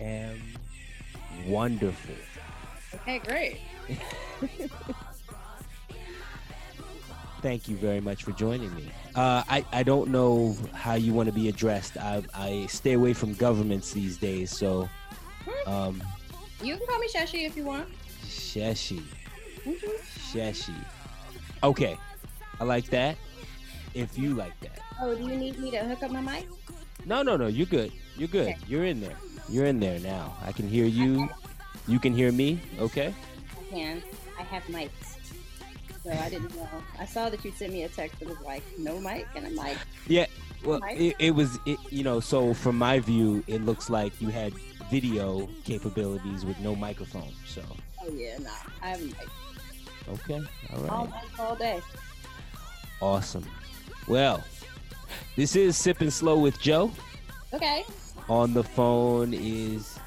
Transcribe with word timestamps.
am 0.00 0.40
wonderful. 1.46 2.14
Okay, 2.94 3.18
great. 3.20 3.58
Thank 7.42 7.68
you 7.68 7.76
very 7.76 8.00
much 8.00 8.24
for 8.24 8.32
joining 8.32 8.74
me. 8.74 8.90
Uh, 9.14 9.44
I, 9.48 9.64
I 9.72 9.82
don't 9.82 10.08
know 10.10 10.56
how 10.72 10.94
you 10.94 11.12
want 11.12 11.28
to 11.28 11.32
be 11.32 11.48
addressed. 11.48 11.96
I, 11.98 12.22
I 12.34 12.66
stay 12.66 12.94
away 12.94 13.12
from 13.12 13.34
governments 13.34 13.92
these 13.92 14.16
days, 14.16 14.50
so 14.50 14.88
um, 15.66 16.02
You 16.62 16.76
can 16.76 16.86
call 16.86 16.98
me 16.98 17.08
Shashi 17.08 17.46
if 17.46 17.56
you 17.56 17.64
want. 17.64 17.86
Sheshi. 18.26 19.02
Mhm. 19.64 19.78
Sheshi. 20.32 20.74
Okay, 21.62 21.96
I 22.60 22.64
like 22.64 22.86
that. 22.86 23.16
If 23.92 24.18
you 24.18 24.34
like 24.34 24.58
that. 24.60 24.78
Oh, 25.00 25.14
do 25.14 25.22
you 25.22 25.36
need 25.36 25.58
me 25.58 25.70
to 25.70 25.78
hook 25.84 26.02
up 26.02 26.10
my 26.10 26.20
mic? 26.20 26.48
No, 27.04 27.22
no, 27.22 27.36
no. 27.36 27.46
You're 27.46 27.66
good. 27.66 27.92
You're 28.16 28.28
good. 28.28 28.48
Okay. 28.48 28.58
You're 28.66 28.84
in 28.84 29.00
there. 29.00 29.16
You're 29.48 29.66
in 29.66 29.80
there 29.80 29.98
now. 30.00 30.36
I 30.44 30.52
can 30.52 30.68
hear 30.68 30.86
you. 30.86 31.28
You 31.86 31.98
can 31.98 32.14
hear 32.14 32.32
me. 32.32 32.60
Okay. 32.78 33.14
I 33.60 33.70
can. 33.70 34.02
I 34.38 34.42
have 34.42 34.62
mics. 34.64 34.90
So 36.02 36.10
I 36.10 36.28
didn't 36.28 36.54
know. 36.56 36.68
I 36.98 37.06
saw 37.06 37.28
that 37.30 37.44
you 37.44 37.50
sent 37.52 37.72
me 37.72 37.82
a 37.84 37.88
text 37.88 38.18
that 38.20 38.28
was 38.28 38.40
like, 38.40 38.62
no 38.78 38.98
mic. 39.00 39.26
And 39.36 39.46
I'm 39.46 39.56
like, 39.56 39.78
Yeah. 40.06 40.26
Well, 40.64 40.80
it, 40.90 41.14
it 41.18 41.30
was. 41.32 41.58
It, 41.66 41.78
you 41.90 42.02
know. 42.04 42.20
So 42.20 42.54
from 42.54 42.78
my 42.78 42.98
view, 42.98 43.44
it 43.46 43.60
looks 43.66 43.90
like 43.90 44.18
you 44.20 44.28
had 44.28 44.54
video 44.90 45.46
capabilities 45.64 46.44
with 46.46 46.58
no 46.60 46.74
microphone. 46.74 47.32
So 47.46 47.62
oh 48.02 48.08
yeah, 48.14 48.38
nah. 48.38 48.50
I 48.80 48.88
have 48.90 49.00
a 49.00 49.04
mic. 49.04 49.28
okay. 50.08 50.40
All 50.72 50.86
All 50.88 51.04
right. 51.06 51.22
mic 51.22 51.38
all 51.40 51.54
day. 51.56 51.80
Awesome. 53.00 53.44
Well, 54.08 54.42
this 55.36 55.54
is 55.54 55.76
sipping 55.76 56.10
slow 56.10 56.38
with 56.38 56.58
Joe. 56.60 56.90
Okay. 57.52 57.84
On 58.28 58.54
the 58.54 58.62
phone 58.64 59.34
is. 59.34 59.98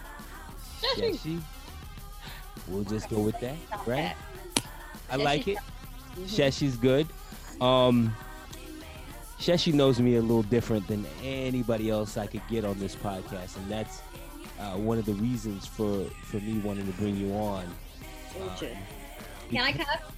Sheshi. 0.95 1.41
We'll 2.67 2.83
just 2.83 3.09
go 3.09 3.19
with 3.19 3.39
that, 3.39 3.55
right? 3.85 4.15
I 5.09 5.15
like 5.15 5.47
it. 5.47 5.57
Sheshi's 6.25 6.75
good. 6.75 7.07
Um, 7.61 8.13
Sheshi 9.39 9.73
knows 9.73 9.99
me 9.99 10.15
a 10.15 10.21
little 10.21 10.43
different 10.43 10.87
than 10.87 11.05
anybody 11.23 11.89
else 11.89 12.17
I 12.17 12.27
could 12.27 12.41
get 12.49 12.65
on 12.65 12.77
this 12.79 12.95
podcast, 12.95 13.55
and 13.57 13.69
that's 13.69 14.01
uh, 14.59 14.73
one 14.73 14.97
of 14.97 15.05
the 15.05 15.13
reasons 15.13 15.65
for 15.65 16.03
for 16.23 16.37
me 16.37 16.59
wanting 16.59 16.87
to 16.87 16.93
bring 16.93 17.15
you 17.15 17.31
on. 17.33 17.65
Um, 18.41 18.49
Can 19.49 19.61
I 19.63 19.71
cut? 19.71 20.11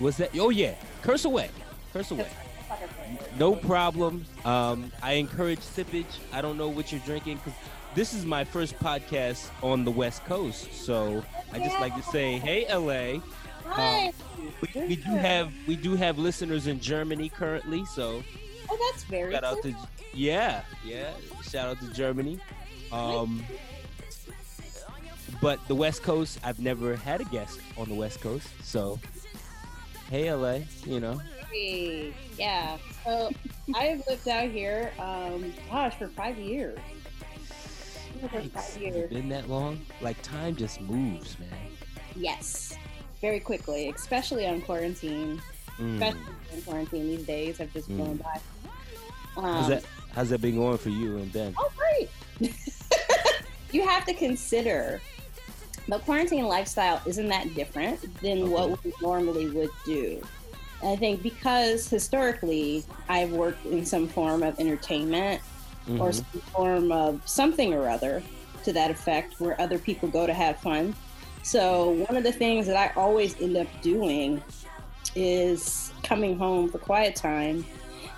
Was 0.00 0.16
that? 0.18 0.30
Oh 0.38 0.50
yeah, 0.50 0.74
curse 1.02 1.24
away, 1.24 1.50
curse 1.92 2.10
away. 2.10 2.28
No 3.38 3.54
problem. 3.56 4.24
Um, 4.44 4.92
I 5.02 5.14
encourage 5.14 5.60
sippage. 5.60 6.18
I 6.32 6.40
don't 6.42 6.56
know 6.58 6.68
what 6.68 6.92
you're 6.92 7.00
drinking 7.02 7.36
because 7.38 7.54
this 7.94 8.12
is 8.14 8.24
my 8.24 8.44
first 8.44 8.78
podcast 8.78 9.48
on 9.62 9.84
the 9.84 9.90
West 9.90 10.24
Coast, 10.24 10.72
so 10.74 11.22
I 11.52 11.58
just 11.58 11.78
like 11.80 11.94
to 11.96 12.02
say, 12.02 12.38
hey, 12.38 12.66
LA. 12.74 13.20
Hi. 13.66 14.12
We, 14.74 14.86
we 14.88 14.96
do 14.96 15.10
have 15.10 15.52
we 15.66 15.76
do 15.76 15.94
have 15.94 16.18
listeners 16.18 16.66
in 16.66 16.80
Germany 16.80 17.28
currently, 17.28 17.84
so 17.86 18.22
Oh, 18.70 18.90
that's 18.92 19.04
very 19.04 19.32
shout 19.32 19.44
out 19.44 19.62
cool. 19.62 19.72
to 19.72 19.76
yeah 20.14 20.62
yeah 20.84 21.12
shout 21.48 21.68
out 21.68 21.80
to 21.80 21.92
Germany. 21.92 22.38
Um, 22.90 23.42
but 25.40 25.58
the 25.68 25.74
West 25.74 26.02
Coast, 26.02 26.38
I've 26.44 26.60
never 26.60 26.96
had 26.96 27.20
a 27.20 27.24
guest 27.24 27.60
on 27.78 27.88
the 27.88 27.94
West 27.94 28.20
Coast, 28.20 28.48
so 28.62 28.98
hey 30.10 30.32
LA, 30.32 30.60
you 30.84 31.00
know. 31.00 31.20
Hey, 31.52 32.12
yeah. 32.38 32.78
So 33.04 33.30
I've 33.74 34.02
lived 34.06 34.26
out 34.28 34.50
here, 34.50 34.92
um, 34.98 35.52
gosh, 35.70 35.94
for 35.96 36.08
five 36.08 36.38
years. 36.38 36.78
For 38.20 38.28
five 38.28 38.78
years. 38.80 39.10
been 39.10 39.28
that 39.30 39.48
long? 39.48 39.84
Like 40.00 40.20
time 40.22 40.56
just 40.56 40.80
moves, 40.80 41.38
man. 41.38 41.48
Yes, 42.16 42.76
very 43.20 43.40
quickly, 43.40 43.90
especially 43.90 44.46
on 44.46 44.62
quarantine. 44.62 45.42
Mm. 45.78 45.94
Especially 45.94 46.20
in 46.54 46.62
quarantine 46.62 47.06
these 47.08 47.26
days 47.26 47.58
have 47.58 47.72
just 47.72 47.86
flown 47.88 48.16
by. 48.16 48.40
How's 49.34 49.64
Um, 49.64 49.70
that? 49.70 49.84
How's 50.14 50.28
that 50.30 50.40
been 50.40 50.56
going 50.56 50.78
for 50.78 50.90
you 50.90 51.16
and 51.16 51.32
Ben? 51.32 51.54
Oh, 51.58 51.70
great. 51.76 52.10
you 53.72 53.86
have 53.86 54.04
to 54.04 54.14
consider 54.14 55.00
the 55.88 55.98
quarantine 56.00 56.44
lifestyle 56.44 57.00
isn't 57.06 57.28
that 57.28 57.54
different 57.54 58.20
than 58.20 58.50
what 58.50 58.82
we 58.84 58.92
normally 59.00 59.48
would 59.50 59.70
do. 59.84 60.22
I 60.82 60.96
think 60.96 61.22
because 61.22 61.88
historically 61.88 62.84
I've 63.08 63.30
worked 63.32 63.64
in 63.66 63.84
some 63.86 64.08
form 64.08 64.42
of 64.42 64.58
entertainment 64.58 65.40
or 65.98 66.10
Mhm. 66.10 66.14
some 66.14 66.40
form 66.52 66.92
of 66.92 67.20
something 67.24 67.72
or 67.72 67.88
other 67.88 68.22
to 68.64 68.72
that 68.72 68.90
effect 68.90 69.40
where 69.40 69.60
other 69.60 69.78
people 69.78 70.08
go 70.08 70.26
to 70.26 70.32
have 70.32 70.58
fun. 70.58 70.94
So, 71.42 71.90
one 72.08 72.16
of 72.16 72.22
the 72.22 72.32
things 72.32 72.66
that 72.68 72.76
I 72.76 72.92
always 72.98 73.40
end 73.40 73.56
up 73.56 73.66
doing 73.82 74.42
is 75.16 75.90
coming 76.04 76.38
home 76.38 76.68
for 76.70 76.78
quiet 76.78 77.16
time. 77.16 77.64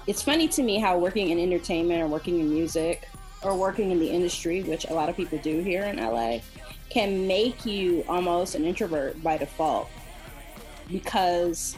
It's 0.07 0.23
funny 0.23 0.47
to 0.49 0.63
me 0.63 0.79
how 0.79 0.99
working 0.99 1.31
in 1.31 1.39
entertainment 1.39 2.03
or 2.03 2.07
working 2.07 2.39
in 2.41 2.51
music 2.51 3.09
or 3.43 3.55
working 3.55 3.91
in 3.91 3.99
the 3.99 4.11
industry, 4.11 4.63
which 4.63 4.85
a 4.87 4.93
lot 4.93 5.09
of 5.09 5.17
people 5.17 5.39
do 5.39 5.61
here 5.61 5.85
in 5.85 5.99
LA, 5.99 6.43
can 6.91 7.27
make 7.27 7.65
you 7.65 8.05
almost 8.09 8.55
an 8.55 8.65
introvert 8.65 9.21
by 9.23 9.39
default 9.39 9.89
because 10.91 11.77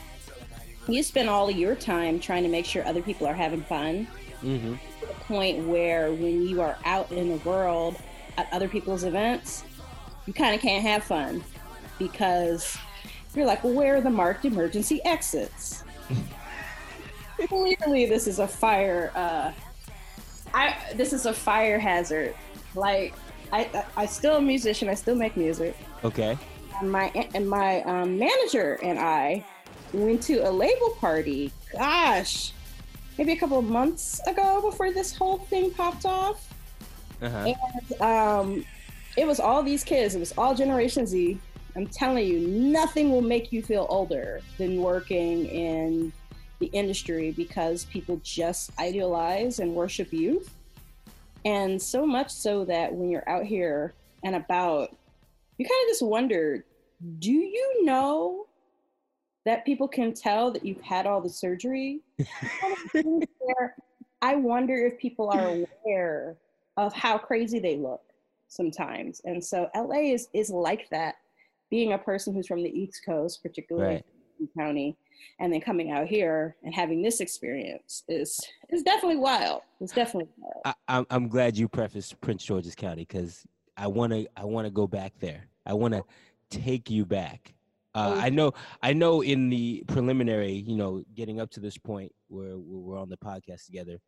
you 0.88 1.02
spend 1.02 1.28
all 1.28 1.48
of 1.48 1.56
your 1.56 1.74
time 1.74 2.18
trying 2.20 2.42
to 2.42 2.48
make 2.48 2.64
sure 2.64 2.84
other 2.86 3.02
people 3.02 3.26
are 3.26 3.34
having 3.34 3.62
fun 3.62 4.06
Mhm. 4.42 4.78
to 5.00 5.06
the 5.06 5.14
point 5.26 5.66
where 5.66 6.12
when 6.12 6.46
you 6.46 6.60
are 6.60 6.76
out 6.84 7.10
in 7.10 7.28
the 7.30 7.36
world 7.48 7.96
at 8.38 8.48
other 8.52 8.68
people's 8.68 9.04
events, 9.04 9.64
you 10.26 10.32
kind 10.32 10.54
of 10.54 10.60
can't 10.60 10.82
have 10.82 11.02
fun 11.04 11.42
because 11.98 12.76
you're 13.34 13.46
like, 13.46 13.62
well, 13.64 13.72
where 13.72 13.96
are 13.96 14.00
the 14.00 14.10
marked 14.10 14.44
emergency 14.44 15.00
exits? 15.04 15.82
Clearly, 17.48 18.06
this 18.06 18.26
is 18.26 18.38
a 18.38 18.46
fire. 18.48 19.12
Uh, 19.14 19.52
I 20.54 20.74
this 20.94 21.12
is 21.12 21.26
a 21.26 21.32
fire 21.34 21.78
hazard. 21.78 22.34
Like, 22.74 23.14
I, 23.52 23.64
I 23.74 23.84
I 24.02 24.06
still 24.06 24.36
a 24.36 24.40
musician. 24.40 24.88
I 24.88 24.94
still 24.94 25.14
make 25.16 25.36
music. 25.36 25.76
Okay. 26.02 26.36
And 26.80 26.90
my 26.90 27.08
and 27.34 27.48
my 27.48 27.82
um, 27.82 28.18
manager 28.18 28.78
and 28.82 28.98
I 28.98 29.44
went 29.92 30.22
to 30.24 30.38
a 30.48 30.50
label 30.50 30.90
party. 31.00 31.52
Gosh, 31.72 32.52
maybe 33.18 33.32
a 33.32 33.36
couple 33.36 33.58
of 33.58 33.64
months 33.64 34.20
ago 34.26 34.60
before 34.62 34.92
this 34.92 35.14
whole 35.14 35.38
thing 35.38 35.70
popped 35.72 36.04
off. 36.04 36.52
Uh-huh. 37.22 37.54
And 37.54 38.00
um, 38.02 38.64
it 39.16 39.26
was 39.26 39.40
all 39.40 39.62
these 39.62 39.82
kids. 39.84 40.14
It 40.14 40.18
was 40.18 40.32
all 40.36 40.54
Generation 40.54 41.06
Z. 41.06 41.38
I'm 41.74 41.86
telling 41.86 42.26
you, 42.26 42.40
nothing 42.40 43.10
will 43.10 43.22
make 43.22 43.52
you 43.52 43.62
feel 43.62 43.86
older 43.90 44.40
than 44.58 44.80
working 44.80 45.46
in 45.46 46.12
the 46.58 46.66
industry 46.66 47.32
because 47.32 47.84
people 47.86 48.20
just 48.22 48.70
idealize 48.78 49.58
and 49.58 49.74
worship 49.74 50.12
youth. 50.12 50.54
And 51.44 51.80
so 51.80 52.06
much 52.06 52.30
so 52.30 52.64
that 52.64 52.92
when 52.94 53.10
you're 53.10 53.28
out 53.28 53.44
here 53.44 53.92
and 54.24 54.34
about, 54.34 54.96
you 55.58 55.66
kind 55.66 55.84
of 55.84 55.88
just 55.88 56.02
wonder 56.02 56.64
do 57.18 57.30
you 57.30 57.84
know 57.84 58.45
that 59.46 59.64
people 59.64 59.88
can 59.88 60.12
tell 60.12 60.50
that 60.50 60.66
you've 60.66 60.82
had 60.82 61.06
all 61.06 61.22
the 61.22 61.30
surgery? 61.30 62.00
Kind 62.18 62.74
of 62.84 62.92
things 62.92 63.24
where 63.38 63.74
I 64.20 64.34
wonder 64.34 64.74
if 64.74 64.98
people 64.98 65.30
are 65.30 65.46
aware 65.48 66.36
of 66.76 66.92
how 66.92 67.16
crazy 67.16 67.58
they 67.58 67.76
look 67.76 68.02
sometimes. 68.48 69.22
And 69.24 69.42
so 69.42 69.70
LA 69.74 70.12
is 70.12 70.28
is 70.34 70.50
like 70.50 70.90
that. 70.90 71.14
Being 71.70 71.94
a 71.94 71.98
person 71.98 72.32
who's 72.34 72.46
from 72.46 72.62
the 72.62 72.70
East 72.70 73.02
Coast, 73.04 73.42
particularly 73.42 73.94
Right. 73.94 74.04
county, 74.56 74.96
and 75.40 75.52
then 75.52 75.60
coming 75.60 75.90
out 75.90 76.06
here 76.06 76.56
and 76.62 76.72
having 76.74 77.02
this 77.02 77.20
experience 77.20 78.04
is 78.08 78.38
is 78.68 78.82
definitely 78.82 79.16
wild. 79.16 79.62
It's 79.80 79.92
definitely 79.92 80.28
wild. 80.38 80.62
I, 80.64 80.74
I'm 80.88 81.06
I'm 81.10 81.28
glad 81.28 81.56
you 81.56 81.68
prefaced 81.68 82.20
Prince 82.20 82.44
George's 82.44 82.74
County 82.74 83.02
because 83.02 83.46
I 83.76 83.86
wanna 83.86 84.26
I 84.36 84.44
wanna 84.44 84.70
go 84.70 84.86
back 84.86 85.14
there. 85.20 85.46
I 85.64 85.74
wanna 85.74 86.02
take 86.50 86.90
you 86.90 87.04
back. 87.04 87.55
Uh, 87.96 88.12
Oh. 88.14 88.20
I 88.20 88.28
know 88.28 88.52
I 88.82 88.92
know 88.92 89.22
in 89.22 89.48
the 89.48 89.82
preliminary, 89.88 90.52
you 90.52 90.76
know, 90.76 91.02
getting 91.14 91.40
up 91.40 91.50
to 91.52 91.60
this 91.60 91.78
point 91.78 92.12
where 92.28 92.58
we 92.58 92.76
we're 92.78 92.98
on 92.98 93.08
the 93.08 93.16
podcast 93.16 93.64
together, 93.64 93.98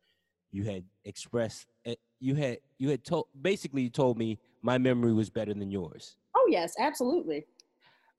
you 0.51 0.63
had 0.63 0.83
expressed 1.05 1.67
eh, 1.85 1.95
you 2.19 2.35
had 2.35 2.59
you 2.77 2.89
had 2.89 3.03
told 3.03 3.25
basically 3.41 3.81
you 3.81 3.89
told 3.89 4.17
me 4.17 4.37
my 4.61 4.77
memory 4.77 5.13
was 5.13 5.31
better 5.31 5.53
than 5.55 5.71
yours. 5.71 6.17
Oh 6.37 6.47
yes, 6.49 6.73
absolutely. 6.79 7.45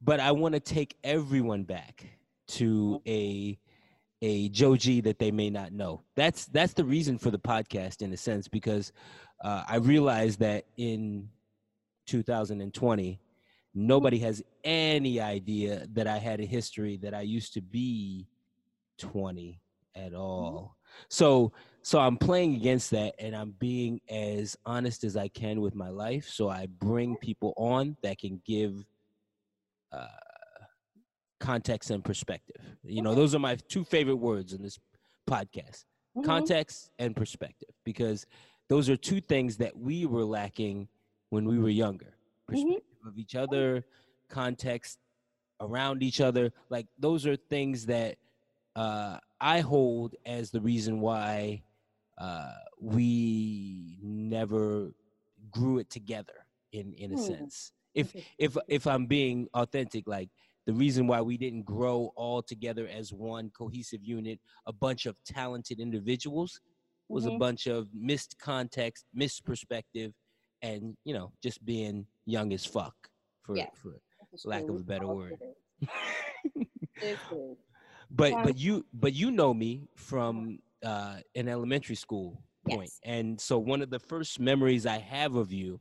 But 0.03 0.19
I 0.19 0.33
want 0.33 0.55
to 0.55 0.61
take 0.61 0.97
everyone 1.05 1.63
back 1.63 2.05
to 2.49 3.01
a 3.07 3.57
a 4.23 4.49
Joe 4.49 4.77
G 4.77 5.01
that 5.03 5.21
they 5.21 5.31
may 5.31 5.51
not 5.51 5.73
know. 5.73 6.03
That's 6.17 6.47
that's 6.47 6.73
the 6.73 6.85
reason 6.85 7.17
for 7.17 7.31
the 7.31 7.39
podcast 7.39 8.03
in 8.03 8.13
a 8.13 8.17
sense 8.17 8.49
because 8.49 8.93
uh, 9.45 9.63
I 9.69 9.77
realized 9.77 10.41
that 10.41 10.65
in 10.77 11.29
2020 12.07 13.21
nobody 13.75 14.19
has 14.19 14.43
any 14.65 15.21
idea 15.21 15.87
that 15.93 16.07
I 16.07 16.19
had 16.19 16.41
a 16.41 16.45
history 16.45 16.97
that 16.99 17.15
I 17.15 17.21
used 17.23 17.55
to 17.55 17.61
be 17.63 18.27
20 18.99 19.61
at 19.95 20.15
all. 20.15 20.77
So 21.09 21.53
so 21.83 21.99
I'm 21.99 22.17
playing 22.19 22.57
against 22.57 22.91
that 22.91 23.15
and 23.19 23.35
I'm 23.35 23.53
being 23.53 24.01
as 24.11 24.57
honest 24.67 25.05
as 25.05 25.17
I 25.17 25.29
can 25.29 25.61
with 25.61 25.75
my 25.75 25.89
life. 25.89 26.29
So 26.29 26.49
I 26.49 26.67
bring 26.67 27.17
people 27.17 27.55
on 27.57 27.97
that 28.03 28.19
can 28.19 28.43
give 28.45 28.85
uh, 29.93 30.07
context 31.39 31.91
and 31.91 32.05
perspective. 32.05 32.61
You 32.85 33.03
know, 33.03 33.15
those 33.15 33.35
are 33.35 33.39
my 33.39 33.57
two 33.57 33.85
favorite 33.85 34.17
words 34.17 34.53
in 34.53 34.63
this 34.63 34.79
podcast 35.29 35.85
Mhm. 36.17 36.25
context 36.25 36.91
and 36.99 37.15
perspective 37.15 37.71
because 37.85 38.27
those 38.69 38.89
are 38.91 38.97
two 38.97 39.21
things 39.21 39.57
that 39.59 39.77
we 39.77 40.05
were 40.07 40.25
lacking 40.25 40.89
when 41.31 41.45
we 41.47 41.59
were 41.59 41.69
younger 41.69 42.17
Mhm. 42.49 42.49
perspective 42.49 42.90
of 43.07 43.19
each 43.19 43.35
other 43.35 43.85
context 44.29 44.99
around 45.61 46.03
each 46.03 46.21
other 46.21 46.53
like 46.71 46.87
those 46.99 47.27
are 47.27 47.37
things 47.37 47.87
that 47.87 48.17
uh, 48.77 49.19
i 49.41 49.61
hold 49.61 50.15
as 50.27 50.51
the 50.51 50.61
reason 50.61 51.01
why 51.01 51.63
uh, 52.19 52.53
we 52.81 53.99
never 54.03 54.93
grew 55.51 55.79
it 55.79 55.91
together 55.91 56.47
in 56.73 56.93
in 56.95 57.13
a 57.13 57.17
Hmm. 57.17 57.17
sense 57.17 57.73
if 57.95 58.15
if 58.39 58.57
if 58.69 58.87
i'm 58.87 59.07
being 59.07 59.49
authentic 59.55 60.07
like 60.07 60.29
the 60.67 60.73
reason 60.73 61.07
why 61.07 61.21
we 61.21 61.37
didn't 61.37 61.65
grow 61.65 62.13
all 62.17 62.43
together 62.43 62.87
as 62.89 63.13
one 63.13 63.51
cohesive 63.51 64.05
unit 64.05 64.39
a 64.67 64.73
bunch 64.73 65.07
of 65.07 65.17
talented 65.25 65.81
individuals 65.81 66.61
was 67.09 67.27
a 67.27 67.31
Mhm. 67.31 67.39
bunch 67.39 67.67
of 67.67 67.89
missed 67.93 68.39
context 68.39 69.07
missed 69.13 69.45
perspective 69.45 70.13
and 70.63 70.97
you 71.05 71.15
know 71.15 71.33
just 71.43 71.65
being 71.65 72.07
young 72.27 72.53
as 72.53 72.65
fuck 72.65 72.95
for 73.43 73.57
Yeah. 73.57 73.67
for 73.75 74.01
lack 74.45 74.63
true. 74.63 74.75
of 74.75 74.81
a 74.81 74.85
better 74.85 75.09
word. 75.09 75.39
kidding. 75.39 76.67
It's 77.01 77.27
true. 77.29 77.57
but 78.11 78.33
but 78.43 78.57
you 78.59 78.85
but 78.93 79.13
you 79.15 79.31
know 79.31 79.55
me 79.55 79.89
from 79.97 80.59
uh 80.85 81.17
an 81.35 81.49
elementary 81.49 81.95
school 81.95 82.43
point 82.67 82.83
Yes. 82.83 83.01
and 83.05 83.41
so 83.41 83.59
one 83.59 83.81
of 83.83 83.91
the 83.91 83.99
first 83.99 84.39
memories 84.41 84.85
i 84.87 84.99
have 84.99 85.35
of 85.35 85.51
you 85.53 85.81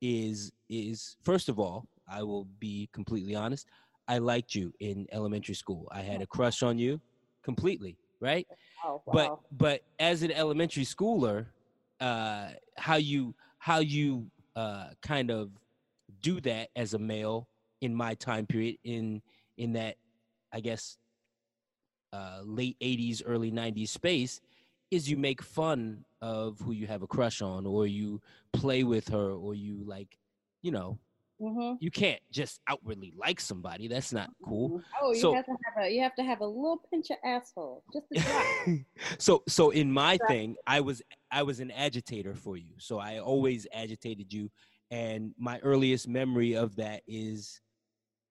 is 0.00 0.52
is 0.70 1.16
first 1.22 1.48
of 1.48 1.58
all 1.58 1.86
i 2.08 2.22
will 2.22 2.46
be 2.58 2.88
completely 2.92 3.34
honest 3.34 3.66
i 4.08 4.18
liked 4.18 4.54
you 4.54 4.72
in 4.80 5.06
elementary 5.12 5.54
school 5.54 5.88
i 5.92 6.00
had 6.00 6.22
a 6.22 6.26
crush 6.36 6.62
on 6.62 6.78
you 6.78 7.00
completely 7.42 7.96
right 8.20 8.46
Oh, 8.86 9.02
but 9.06 9.28
wow. 9.28 9.40
but 9.52 9.82
as 9.98 10.22
an 10.22 10.30
elementary 10.32 10.84
schooler 10.84 11.46
uh 12.00 12.48
how 12.76 12.96
you 12.96 13.34
how 13.64 13.78
you 13.78 14.26
uh 14.56 14.88
kind 15.00 15.30
of 15.30 15.48
do 16.20 16.38
that 16.38 16.68
as 16.76 16.92
a 16.92 16.98
male 16.98 17.48
in 17.80 17.94
my 17.94 18.12
time 18.12 18.44
period 18.44 18.76
in 18.84 19.22
in 19.56 19.72
that 19.72 19.96
i 20.52 20.60
guess 20.60 20.98
uh 22.12 22.40
late 22.44 22.76
80s 22.82 23.22
early 23.24 23.50
90s 23.50 23.88
space 23.88 24.42
is 24.90 25.08
you 25.08 25.16
make 25.16 25.40
fun 25.40 26.04
of 26.20 26.60
who 26.60 26.72
you 26.72 26.86
have 26.86 27.00
a 27.00 27.06
crush 27.06 27.40
on 27.40 27.64
or 27.64 27.86
you 27.86 28.20
play 28.52 28.84
with 28.84 29.08
her 29.08 29.30
or 29.32 29.54
you 29.54 29.82
like 29.86 30.18
you 30.60 30.70
know 30.70 30.98
Mhm. 31.44 31.76
you 31.80 31.90
can't 31.90 32.20
just 32.30 32.60
outwardly 32.66 33.12
like 33.16 33.38
somebody 33.40 33.88
that's 33.88 34.12
not 34.12 34.30
cool 34.44 34.70
Mhm. 34.70 34.84
Oh, 35.00 35.12
you 35.12 35.20
So- 35.20 35.34
have 35.34 35.44
to 35.46 35.56
have 35.64 35.84
a 35.84 35.88
you 35.90 36.00
have 36.02 36.14
to 36.16 36.22
have 36.24 36.40
a 36.40 36.46
little 36.46 36.80
pinch 36.90 37.10
of 37.10 37.18
asshole, 37.24 37.82
just 37.92 38.06
a 38.12 38.20
drop. 38.20 38.78
so 39.18 39.42
so 39.48 39.70
in 39.70 39.90
my 39.92 40.12
Right. 40.12 40.28
thing 40.28 40.56
i 40.66 40.80
was 40.80 41.02
i 41.30 41.42
was 41.42 41.60
an 41.60 41.70
agitator 41.70 42.34
for 42.34 42.56
you 42.56 42.74
so 42.78 42.98
i 42.98 43.18
always 43.18 43.66
agitated 43.72 44.32
you 44.32 44.50
and 44.90 45.34
my 45.38 45.58
earliest 45.60 46.06
memory 46.08 46.54
of 46.54 46.76
that 46.76 47.02
is 47.06 47.60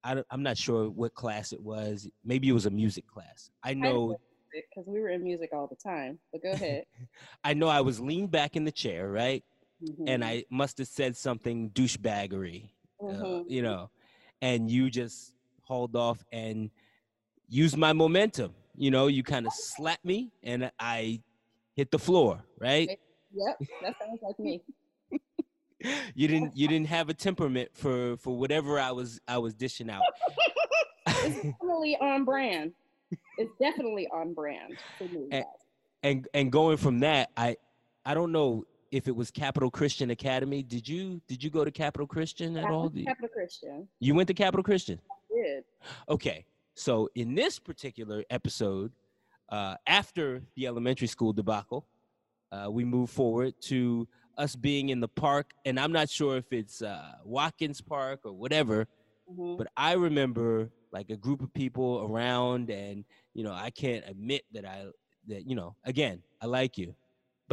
I 0.04 0.22
i'm 0.32 0.44
not 0.44 0.58
sure 0.58 0.90
what 0.90 1.14
class 1.14 1.54
it 1.54 1.62
was 1.62 2.10
maybe 2.26 2.50
it 2.50 2.54
was 2.54 2.66
a 2.66 2.70
music 2.72 3.08
class 3.08 3.50
i 3.64 3.74
know 3.74 4.16
because 4.52 4.86
we 4.88 5.00
were 5.02 5.10
in 5.10 5.24
music 5.24 5.50
all 5.52 5.66
the 5.68 5.76
time. 5.76 6.20
But 6.32 6.44
go 6.44 6.52
ahead. 6.52 6.84
i 7.44 7.54
know 7.54 7.68
i 7.70 7.82
was 7.82 8.00
leaned 8.00 8.32
back 8.32 8.56
in 8.56 8.66
the 8.66 8.72
chair 8.72 9.10
right 9.10 9.44
and 10.08 10.22
Mhm. 10.24 10.26
i 10.26 10.46
must 10.50 10.78
have 10.78 10.88
said 10.88 11.18
something 11.18 11.70
douchebaggery 11.72 12.70
uh, 13.10 13.14
Mhm. 13.14 13.44
you 13.48 13.62
know 13.62 13.90
and 14.42 14.70
you 14.70 14.90
just 14.90 15.34
hauled 15.64 15.96
off 15.96 16.24
and 16.32 16.70
used 17.48 17.78
my 17.78 17.94
momentum 17.94 18.54
you 18.76 18.92
know 18.92 19.08
you 19.08 19.24
kind 19.24 19.46
of 19.46 19.54
slapped 19.54 20.04
me 20.06 20.32
and 20.44 20.72
i 20.80 21.22
hit 21.76 21.92
the 21.92 22.00
floor 22.00 22.44
right 22.60 23.00
Yep, 23.36 23.58
that 23.82 23.96
sounds 24.00 24.20
like 24.22 24.38
me. 24.40 24.62
you 26.16 26.28
didn't 26.28 26.56
you 26.56 26.68
didn't 26.68 26.88
have 26.88 27.10
a 27.10 27.14
temperament 27.14 27.70
for 27.74 28.16
for 28.18 28.38
whatever 28.38 28.80
i 28.80 28.92
was 28.92 29.20
i 29.28 29.38
was 29.38 29.54
dishing 29.54 29.90
out 29.90 30.04
It's 31.08 31.36
definitely 31.44 31.98
on 32.02 32.26
brand. 32.26 32.74
It's 33.38 33.52
definitely 33.60 34.08
on 34.14 34.34
brand 34.34 34.78
for 34.98 35.08
me. 35.10 35.28
Yes. 35.32 35.46
and 36.04 36.28
and 36.34 36.52
going 36.52 36.78
from 36.78 37.00
that 37.00 37.30
i 37.38 37.56
i 38.06 38.14
don't 38.14 38.32
know 38.32 38.66
if 38.94 39.08
it 39.08 39.16
was 39.16 39.32
capital 39.32 39.72
christian 39.72 40.12
academy 40.12 40.62
did 40.62 40.88
you 40.88 41.20
did 41.28 41.44
you 41.44 41.50
go 41.50 41.66
to 41.66 41.72
capital 41.72 42.06
christian 42.08 42.56
at 42.58 42.66
I 42.66 42.70
all 42.70 42.84
went 42.84 42.94
to 42.94 43.00
Did- 43.00 43.08
Capital 43.08 43.30
Christian. 43.34 43.88
you 44.00 44.14
went 44.16 44.28
to 44.28 44.34
capital 44.34 44.64
christian 44.64 45.00
I 45.12 45.36
Did. 45.36 45.64
Okay, 46.08 46.46
so 46.76 47.10
in 47.16 47.34
this 47.36 47.58
particular 47.60 48.24
episode, 48.30 48.92
uh, 49.50 49.76
after 49.88 50.44
the 50.56 50.68
elementary 50.68 51.08
school 51.08 51.34
debacle, 51.34 51.86
uh, 52.52 52.68
we 52.72 52.86
move 52.86 53.10
forward 53.10 53.54
to 53.62 54.08
us 54.38 54.56
being 54.56 54.90
in 54.90 55.00
the 55.00 55.08
park, 55.08 55.52
and 55.66 55.80
I'm 55.80 55.92
not 55.92 56.08
sure 56.10 56.38
if 56.38 56.54
it's 56.54 56.82
uh, 56.84 57.14
Watkins 57.26 57.82
Park 57.82 58.22
or 58.26 58.32
whatever, 58.34 58.88
Mhm. 59.30 59.58
but 59.58 59.68
I 59.76 59.94
remember 59.94 60.70
like 60.92 61.10
a 61.10 61.18
group 61.18 61.42
of 61.42 61.52
people 61.54 62.08
around, 62.08 62.70
and 62.70 63.04
you 63.34 63.44
know, 63.44 63.54
I 63.54 63.70
can't 63.72 64.04
admit 64.08 64.44
that 64.54 64.66
I 64.66 64.86
that 65.28 65.48
you 65.50 65.56
know, 65.56 65.76
again, 65.84 66.22
I 66.42 66.46
like 66.46 66.78
you, 66.78 66.96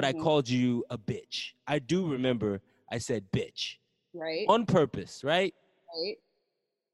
but 0.01 0.09
I 0.09 0.13
Mhm. 0.15 0.23
called 0.23 0.49
you 0.49 0.85
a 0.89 0.97
bitch. 0.97 1.53
I 1.67 1.79
do 1.79 2.07
remember 2.11 2.63
I 2.91 2.99
said 2.99 3.31
bitch 3.33 3.77
Right. 4.15 4.47
on 4.49 4.65
purpose, 4.67 5.23
right? 5.23 5.55
right. 5.95 6.17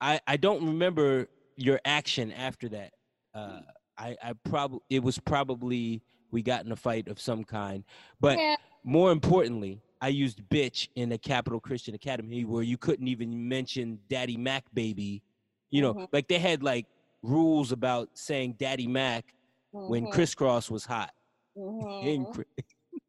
I 0.00 0.20
I 0.26 0.37
don't 0.37 0.64
remember 0.67 1.29
your 1.56 1.81
action 1.85 2.32
after 2.32 2.69
that. 2.70 2.93
Uh, 3.32 3.61
I 3.97 4.17
I 4.23 4.32
probably 4.44 4.81
it 4.91 5.03
was 5.03 5.19
probably 5.19 6.03
we 6.32 6.43
got 6.43 6.64
in 6.67 6.73
a 6.73 6.76
fight 6.76 7.06
of 7.08 7.20
some 7.20 7.44
kind, 7.44 7.85
but 8.20 8.38
yeah. 8.38 8.56
more 8.82 9.12
importantly, 9.12 9.81
I 10.00 10.09
used 10.09 10.43
bitch 10.50 10.88
in 10.97 11.12
a 11.12 11.19
Capital 11.19 11.61
Christian 11.61 11.94
Academy 11.94 12.44
where 12.44 12.62
you 12.64 12.76
couldn't 12.76 13.06
even 13.09 13.49
mention 13.49 14.00
Daddy 14.09 14.37
Mac 14.37 14.64
baby. 14.75 15.23
You 15.70 15.81
know, 15.82 15.94
Mhm. 15.94 16.09
like 16.12 16.26
they 16.29 16.38
had 16.41 16.62
like 16.62 16.87
rules 17.23 17.70
about 17.73 18.19
saying 18.19 18.55
Daddy 18.59 18.87
Mac 18.88 19.32
when 19.70 20.06
Mhm. 20.06 20.12
Kris 20.12 20.35
Kross 20.35 20.70
was 20.70 20.85
hot. 20.85 21.14
Mhm. 21.56 22.35
cri- 22.35 22.44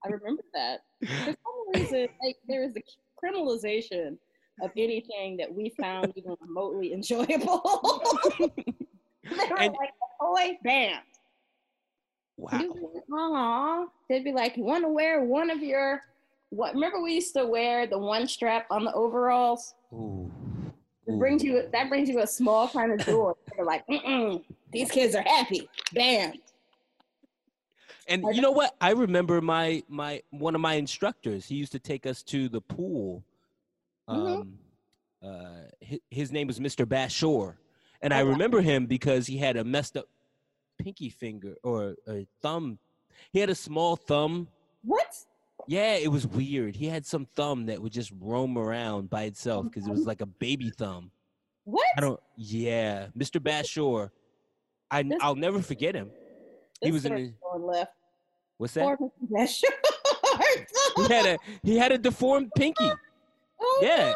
I 0.06 0.10
remember 0.10 0.44
that. 0.54 0.82
For 1.06 1.26
some 1.26 1.36
reason, 1.76 2.08
like 2.24 2.38
there 2.48 2.64
is 2.64 2.74
a 2.76 2.82
criminalization 3.26 4.18
of 4.62 4.72
anything 4.78 5.38
that 5.38 5.54
we 5.54 5.70
found 5.80 6.14
even 6.16 6.36
remotely 6.42 6.94
enjoyable. 6.98 8.04
they 8.40 8.46
were 9.30 9.60
And- 9.60 9.76
like 9.80 9.90
a 9.90 10.24
toy 10.24 10.58
band. 10.64 11.02
wow. 12.38 12.60
You'd 12.60 12.74
be 12.74 12.80
like, 12.82 13.04
Aw. 13.14 13.86
They'd 14.10 14.24
be 14.24 14.32
like, 14.32 14.58
you 14.58 14.64
want 14.64 14.84
to 14.84 14.90
wear 14.90 15.22
one 15.24 15.50
of 15.50 15.62
your 15.62 16.02
what? 16.50 16.74
Remember 16.76 17.02
we 17.02 17.14
used 17.16 17.34
to 17.36 17.46
wear 17.46 17.88
the 17.88 17.98
one 17.98 18.26
strap 18.28 18.68
on 18.72 18.86
the 18.86 18.94
overalls. 18.94 19.74
Ooh. 19.94 20.32
It 21.08 21.18
brings 21.18 21.44
you 21.44 21.64
that 21.72 21.90
brings 21.90 22.10
you 22.10 22.20
a 22.20 22.28
small 22.28 22.68
kind 22.70 22.92
of 22.92 23.06
joy. 23.06 23.32
They're 23.56 23.66
like, 23.66 23.86
Mm-mm, 23.88 24.44
these 24.72 24.92
kids 24.92 25.16
are 25.16 25.24
happy. 25.24 25.70
Band. 25.94 26.38
And 28.10 28.24
you 28.34 28.42
know 28.42 28.52
what? 28.52 28.76
I 28.80 28.92
remember 28.92 29.42
my 29.42 29.84
my 29.90 30.22
one 30.32 30.56
of 30.56 30.62
my 30.62 30.74
instructors. 30.76 31.46
He 31.46 31.56
used 31.56 31.72
to 31.74 31.80
take 31.80 32.06
us 32.06 32.24
to 32.24 32.48
the 32.50 32.62
pool. 32.62 33.24
Mhm. 34.10 34.42
Um, 34.42 34.60
uh, 35.22 35.62
his, 35.82 36.00
his 36.10 36.32
name 36.32 36.48
was 36.48 36.60
Mr. 36.60 36.86
Bashore, 36.86 37.56
and 38.02 38.14
I 38.14 38.22
remember 38.22 38.62
him 38.62 38.86
because 38.86 39.28
he 39.28 39.38
had 39.38 39.58
a 39.58 39.64
messed 39.64 39.98
up 39.98 40.08
pinky 40.78 41.10
finger 41.10 41.56
or 41.64 41.96
a 42.08 42.26
thumb. 42.42 42.78
He 43.34 43.40
had 43.40 43.50
a 43.50 43.56
small 43.56 43.96
thumb. 43.96 44.48
What? 44.84 45.14
Yeah, 45.68 45.96
it 45.96 46.10
was 46.10 46.26
weird. 46.26 46.76
He 46.78 46.86
had 46.88 47.06
some 47.06 47.26
thumb 47.36 47.66
that 47.66 47.82
would 47.82 47.92
just 47.92 48.14
roam 48.22 48.58
around 48.58 49.10
by 49.10 49.24
itself 49.24 49.66
because 49.66 49.86
it 49.88 49.92
was 49.92 50.06
like 50.06 50.22
a 50.22 50.26
baby 50.26 50.70
thumb. 50.70 51.12
What? 51.66 51.88
I 51.98 52.02
don't. 52.02 52.20
Yeah, 52.38 53.08
Mr. 53.18 53.42
Bashore. 53.42 54.12
I 54.90 55.04
This- 55.04 55.18
I'll 55.22 55.36
never 55.36 55.62
forget 55.62 55.94
him. 55.96 56.12
He 56.82 56.92
was 56.92 57.06
in 57.06 57.16
the- 57.16 57.58
left. 57.60 57.94
What's 58.58 58.74
that? 58.74 58.84
He 60.98 61.14
had 61.14 61.26
a 61.26 61.38
he 61.64 61.78
had 61.78 61.92
a 61.92 61.98
deformed 61.98 62.52
pinky. 62.56 62.90
Oh, 63.62 63.80
Yeah. 63.82 64.14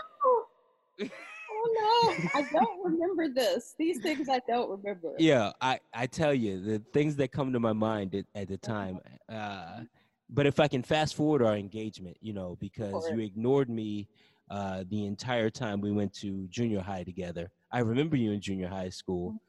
No. 1.00 1.08
Oh 1.64 2.08
no, 2.10 2.30
I 2.34 2.42
don't 2.52 2.84
remember 2.84 3.30
this. 3.30 3.76
These 3.78 4.02
things 4.02 4.28
I 4.30 4.42
don't 4.48 4.68
remember. 4.68 5.14
Yeah, 5.20 5.52
I 5.62 5.80
I 5.94 6.08
tell 6.08 6.34
you 6.34 6.60
the 6.60 6.80
things 6.92 7.16
that 7.18 7.32
come 7.32 7.54
to 7.54 7.60
my 7.60 7.74
mind 7.74 8.16
at, 8.16 8.26
at 8.34 8.48
the 8.48 8.58
time. 8.58 9.00
Uh, 9.30 9.82
but 10.30 10.48
if 10.48 10.60
I 10.60 10.68
can 10.68 10.82
fast 10.82 11.14
forward 11.16 11.44
our 11.44 11.56
engagement, 11.56 12.18
you 12.20 12.34
know, 12.34 12.58
because 12.60 13.08
you 13.12 13.20
ignored 13.20 13.70
me 13.70 14.08
uh, 14.50 14.86
the 14.90 15.06
entire 15.06 15.52
time 15.52 15.82
we 15.82 15.92
went 15.92 16.14
to 16.16 16.48
junior 16.50 16.82
high 16.82 17.04
together. 17.04 17.52
I 17.72 17.80
remember 17.82 18.16
you 18.16 18.32
in 18.32 18.42
junior 18.42 18.68
high 18.68 18.90
school, 18.90 19.40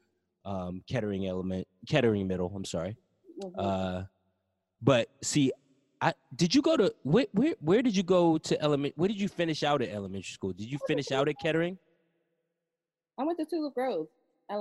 um, 0.45 0.81
Kettering 0.87 1.25
Element, 1.27 1.67
Kettering 1.87 2.27
Middle. 2.27 2.51
I'm 2.55 2.65
sorry. 2.65 2.97
Mhm. 3.41 3.53
Uh, 3.57 4.03
But 4.81 5.09
see, 5.21 5.51
I 6.01 6.13
did 6.35 6.53
you 6.53 6.61
go 6.61 6.75
to 6.75 6.93
where 7.03 7.27
where 7.31 7.55
where 7.61 7.81
did 7.81 7.95
you 7.95 8.03
go 8.03 8.37
to 8.37 8.61
element? 8.61 8.93
Where 8.97 9.07
did 9.07 9.19
you 9.19 9.29
finish 9.29 9.63
out 9.63 9.81
at 9.81 9.89
elementary 9.89 10.33
school? 10.33 10.51
Did 10.53 10.69
you 10.69 10.77
finish 10.87 11.11
out 11.11 11.29
at 11.29 11.35
Kettering? 11.39 11.77
I 13.17 13.23
went 13.23 13.37
to 13.39 13.45
Tulip 13.45 13.73
Grove. 13.73 14.07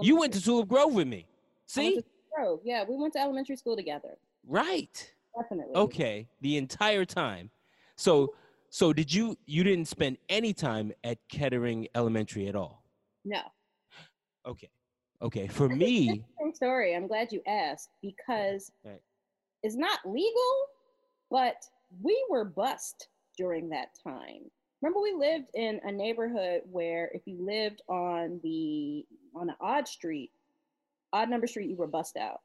You 0.00 0.16
went 0.16 0.32
to 0.34 0.40
Tulip 0.40 0.68
Grove 0.68 0.94
with 0.94 1.08
me. 1.08 1.26
See, 1.66 2.02
Grove. 2.34 2.60
Yeah, 2.64 2.84
we 2.88 2.96
went 2.96 3.12
to 3.14 3.18
elementary 3.20 3.56
school 3.56 3.76
together. 3.76 4.16
right? 4.46 5.14
Definitely. 5.40 5.74
Okay, 5.74 6.28
the 6.42 6.56
entire 6.58 7.04
time. 7.04 7.50
So 7.96 8.34
so 8.70 8.92
did 8.92 9.12
you 9.12 9.36
you 9.46 9.64
didn't 9.64 9.88
spend 9.88 10.18
any 10.28 10.52
time 10.52 10.92
at 11.02 11.18
Kettering 11.28 11.88
Elementary 11.94 12.46
at 12.48 12.54
all? 12.54 12.84
No. 13.24 13.40
Okay. 14.46 14.70
Okay. 15.22 15.46
For 15.46 15.68
me, 15.68 16.24
Same 16.40 16.54
story. 16.54 16.94
I'm 16.94 17.06
glad 17.06 17.32
you 17.32 17.40
asked 17.46 17.90
because 18.02 18.72
Right. 18.84 19.00
it's 19.62 19.76
not 19.76 20.00
legal, 20.04 20.66
but 21.30 21.64
we 22.02 22.24
were 22.28 22.44
bussed 22.44 23.08
during 23.36 23.68
that 23.70 23.94
time. 24.02 24.50
Remember, 24.80 25.00
we 25.00 25.12
lived 25.12 25.48
in 25.54 25.80
a 25.84 25.92
neighborhood 25.92 26.62
where 26.70 27.10
if 27.14 27.22
you 27.26 27.36
lived 27.40 27.82
on 27.88 28.40
the 28.42 29.06
on 29.34 29.48
an 29.48 29.56
odd 29.60 29.86
street, 29.86 30.32
odd 31.12 31.30
number 31.30 31.46
street, 31.46 31.70
you 31.70 31.76
were 31.76 31.86
bussed 31.86 32.16
out. 32.16 32.40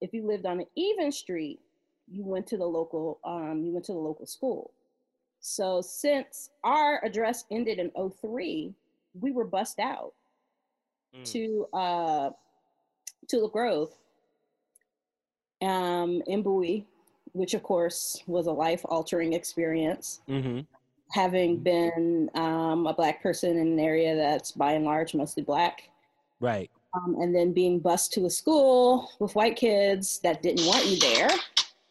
If 0.00 0.12
you 0.12 0.26
lived 0.26 0.44
on 0.44 0.60
an 0.60 0.66
even 0.76 1.10
street, 1.10 1.60
you 2.06 2.24
went 2.24 2.46
to 2.48 2.58
the 2.58 2.66
local 2.66 3.18
um, 3.24 3.62
you 3.64 3.72
went 3.72 3.86
to 3.86 3.92
the 3.92 3.98
local 3.98 4.26
school. 4.26 4.72
So 5.40 5.80
since 5.80 6.50
our 6.64 7.02
address 7.04 7.44
ended 7.50 7.78
in 7.78 7.90
03, 8.10 8.74
we 9.14 9.32
were 9.32 9.44
bussed 9.44 9.78
out 9.78 10.12
Mm. 11.16 11.24
to 11.32 11.66
uh, 11.72 12.30
Tulip 13.28 13.52
Grove 13.52 13.90
um, 15.62 16.22
in 16.26 16.42
Bowie, 16.42 16.86
which 17.32 17.54
of 17.54 17.62
course 17.62 18.22
was 18.26 18.46
a 18.46 18.52
life 18.52 18.82
altering 18.84 19.32
experience. 19.32 20.20
hmm 20.26 20.60
Having 21.12 21.60
been 21.60 22.28
um, 22.34 22.86
a 22.86 22.92
black 22.92 23.22
person 23.22 23.56
in 23.56 23.66
an 23.68 23.80
area 23.80 24.14
that's 24.14 24.52
by 24.52 24.72
and 24.72 24.84
large 24.84 25.14
mostly 25.14 25.42
black, 25.42 25.84
right. 26.38 26.70
um, 26.92 27.16
and 27.22 27.34
then 27.34 27.54
being 27.54 27.78
bused 27.80 28.12
to 28.12 28.26
a 28.26 28.30
school 28.30 29.10
with 29.18 29.34
white 29.34 29.56
kids 29.56 30.20
that 30.22 30.42
didn't 30.42 30.66
want 30.66 30.84
you 30.84 30.98
there, 30.98 31.30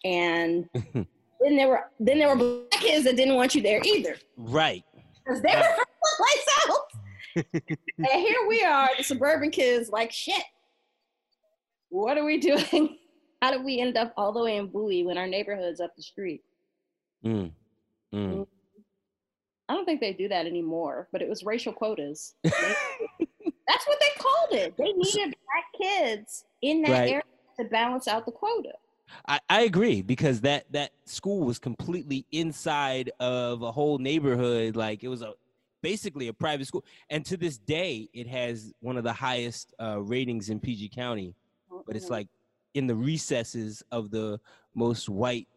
and 0.05 0.69
then 0.93 1.55
there 1.57 1.67
were 1.67 1.89
then 1.99 2.19
there 2.19 2.27
were 2.29 2.35
black 2.35 2.69
kids 2.79 3.05
that 3.05 3.15
didn't 3.15 3.33
want 3.33 3.55
you 3.55 3.61
there 3.63 3.81
either 3.83 4.17
Right. 4.37 4.83
because 5.25 5.41
they 5.41 5.55
were 5.55 5.63
from 5.63 5.85
someplace 6.05 6.69
else. 6.69 6.86
And 7.37 8.07
here 8.07 8.47
we 8.47 8.63
are, 8.63 8.89
the 8.97 9.03
suburban 9.03 9.51
kids, 9.51 9.89
like 9.89 10.11
shit. 10.11 10.43
What 11.89 12.17
are 12.17 12.25
we 12.25 12.37
doing? 12.39 12.97
How 13.41 13.51
did 13.51 13.63
we 13.63 13.79
end 13.79 13.97
up 13.97 14.13
all 14.17 14.31
the 14.31 14.43
way 14.43 14.57
in 14.57 14.67
Bowie 14.67 15.03
when 15.03 15.17
our 15.17 15.27
neighborhood's 15.27 15.79
up 15.79 15.95
the 15.95 16.01
street? 16.01 16.43
Mm. 17.23 17.51
Mm. 18.13 18.47
I 19.69 19.73
don't 19.73 19.85
think 19.85 19.99
they 19.99 20.13
do 20.13 20.27
that 20.29 20.45
anymore, 20.45 21.07
but 21.11 21.21
it 21.21 21.29
was 21.29 21.43
racial 21.43 21.73
quotas. 21.73 22.35
That's 22.43 23.85
what 23.85 23.99
they 23.99 24.21
called 24.21 24.53
it. 24.53 24.75
They 24.77 24.91
needed 24.93 25.35
black 25.45 25.65
kids 25.79 26.45
in 26.61 26.81
that 26.83 26.91
Right. 26.91 27.09
area 27.09 27.23
to 27.59 27.65
balance 27.65 28.07
out 28.07 28.25
the 28.25 28.31
quota. 28.31 28.71
I, 29.27 29.39
I 29.49 29.61
agree 29.61 30.01
because 30.01 30.41
that 30.41 30.71
that 30.71 30.91
school 31.05 31.45
was 31.45 31.59
completely 31.59 32.25
inside 32.31 33.11
of 33.19 33.61
a 33.61 33.71
whole 33.71 33.97
neighborhood. 33.97 34.75
Like 34.75 35.03
it 35.03 35.07
was 35.07 35.21
a 35.21 35.33
basically 35.81 36.27
a 36.27 36.33
private 36.33 36.67
school, 36.67 36.83
and 37.09 37.25
to 37.25 37.37
this 37.37 37.57
day, 37.57 38.09
it 38.13 38.27
has 38.27 38.73
one 38.79 38.97
of 38.97 39.03
the 39.03 39.13
highest 39.13 39.73
uh, 39.81 39.99
ratings 40.01 40.49
in 40.49 40.59
PG 40.59 40.89
County. 40.89 41.33
But 41.85 41.95
it's 41.95 42.07
Mhm. 42.07 42.11
like 42.11 42.27
in 42.73 42.87
the 42.87 42.95
recesses 42.95 43.83
of 43.91 44.09
the 44.11 44.39
most 44.75 45.09
white 45.09 45.47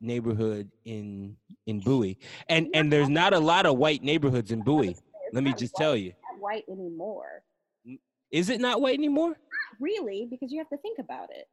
neighborhood 0.00 0.70
in 0.84 1.36
in 1.66 1.80
Bowie, 1.80 2.18
and 2.48 2.68
and 2.74 2.92
there's 2.92 3.08
not 3.08 3.32
a 3.32 3.38
lot 3.40 3.66
of 3.66 3.78
white 3.78 4.02
neighborhoods 4.02 4.50
in 4.52 4.62
Bowie. 4.62 4.96
Let 5.32 5.42
me 5.44 5.52
just 5.52 5.74
tell 5.76 5.96
you, 5.96 6.12
not 6.30 6.40
white 6.40 6.64
anymore. 6.68 7.42
is 8.30 8.50
it 8.50 8.60
not 8.60 8.80
white 8.80 8.98
anymore? 8.98 9.36
Really, 9.80 10.26
because 10.30 10.52
you 10.52 10.58
have 10.58 10.68
to 10.68 10.76
think 10.78 10.98
about 10.98 11.30
it. 11.30 11.48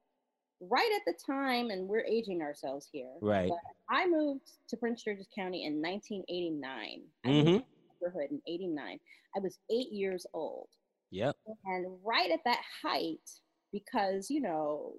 Right 0.60 0.92
at 0.96 1.02
the 1.06 1.18
time, 1.26 1.72
and 1.72 1.88
we're 1.88 2.06
aging 2.06 2.42
ourselves 2.44 2.88
here. 2.92 3.12
Right. 3.22 3.52
I 3.90 4.08
moved 4.08 4.48
to 4.68 4.78
Prince 4.78 5.04
George's 5.04 5.28
County 5.34 5.66
in 5.66 5.82
1989. 5.82 7.02
Mm-hmm. 7.26 7.58
Neighborhood 8.02 8.32
in 8.32 8.42
89. 8.48 9.00
I 9.36 9.40
was 9.40 9.60
eight 9.70 9.92
years 9.92 10.26
old. 10.34 10.70
Yep. 11.12 11.36
And 11.66 11.88
right 12.04 12.32
at 12.32 12.40
that 12.46 12.62
height, 12.82 13.30
because, 13.72 14.30
you 14.30 14.42
know, 14.42 14.94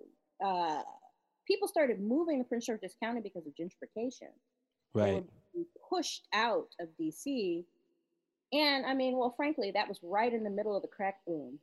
uh, 0.45 0.83
people 1.47 1.69
started 1.69 2.01
moving 2.01 2.39
to 2.43 2.49
Prince 2.49 2.67
George's 2.67 2.97
County 3.03 3.21
because 3.21 3.47
of 3.47 3.55
gentrification. 3.55 4.31
They 4.95 5.01
Right. 5.15 5.25
pushed 5.89 6.29
out 6.33 6.69
of 6.81 6.89
DC. 6.99 7.65
And 8.53 8.85
I 8.85 8.95
mean, 8.95 9.17
well, 9.17 9.31
frankly, 9.37 9.71
that 9.71 9.89
was 9.89 9.99
right 10.03 10.33
in 10.33 10.45
the 10.45 10.51
middle 10.51 10.77
of 10.77 10.83
the 10.83 10.89
crack 10.89 11.25
boom. 11.27 11.59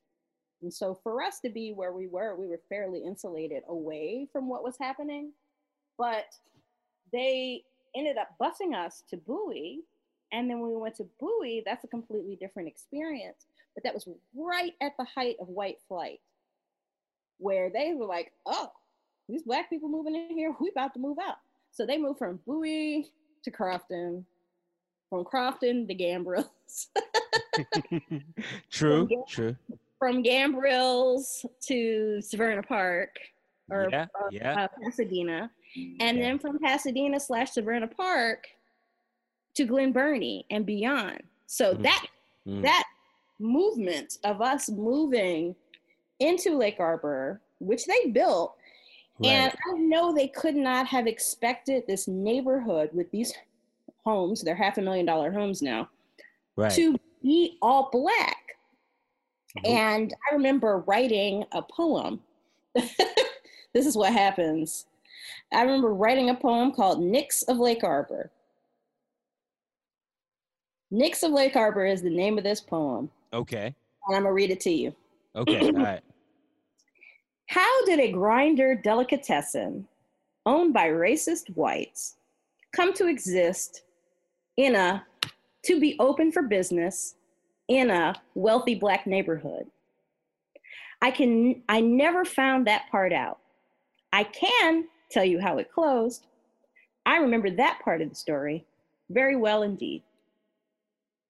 And 0.61 0.73
so 0.73 0.95
for 1.03 1.21
us 1.21 1.39
to 1.41 1.49
be 1.49 1.71
where 1.71 1.93
we 1.93 2.07
were, 2.07 2.35
we 2.35 2.47
were 2.47 2.61
fairly 2.69 3.03
insulated 3.03 3.63
away 3.67 4.27
from 4.31 4.49
what 4.49 4.63
was 4.63 4.77
happening. 4.79 5.31
But 5.97 6.25
they 7.13 7.63
ended 7.95 8.17
up 8.17 8.29
busing 8.41 8.75
us 8.75 9.03
to 9.09 9.17
Bowie. 9.17 9.81
And 10.31 10.49
then 10.49 10.59
when 10.59 10.71
we 10.71 10.77
went 10.77 10.95
to 10.95 11.07
Bowie, 11.19 11.63
that's 11.65 11.83
a 11.83 11.87
completely 11.87 12.35
different 12.35 12.67
experience. 12.67 13.45
But 13.75 13.83
that 13.83 13.93
was 13.93 14.07
right 14.35 14.73
at 14.81 14.95
the 14.97 15.05
height 15.05 15.37
of 15.39 15.47
white 15.47 15.79
flight, 15.87 16.19
where 17.37 17.69
they 17.69 17.93
were 17.93 18.05
like, 18.05 18.31
oh, 18.45 18.71
these 19.27 19.43
black 19.43 19.69
people 19.69 19.89
moving 19.89 20.15
in 20.15 20.29
here, 20.35 20.55
we 20.59 20.69
about 20.69 20.93
to 20.95 20.99
move 20.99 21.17
out. 21.19 21.37
So 21.71 21.85
they 21.85 21.97
moved 21.97 22.19
from 22.19 22.39
Bowie 22.45 23.11
to 23.43 23.51
Crofton, 23.51 24.25
from 25.09 25.23
Crofton 25.23 25.87
to 25.87 25.95
Gambrills, 25.95 26.87
true. 28.69 29.07
Yeah. 29.11 29.17
True. 29.27 29.55
from 29.97 30.23
Gambrills 30.23 31.45
to 31.67 32.19
Severna 32.21 32.65
Park 32.67 33.15
or 33.71 33.89
Yeah. 33.91 34.05
uh, 34.19 34.27
Yeah. 34.31 34.63
uh, 34.63 34.67
Pasadena, 34.83 35.51
and 35.99 36.17
Yeah. 36.17 36.23
then 36.23 36.39
from 36.39 36.59
Pasadena 36.59 37.19
slash 37.19 37.51
Severna 37.51 37.89
Park 37.95 38.47
to 39.55 39.65
Glen 39.65 39.91
Burnie 39.91 40.45
and 40.49 40.65
beyond. 40.65 41.23
So 41.47 41.73
Mhm. 41.75 41.83
that 41.83 42.05
Mm. 42.47 42.61
that 42.63 42.83
movement 43.39 44.17
of 44.23 44.41
us 44.41 44.69
moving 44.69 45.55
into 46.19 46.57
Lake 46.57 46.79
Arbor, 46.79 47.41
which 47.59 47.85
they 47.85 48.07
built, 48.07 48.55
and 49.23 49.53
I 49.67 49.77
know 49.77 50.13
they 50.13 50.27
could 50.29 50.55
not 50.55 50.87
have 50.87 51.07
expected 51.07 51.85
this 51.87 52.07
neighborhood 52.07 52.91
with 52.93 53.11
these 53.11 53.33
homes, 54.05 54.41
they're 54.41 54.55
half 54.55 54.77
a 54.77 54.81
million 54.81 55.05
dollar 55.05 55.31
homes 55.31 55.61
now, 55.61 55.89
Right. 56.55 56.71
to 56.73 56.97
be 57.21 57.57
all 57.61 57.89
black. 57.91 58.57
Mhm. 59.57 59.67
And 59.69 60.13
I 60.29 60.35
remember 60.35 60.79
writing 60.87 61.45
a 61.51 61.61
poem. 61.61 62.23
this 63.73 63.85
is 63.85 63.97
what 63.97 64.13
happens. 64.13 64.85
I 65.51 65.61
remember 65.63 65.93
writing 65.93 66.29
a 66.29 66.35
poem 66.35 66.71
called 66.71 67.01
Nix 67.01 67.43
of 67.43 67.57
Lake 67.57 67.83
Arbor. 67.83 68.31
Nix 70.91 71.23
of 71.23 71.31
Lake 71.31 71.55
Arbor 71.55 71.85
is 71.85 72.01
the 72.01 72.09
name 72.09 72.37
of 72.37 72.43
this 72.43 72.61
poem, 72.61 73.09
Okay. 73.33 73.75
and 74.07 74.15
I'm 74.15 74.23
gonna 74.23 74.33
read 74.33 74.49
it 74.51 74.59
to 74.61 74.71
you. 74.71 74.93
Okay. 75.35 75.59
All 75.61 75.71
right. 75.73 76.01
How 77.47 77.85
did 77.85 77.99
a 77.99 78.11
grinder 78.11 78.75
delicatessen 78.75 79.87
owned 80.45 80.73
by 80.73 80.87
racist 80.89 81.49
whites 81.55 82.15
come 82.73 82.93
to 82.93 83.07
exist 83.07 83.83
in 84.57 84.75
a 84.75 85.05
to 85.63 85.79
be 85.79 85.95
open 85.99 86.31
for 86.31 86.43
business 86.43 87.15
in 87.67 87.89
a 87.89 88.15
wealthy 88.35 88.75
black 88.75 89.05
neighborhood? 89.07 89.67
I 91.01 91.11
can 91.11 91.61
I 91.69 91.81
never 91.81 92.25
found 92.25 92.65
that 92.67 92.89
part 92.91 93.13
out. 93.13 93.39
I 94.11 94.23
can 94.23 94.87
tell 95.11 95.23
you 95.25 95.39
how 95.39 95.57
it 95.59 95.71
closed. 95.71 96.25
I 97.05 97.17
remember 97.17 97.49
that 97.51 97.79
part 97.83 98.01
of 98.01 98.09
the 98.09 98.15
story 98.15 98.65
very 99.09 99.35
well 99.35 99.63
indeed. 99.63 100.03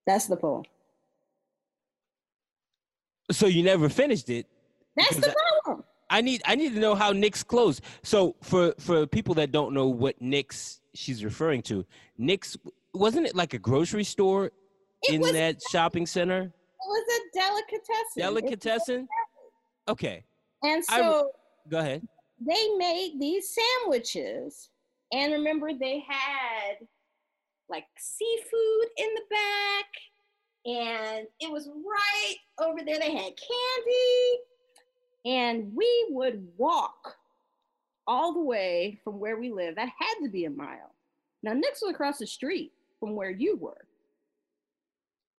That's 0.09 0.25
the 0.25 0.37
poem. 0.37 0.63
So 3.31 3.45
you 3.45 3.61
never 3.61 3.89
finished 3.89 4.27
it. 4.31 4.47
That's 4.97 5.17
the 5.17 5.35
poem. 5.65 5.83
I 6.09 6.21
need 6.21 6.41
I 6.45 6.55
need 6.55 6.73
to 6.73 6.79
know 6.79 6.95
how 6.95 7.11
Nick's 7.11 7.43
closed. 7.43 7.83
So 8.01 8.35
for 8.41 8.73
for 8.79 9.05
people 9.05 9.35
that 9.35 9.51
don't 9.51 9.71
know 9.71 9.85
what 9.87 10.19
Nick's 10.19 10.81
she's 10.95 11.23
referring 11.23 11.61
to, 11.63 11.85
Nick's 12.17 12.57
wasn't 12.95 13.27
it 13.27 13.35
like 13.35 13.53
a 13.53 13.59
grocery 13.59 14.03
store 14.03 14.45
It 15.03 15.13
in 15.13 15.21
was, 15.21 15.31
that 15.33 15.61
shopping 15.71 16.07
center? 16.07 16.41
it 16.41 16.51
was 16.87 17.05
a 17.17 17.39
delicatessen. 17.39 18.17
Delicatessen? 18.17 19.07
Okay. 19.87 20.23
And 20.63 20.83
I- 20.89 20.97
so 20.99 21.29
Go 21.69 21.77
ahead. 21.77 22.01
they 22.39 22.69
made 22.77 23.17
these 23.19 23.55
sandwiches. 23.55 24.69
And 25.13 25.33
remember, 25.33 25.69
they 25.79 26.03
had 26.07 26.87
like 27.69 27.85
seafood 27.97 28.87
in 28.97 29.07
the 29.15 29.21
back, 29.29 29.85
and 30.65 31.27
it 31.39 31.51
was 31.51 31.67
right 31.67 32.35
over 32.59 32.79
there. 32.85 32.99
They 32.99 33.15
had 33.15 33.33
candy, 33.37 34.39
and 35.25 35.75
we 35.75 36.07
would 36.09 36.47
walk 36.57 37.17
all 38.07 38.33
the 38.33 38.41
way 38.41 38.99
from 39.03 39.19
where 39.19 39.39
we 39.39 39.51
live. 39.51 39.75
That 39.75 39.89
had 39.99 40.15
to 40.23 40.29
be 40.29 40.45
a 40.45 40.49
mile. 40.49 40.95
Now, 41.43 41.53
Nick's 41.53 41.81
was 41.81 41.91
across 41.91 42.17
the 42.17 42.27
street 42.27 42.73
from 42.99 43.15
where 43.15 43.29
you 43.29 43.55
were. 43.55 43.85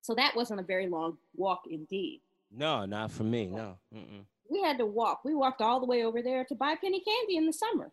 So 0.03 0.15
that 0.15 0.35
wasn't 0.35 0.61
a 0.61 0.65
very 0.65 0.89
long 0.89 1.19
walk 1.37 1.63
indeed. 1.71 2.23
No, 2.51 2.87
not 2.87 3.11
for 3.11 3.25
me. 3.25 3.47
No. 3.49 3.77
Mm-mm. 3.95 4.25
We 4.51 4.63
had 4.63 4.79
to 4.79 4.87
walk. 4.87 5.21
We 5.25 5.35
walked 5.35 5.61
all 5.61 5.79
the 5.79 5.87
way 5.87 6.05
over 6.05 6.23
there 6.23 6.45
to 6.45 6.55
buy 6.55 6.75
penny 6.75 7.01
candy 7.01 7.37
in 7.37 7.47
the 7.47 7.53
summer. 7.53 7.93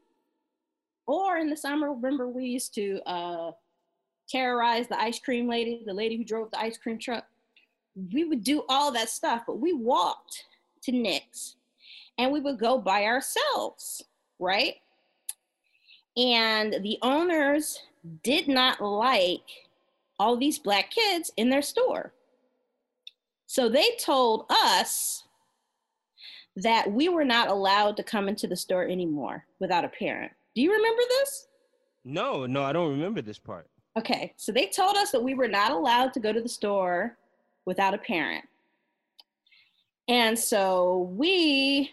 Or 1.06 1.38
in 1.38 1.50
the 1.50 1.58
summer, 1.58 1.94
remember 1.94 2.28
we 2.28 2.46
used 2.46 2.74
to 2.76 3.02
uh, 3.06 3.52
terrorize 4.30 4.88
the 4.88 5.00
ice 5.00 5.20
cream 5.20 5.48
lady, 5.48 5.84
the 5.86 5.94
lady 5.94 6.18
who 6.18 6.24
drove 6.24 6.52
the 6.52 6.60
ice 6.60 6.78
cream 6.78 7.00
truck. 7.00 7.26
We 8.14 8.26
would 8.26 8.44
do 8.44 8.64
all 8.70 8.92
that 8.92 9.10
stuff, 9.10 9.44
but 9.48 9.60
we 9.60 9.74
walked 9.74 10.46
to 10.84 10.92
Nick's 10.92 11.56
and 12.18 12.32
we 12.32 12.40
would 12.40 12.60
go 12.60 12.78
by 12.78 13.06
ourselves, 13.06 14.04
right? 14.40 14.76
And 16.16 16.74
the 16.82 16.98
owners 17.02 17.80
did 18.24 18.48
not 18.48 18.82
like 18.82 19.68
all 20.20 20.38
these 20.38 20.60
black 20.60 20.92
kids 20.92 21.32
in 21.38 21.50
their 21.50 21.62
store. 21.62 22.14
So 23.46 23.70
they 23.70 23.92
told 24.00 24.46
us 24.50 25.24
that 26.56 26.92
we 26.92 27.08
were 27.08 27.26
not 27.26 27.50
allowed 27.50 27.96
to 27.98 28.04
come 28.04 28.28
into 28.28 28.48
the 28.48 28.56
store 28.56 28.88
anymore 28.88 29.46
without 29.60 29.86
a 29.86 29.90
parent. 29.90 30.32
Do 30.56 30.62
you 30.62 30.74
remember 30.74 31.02
this? 31.08 31.48
No, 32.04 32.46
no, 32.46 32.64
I 32.64 32.74
don't 32.74 32.92
remember 32.92 33.22
this 33.22 33.38
part. 33.38 33.68
Okay, 33.98 34.32
so 34.38 34.52
they 34.52 34.68
told 34.68 34.96
us 34.96 35.10
that 35.10 35.24
we 35.24 35.34
were 35.34 35.48
not 35.48 35.72
allowed 35.72 36.14
to 36.14 36.20
go 36.20 36.32
to 36.32 36.40
the 36.40 36.48
store 36.48 37.18
without 37.66 37.96
a 37.96 37.98
parent. 37.98 38.46
And 40.08 40.38
so 40.38 41.12
we, 41.16 41.92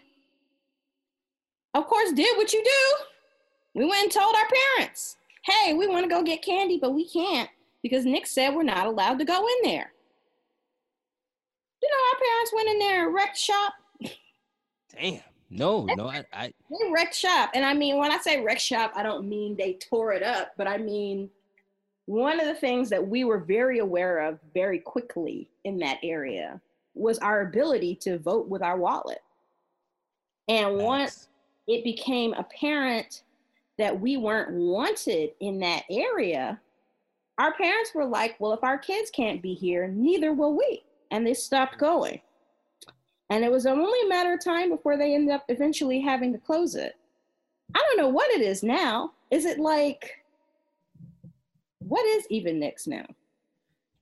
of 1.73 1.87
course, 1.87 2.11
did 2.11 2.37
what 2.37 2.53
you 2.53 2.63
do. 2.63 3.79
We 3.81 3.85
went 3.89 4.03
and 4.03 4.11
told 4.11 4.35
our 4.35 4.47
parents, 4.77 5.17
hey, 5.45 5.73
we 5.73 5.87
want 5.87 6.03
to 6.03 6.09
go 6.09 6.21
get 6.21 6.43
candy, 6.43 6.77
but 6.79 6.93
we 6.93 7.09
can't 7.09 7.49
because 7.81 8.05
Nick 8.05 8.27
said 8.27 8.53
we're 8.53 8.61
not 8.61 8.85
allowed 8.85 9.17
to 9.17 9.25
go 9.25 9.47
in 9.47 9.69
there. 9.69 9.91
You 11.81 11.89
know, 11.89 11.97
our 12.13 12.19
parents 12.19 12.53
went 12.55 12.69
in 12.69 12.79
there 12.79 13.05
and 13.07 13.15
wrecked 13.15 13.37
shop. 13.37 13.73
Damn. 14.95 15.21
No, 15.49 15.85
no, 15.85 16.07
I, 16.07 16.23
I 16.33 16.53
they 16.69 16.91
wrecked 16.91 17.15
shop. 17.15 17.51
And 17.53 17.63
I 17.63 17.73
mean, 17.73 17.97
when 17.97 18.11
I 18.11 18.17
say 18.17 18.43
wreck 18.43 18.59
shop, 18.59 18.91
I 18.95 19.03
don't 19.03 19.29
mean 19.29 19.55
they 19.55 19.73
tore 19.73 20.13
it 20.13 20.23
up, 20.23 20.53
but 20.57 20.67
I 20.67 20.77
mean 20.77 21.29
one 22.05 22.39
of 22.39 22.47
the 22.47 22.55
things 22.55 22.89
that 22.89 23.07
we 23.07 23.23
were 23.23 23.39
very 23.39 23.79
aware 23.79 24.19
of 24.19 24.39
very 24.53 24.79
quickly 24.79 25.49
in 25.63 25.77
that 25.79 25.97
area 26.03 26.61
was 26.93 27.17
our 27.19 27.41
ability 27.41 27.95
to 27.95 28.19
vote 28.19 28.47
with 28.47 28.61
our 28.61 28.77
wallet. 28.77 29.21
And 30.47 30.77
nice. 30.77 30.85
once 30.85 31.27
it 31.67 31.83
became 31.83 32.33
apparent 32.33 33.23
that 33.77 33.99
we 33.99 34.17
weren't 34.17 34.51
wanted 34.51 35.31
in 35.39 35.59
that 35.59 35.83
area, 35.89 36.59
our 37.37 37.53
parents 37.55 37.91
were 37.93 38.05
like, 38.05 38.35
well, 38.39 38.53
if 38.53 38.63
our 38.63 38.77
kids 38.77 39.09
can't 39.09 39.41
be 39.41 39.53
here, 39.53 39.87
neither 39.87 40.31
will 40.31 40.55
we. 40.55 40.83
And 41.11 41.25
they 41.25 41.33
stopped 41.33 41.75
mm. 41.75 41.79
going. 41.79 42.21
And 43.29 43.43
it 43.43 43.51
was 43.51 43.65
only 43.65 43.99
a 44.05 44.09
matter 44.09 44.33
of 44.33 44.43
time 44.43 44.69
before 44.69 44.97
they 44.97 45.15
ended 45.15 45.33
up 45.33 45.45
eventually 45.49 45.99
having 45.99 46.31
to 46.31 46.39
close 46.39 46.75
it. 46.75 46.95
I 47.73 47.79
don't 47.79 47.97
know 47.97 48.09
what 48.09 48.29
it 48.31 48.41
is 48.41 48.61
now. 48.61 49.13
Is 49.31 49.45
it 49.45 49.59
like, 49.59 50.23
what 51.87 52.05
is 52.05 52.25
even 52.29 52.59
Nick's 52.59 52.87
now? 52.87 53.05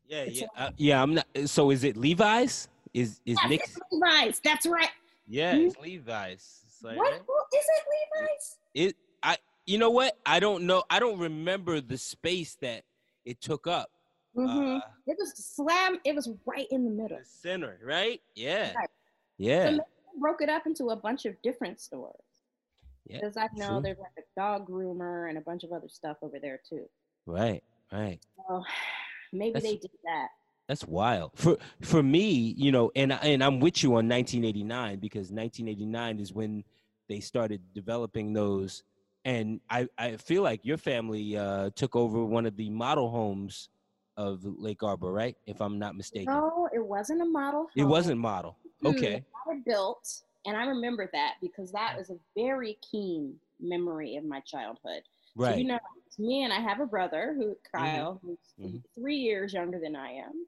Yeah, 0.07 0.23
yeah, 0.25 0.47
uh, 0.57 0.69
yeah. 0.77 1.01
I'm 1.01 1.15
not. 1.15 1.27
So 1.45 1.71
is 1.71 1.83
it 1.83 1.97
Levi's? 1.97 2.67
Is 2.93 3.21
is 3.25 3.37
yes, 3.41 3.49
Nick's 3.49 3.79
Levi's? 3.91 4.41
That's 4.43 4.65
right. 4.65 4.89
Yeah, 5.27 5.55
it's 5.55 5.77
Levi's. 5.77 6.61
It's 6.67 6.83
like, 6.83 6.97
what 6.97 7.13
is 7.13 7.19
it, 7.53 8.21
Levi's? 8.21 8.57
It. 8.73 8.95
I. 9.21 9.37
You 9.65 9.77
know 9.77 9.91
what? 9.91 10.17
I 10.25 10.39
don't 10.39 10.63
know. 10.65 10.83
I 10.89 10.99
don't 10.99 11.17
remember 11.19 11.79
the 11.79 11.97
space 11.97 12.57
that 12.61 12.83
it 13.23 13.39
took 13.39 13.65
up. 13.65 13.89
Mm-hmm. 14.35 14.75
Uh, 14.75 14.79
it 15.07 15.15
was 15.17 15.33
slam. 15.37 15.99
It 16.03 16.15
was 16.15 16.29
right 16.45 16.67
in 16.71 16.83
the 16.83 16.91
middle. 16.91 17.17
The 17.17 17.25
center, 17.25 17.79
right? 17.83 18.21
Yeah. 18.35 18.73
Right. 18.73 18.89
Yeah. 19.37 19.77
So 19.77 19.85
broke 20.19 20.41
it 20.41 20.49
up 20.49 20.65
into 20.65 20.89
a 20.89 20.95
bunch 20.95 21.25
of 21.25 21.41
different 21.41 21.79
stores. 21.79 22.15
Yeah. 23.07 23.17
Because 23.17 23.37
I 23.37 23.47
know 23.55 23.73
true. 23.73 23.81
there's 23.83 23.99
like 23.99 24.11
a 24.17 24.39
dog 24.39 24.67
groomer 24.67 25.29
and 25.29 25.37
a 25.37 25.41
bunch 25.41 25.63
of 25.63 25.71
other 25.71 25.89
stuff 25.89 26.17
over 26.21 26.39
there 26.39 26.59
too. 26.67 26.89
Right. 27.25 27.63
Right. 27.93 28.19
Well, 28.49 28.65
maybe 29.33 29.53
that's, 29.53 29.65
they 29.65 29.75
did 29.75 29.91
that. 30.03 30.27
That's 30.67 30.85
wild. 30.85 31.31
For 31.35 31.57
for 31.81 32.01
me, 32.01 32.53
you 32.57 32.71
know, 32.71 32.91
and 32.95 33.13
and 33.13 33.43
I'm 33.43 33.59
with 33.59 33.83
you 33.83 33.89
on 33.89 34.09
1989 34.09 34.99
because 34.99 35.31
1989 35.31 36.19
is 36.19 36.33
when 36.33 36.63
they 37.07 37.19
started 37.19 37.61
developing 37.73 38.33
those 38.33 38.83
and 39.25 39.61
I, 39.69 39.87
I 39.97 40.17
feel 40.17 40.43
like 40.43 40.65
your 40.65 40.77
family 40.77 41.37
uh, 41.37 41.69
took 41.75 41.95
over 41.95 42.23
one 42.23 42.45
of 42.45 42.57
the 42.57 42.69
model 42.69 43.09
homes 43.09 43.69
of 44.17 44.43
Lake 44.43 44.83
Arbor, 44.83 45.11
right? 45.11 45.35
If 45.45 45.61
I'm 45.61 45.79
not 45.79 45.95
mistaken. 45.95 46.33
No, 46.33 46.69
it 46.73 46.85
wasn't 46.85 47.21
a 47.21 47.25
model. 47.25 47.61
Home. 47.61 47.69
It 47.75 47.83
wasn't 47.83 48.19
model. 48.19 48.57
Okay. 48.85 49.23
I 49.49 49.59
built, 49.65 50.21
and 50.45 50.57
I 50.57 50.65
remember 50.65 51.09
that 51.13 51.35
because 51.41 51.71
that 51.71 51.97
was 51.97 52.09
a 52.09 52.17
very 52.35 52.77
keen 52.91 53.35
memory 53.59 54.17
of 54.17 54.25
my 54.25 54.41
childhood. 54.41 55.03
Right. 55.35 55.53
So, 55.53 55.57
you 55.57 55.65
know, 55.65 55.79
it's 56.05 56.19
me 56.19 56.43
and 56.43 56.53
I 56.53 56.59
have 56.59 56.79
a 56.79 56.85
brother 56.85 57.33
who 57.35 57.51
mm-hmm. 57.51 57.77
Kyle, 57.77 58.13
mm-hmm. 58.13 58.27
who's 58.27 58.37
mm-hmm. 58.59 58.77
three 58.95 59.17
years 59.17 59.53
younger 59.53 59.79
than 59.79 59.95
I 59.95 60.11
am, 60.11 60.45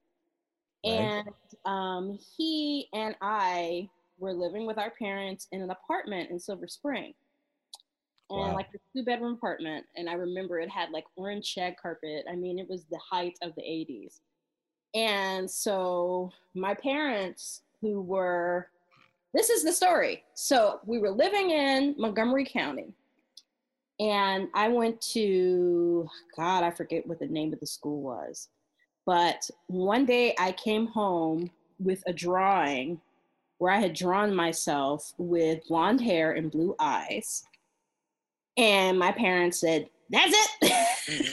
right. 0.85 0.91
and 0.91 1.29
um, 1.65 2.19
he 2.37 2.87
and 2.93 3.15
I 3.21 3.89
were 4.17 4.33
living 4.33 4.65
with 4.65 4.77
our 4.77 4.91
parents 4.91 5.47
in 5.51 5.61
an 5.61 5.71
apartment 5.71 6.29
in 6.29 6.39
Silver 6.39 6.67
Spring 6.67 7.13
and 8.29 8.39
wow. 8.39 8.55
like 8.55 8.67
a 8.73 8.79
two 8.93 9.03
bedroom 9.03 9.33
apartment. 9.33 9.85
And 9.95 10.09
I 10.09 10.13
remember 10.13 10.59
it 10.59 10.69
had 10.69 10.91
like 10.91 11.05
orange 11.15 11.45
shag 11.45 11.77
carpet. 11.77 12.25
I 12.29 12.35
mean, 12.35 12.59
it 12.59 12.69
was 12.69 12.85
the 12.85 12.97
height 12.97 13.37
of 13.41 13.53
the 13.55 13.61
80s. 13.61 14.19
And 14.93 15.49
so 15.49 16.31
my 16.53 16.73
parents, 16.73 17.61
who 17.81 18.01
were, 18.01 18.69
this 19.33 19.49
is 19.49 19.63
the 19.63 19.71
story. 19.71 20.23
So 20.33 20.79
we 20.85 20.97
were 20.97 21.11
living 21.11 21.51
in 21.51 21.93
Montgomery 21.97 22.45
County. 22.45 22.93
And 23.99 24.49
I 24.53 24.67
went 24.67 24.99
to, 25.13 26.07
God, 26.35 26.63
I 26.63 26.71
forget 26.71 27.07
what 27.07 27.19
the 27.19 27.27
name 27.27 27.53
of 27.53 27.59
the 27.59 27.67
school 27.67 28.01
was. 28.01 28.49
But 29.05 29.49
one 29.67 30.05
day 30.05 30.35
I 30.37 30.51
came 30.53 30.87
home 30.87 31.51
with 31.79 32.03
a 32.07 32.13
drawing 32.13 32.99
where 33.57 33.71
I 33.71 33.79
had 33.79 33.93
drawn 33.93 34.35
myself 34.35 35.13
with 35.17 35.67
blonde 35.67 36.01
hair 36.01 36.33
and 36.33 36.51
blue 36.51 36.75
eyes 36.79 37.45
and 38.57 38.97
my 38.97 39.11
parents 39.11 39.59
said, 39.59 39.89
That's 40.09 40.35
mm-hmm. 40.63 41.23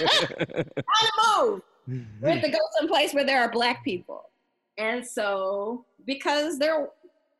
it. 0.00 0.68
On 1.04 1.44
move. 1.44 1.62
Mm-hmm. 1.88 2.24
We 2.24 2.30
have 2.30 2.42
to 2.42 2.50
go 2.50 2.58
someplace 2.78 3.14
where 3.14 3.24
there 3.24 3.40
are 3.40 3.50
black 3.50 3.84
people. 3.84 4.30
And 4.78 5.06
so 5.06 5.84
because 6.06 6.58
there 6.58 6.88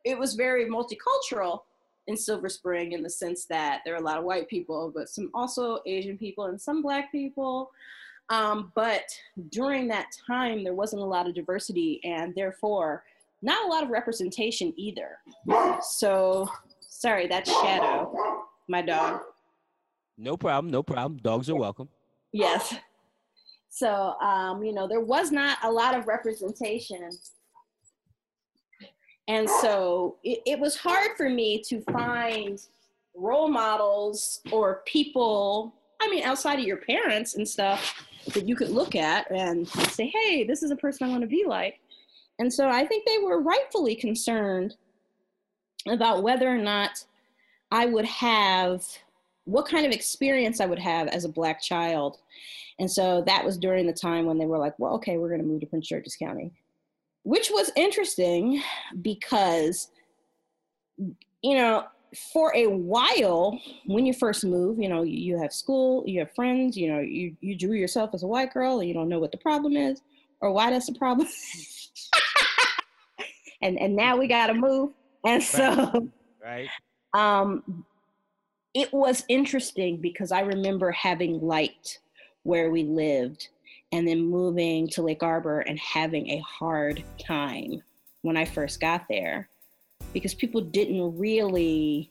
it 0.05 0.17
was 0.17 0.35
very 0.35 0.65
multicultural 0.65 1.61
in 2.07 2.17
Silver 2.17 2.49
Spring 2.49 2.93
in 2.93 3.03
the 3.03 3.09
sense 3.09 3.45
that 3.45 3.81
there 3.85 3.93
are 3.93 3.99
a 3.99 4.03
lot 4.03 4.17
of 4.17 4.23
white 4.23 4.47
people, 4.47 4.91
but 4.93 5.09
some 5.09 5.29
also 5.33 5.79
Asian 5.85 6.17
people 6.17 6.45
and 6.45 6.59
some 6.59 6.81
black 6.81 7.11
people. 7.11 7.71
Um, 8.29 8.71
but 8.75 9.03
during 9.49 9.87
that 9.89 10.07
time, 10.25 10.63
there 10.63 10.73
wasn't 10.73 11.01
a 11.01 11.05
lot 11.05 11.27
of 11.27 11.35
diversity 11.35 12.01
and 12.03 12.33
therefore 12.35 13.03
not 13.41 13.65
a 13.65 13.67
lot 13.67 13.83
of 13.83 13.89
representation 13.89 14.73
either. 14.75 15.17
So, 15.81 16.49
sorry, 16.79 17.27
that's 17.27 17.49
Shadow 17.49 18.45
my 18.67 18.81
dog. 18.81 19.21
No 20.17 20.35
problem. 20.37 20.71
No 20.71 20.83
problem. 20.83 21.19
Dogs 21.23 21.49
are 21.49 21.55
welcome. 21.55 21.89
Yes. 22.31 22.75
So, 23.69 24.15
um, 24.19 24.63
you 24.63 24.73
know, 24.73 24.87
there 24.87 25.01
was 25.01 25.31
not 25.31 25.57
a 25.63 25.71
lot 25.71 25.95
of 25.95 26.07
representation. 26.07 27.09
And 29.27 29.49
so 29.49 30.17
it, 30.23 30.39
it 30.45 30.59
was 30.59 30.77
hard 30.77 31.11
for 31.17 31.29
me 31.29 31.61
to 31.67 31.81
find 31.81 32.59
role 33.13 33.49
models 33.49 34.41
or 34.51 34.83
people, 34.85 35.73
I 36.01 36.09
mean, 36.09 36.23
outside 36.23 36.59
of 36.59 36.65
your 36.65 36.77
parents 36.77 37.35
and 37.35 37.47
stuff 37.47 38.05
that 38.33 38.47
you 38.47 38.55
could 38.55 38.69
look 38.69 38.95
at 38.95 39.29
and 39.31 39.67
say, 39.67 40.07
hey, 40.07 40.43
this 40.43 40.63
is 40.63 40.71
a 40.71 40.75
person 40.75 41.07
I 41.07 41.11
want 41.11 41.21
to 41.21 41.27
be 41.27 41.45
like. 41.45 41.79
And 42.39 42.53
so 42.53 42.69
I 42.69 42.85
think 42.85 43.05
they 43.05 43.17
were 43.19 43.41
rightfully 43.41 43.95
concerned 43.95 44.75
about 45.87 46.23
whether 46.23 46.47
or 46.47 46.57
not 46.57 47.03
I 47.71 47.85
would 47.85 48.05
have, 48.05 48.85
what 49.45 49.67
kind 49.67 49.85
of 49.85 49.91
experience 49.91 50.61
I 50.61 50.65
would 50.65 50.79
have 50.79 51.07
as 51.07 51.25
a 51.25 51.29
Black 51.29 51.61
child. 51.61 52.17
And 52.79 52.89
so 52.89 53.23
that 53.25 53.43
was 53.43 53.57
during 53.57 53.87
the 53.87 53.93
time 53.93 54.25
when 54.25 54.37
they 54.37 54.45
were 54.45 54.59
like, 54.59 54.77
well, 54.77 54.93
okay, 54.95 55.17
we're 55.17 55.29
going 55.29 55.41
to 55.41 55.47
move 55.47 55.61
to 55.61 55.67
Prince 55.67 55.87
George's 55.87 56.15
County, 56.15 56.51
which 57.27 57.49
was 57.51 57.71
interesting 57.75 58.61
because, 59.01 59.89
you 61.41 61.55
know, 61.55 61.85
for 62.33 62.55
a 62.55 62.67
while 62.67 63.59
when 63.85 64.05
you 64.05 64.13
first 64.13 64.45
move 64.45 64.79
you 64.79 64.87
know 64.87 65.03
you 65.03 65.37
have 65.37 65.51
school 65.51 66.05
you 66.07 66.19
have 66.19 66.33
friends 66.33 66.77
you 66.77 66.89
know 66.89 66.99
you, 66.99 67.35
you 67.41 67.53
drew 67.53 67.75
yourself 67.75 68.11
as 68.13 68.23
a 68.23 68.27
white 68.27 68.51
girl 68.53 68.79
and 68.79 68.87
you 68.87 68.93
don't 68.93 69.09
know 69.09 69.19
what 69.19 69.29
the 69.33 69.37
problem 69.37 69.75
is 69.75 70.01
or 70.41 70.51
why 70.51 70.69
that's 70.69 70.89
a 70.89 70.93
problem. 70.93 71.27
And 73.59 73.79
and 73.79 73.95
now 73.95 74.17
we 74.17 74.27
got 74.27 74.47
to 74.47 74.53
move. 74.53 74.91
And 75.25 75.41
so 75.41 76.09
right. 76.45 76.69
Um, 77.15 77.85
it 78.75 78.93
was 78.93 79.25
interesting 79.27 79.97
because 79.97 80.31
I 80.31 80.41
remember 80.41 80.91
having 80.91 81.41
liked 81.41 81.99
where 82.43 82.69
we 82.69 82.83
lived 82.83 83.49
and 83.91 84.07
then 84.07 84.21
moving 84.21 84.87
to 84.89 85.01
Lake 85.01 85.23
Arbor 85.23 85.61
and 85.61 85.79
having 85.79 86.29
a 86.29 86.39
hard 86.39 87.03
time 87.19 87.81
when 88.21 88.37
I 88.37 88.45
first 88.45 88.79
got 88.79 89.05
there 89.09 89.49
because 90.13 90.33
people 90.33 90.61
didn't 90.61 91.17
really 91.17 92.09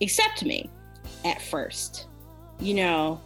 accept 0.00 0.44
me 0.44 0.68
at 1.24 1.40
first, 1.40 2.06
you 2.60 2.74
know. 2.74 3.20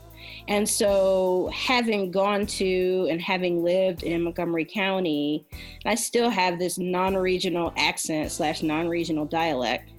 And 0.49 0.69
so, 0.69 1.51
having 1.55 2.11
gone 2.11 2.47
to 2.47 3.07
and 3.11 3.21
having 3.21 3.63
lived 3.63 4.03
in 4.03 4.23
Montgomery 4.23 4.65
County, 4.65 5.47
I 5.87 5.95
still 5.95 6.29
have 6.29 6.59
this 6.59 6.79
non 6.79 7.17
regional 7.17 7.73
accent 7.77 8.31
slash 8.31 8.63
non 8.63 8.89
regional 8.89 9.25
dialect. 9.25 9.91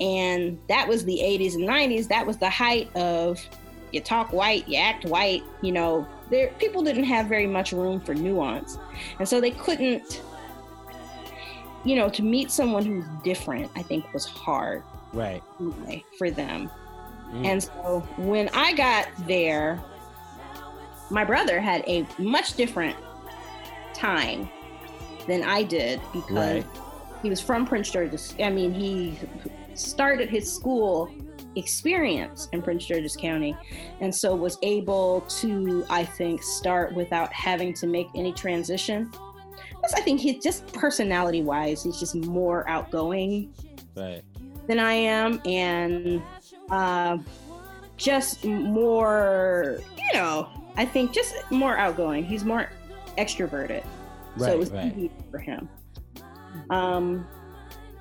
And 0.00 0.58
that 0.68 0.86
was 0.86 1.04
the 1.04 1.18
80s 1.22 1.54
and 1.54 1.68
90s. 1.68 2.08
That 2.08 2.26
was 2.26 2.38
the 2.38 2.48
height 2.48 2.94
of 2.96 3.44
you 3.92 4.00
talk 4.00 4.32
white, 4.32 4.66
you 4.68 4.76
act 4.76 5.04
white, 5.04 5.42
you 5.62 5.72
know, 5.72 6.06
there 6.30 6.48
people 6.58 6.82
didn't 6.82 7.04
have 7.04 7.26
very 7.26 7.46
much 7.46 7.72
room 7.72 8.00
for 8.00 8.14
nuance. 8.14 8.78
And 9.18 9.28
so 9.28 9.40
they 9.40 9.50
couldn't 9.52 10.22
you 11.84 11.96
know, 11.96 12.08
to 12.10 12.22
meet 12.22 12.50
someone 12.50 12.84
who's 12.84 13.04
different, 13.22 13.70
I 13.76 13.82
think 13.82 14.12
was 14.12 14.26
hard. 14.26 14.82
Right. 15.12 15.42
For 16.18 16.30
them. 16.30 16.70
Mm. 17.30 17.46
And 17.46 17.62
so 17.62 18.00
when 18.16 18.48
I 18.50 18.74
got 18.74 19.08
there, 19.26 19.80
my 21.10 21.24
brother 21.24 21.60
had 21.60 21.84
a 21.86 22.06
much 22.18 22.54
different 22.54 22.96
time 23.94 24.48
than 25.26 25.42
I 25.42 25.62
did 25.62 26.00
because 26.12 26.64
right. 26.64 26.66
he 27.22 27.30
was 27.30 27.40
from 27.40 27.66
Prince 27.66 27.90
George's. 27.90 28.34
I 28.38 28.50
mean, 28.50 28.74
he 28.74 29.18
started 29.74 30.28
his 30.28 30.52
school 30.52 31.10
experience 31.56 32.48
in 32.52 32.62
Prince 32.62 32.86
George's 32.86 33.16
County 33.16 33.56
and 34.00 34.14
so 34.14 34.34
was 34.34 34.58
able 34.62 35.22
to, 35.40 35.84
I 35.90 36.04
think, 36.04 36.42
start 36.42 36.94
without 36.94 37.32
having 37.32 37.72
to 37.74 37.86
make 37.86 38.08
any 38.14 38.32
transition. 38.32 39.10
Because 39.70 39.94
I 39.94 40.00
think 40.00 40.20
he's 40.20 40.42
just 40.42 40.72
personality 40.72 41.42
wise, 41.42 41.82
he's 41.82 41.98
just 41.98 42.14
more 42.14 42.68
outgoing 42.68 43.52
right. 43.96 44.22
than 44.66 44.78
I 44.78 44.92
am. 44.92 45.40
And 45.44 46.22
uh, 46.70 47.18
just 47.96 48.44
more, 48.44 49.80
you 49.96 50.18
know, 50.18 50.48
I 50.76 50.84
think 50.84 51.12
just 51.12 51.34
more 51.50 51.76
outgoing. 51.76 52.24
He's 52.24 52.44
more 52.44 52.70
extroverted. 53.16 53.84
Right, 54.36 54.46
so 54.46 54.52
it 54.52 54.58
was 54.58 54.70
right. 54.70 54.92
easy 54.96 55.10
for 55.30 55.38
him. 55.38 55.68
Um, 56.70 57.26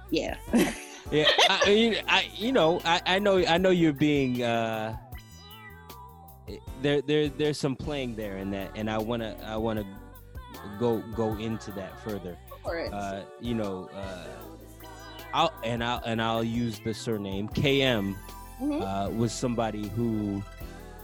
yeah. 0.10 0.38
yeah, 1.12 1.26
I, 1.50 2.02
I, 2.08 2.30
you 2.36 2.52
know, 2.52 2.82
I, 2.84 3.02
I 3.06 3.20
know, 3.20 3.44
I 3.46 3.58
know 3.58 3.70
you're 3.70 3.94
being, 3.94 4.44
uh, 4.44 4.96
there, 6.82 7.02
there, 7.02 7.30
there's 7.30 7.60
some 7.60 7.76
playing 7.76 8.16
there 8.16 8.38
in 8.38 8.52
that, 8.52 8.72
and 8.76 8.90
I 8.90 8.98
wanna, 8.98 9.36
I 9.46 9.58
wanna 9.58 9.86
go, 10.80 11.00
go 11.16 11.36
into 11.38 11.72
that 11.72 12.00
further. 12.02 12.38
Uh, 12.92 13.22
you 13.40 13.56
know, 13.56 13.90
uh, 13.94 14.26
I'll, 15.34 15.54
and 15.64 15.84
I'll, 15.84 16.02
and 16.06 16.22
I'll 16.22 16.44
use 16.44 16.80
the 16.80 16.94
surname 16.94 17.48
KM 17.50 18.16
mm-hmm. 18.62 18.82
uh, 18.82 19.10
was 19.10 19.32
somebody 19.32 19.88
who 19.90 20.44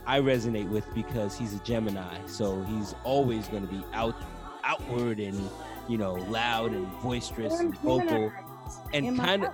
I 0.05 0.19
resonate 0.19 0.69
with 0.69 0.85
because 0.93 1.37
he's 1.37 1.53
a 1.53 1.59
Gemini, 1.59 2.17
so 2.25 2.63
he's 2.63 2.95
always 3.03 3.47
going 3.47 3.65
to 3.65 3.73
be 3.73 3.83
out 3.93 4.15
outward 4.65 5.19
and 5.19 5.49
you 5.89 5.97
know 5.97 6.13
loud 6.13 6.71
and 6.71 6.87
boisterous 7.01 7.59
and 7.59 7.77
vocal 7.79 8.31
and 8.93 9.17
kind 9.17 9.43
of 9.43 9.53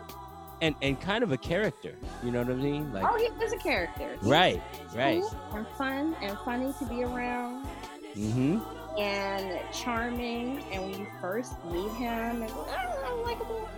and 0.62 0.76
and 0.82 1.00
kind 1.00 1.24
of 1.24 1.32
a 1.32 1.38
character. 1.38 1.96
You 2.24 2.32
know 2.32 2.40
what 2.40 2.52
I 2.52 2.56
mean? 2.56 2.92
Like 2.94 3.06
oh, 3.08 3.18
he 3.18 3.26
is 3.44 3.54
a 3.54 3.58
character. 3.58 4.18
Right, 4.22 4.62
right. 4.94 5.24
And 5.54 5.68
fun 5.78 6.16
and 6.22 6.38
funny 6.40 6.74
to 6.80 6.86
be 6.86 7.04
around. 7.04 7.68
Mm-hmm. 8.16 8.60
And 9.00 9.60
charming, 9.72 10.64
and 10.72 10.84
when 10.84 11.00
you 11.00 11.08
first 11.22 11.54
meet 11.66 11.92
him, 11.92 12.42
and 12.42 12.52
oh, 12.52 13.24
likable 13.26 13.70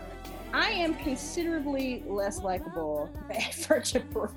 I 0.54 0.72
am 0.72 0.96
considerably 0.96 2.04
less 2.08 2.40
likable 2.40 3.10
first 3.54 3.96
approach. 3.96 4.32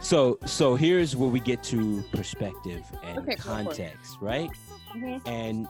So, 0.00 0.38
so 0.44 0.74
here's 0.74 1.16
where 1.16 1.30
we 1.30 1.40
get 1.40 1.62
to 1.64 2.02
perspective 2.12 2.84
and 3.02 3.18
okay, 3.18 3.36
context, 3.36 4.18
right? 4.20 4.50
Mm-hmm. 4.94 5.28
And 5.28 5.68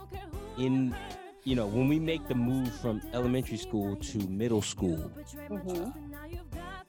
in, 0.59 0.95
you 1.45 1.55
know, 1.55 1.67
when 1.67 1.89
we 1.89 1.99
make 1.99 2.27
the 2.29 2.35
move 2.35 2.73
from 2.81 3.01
elementary 3.13 3.57
school 3.57 3.97
to 3.97 4.19
middle 4.29 4.63
school, 4.63 5.11
mm-hmm. 5.49 5.91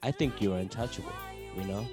I 0.02 0.10
think 0.10 0.40
you're 0.40 0.58
untouchable. 0.58 1.12
You 1.56 1.64
know, 1.64 1.86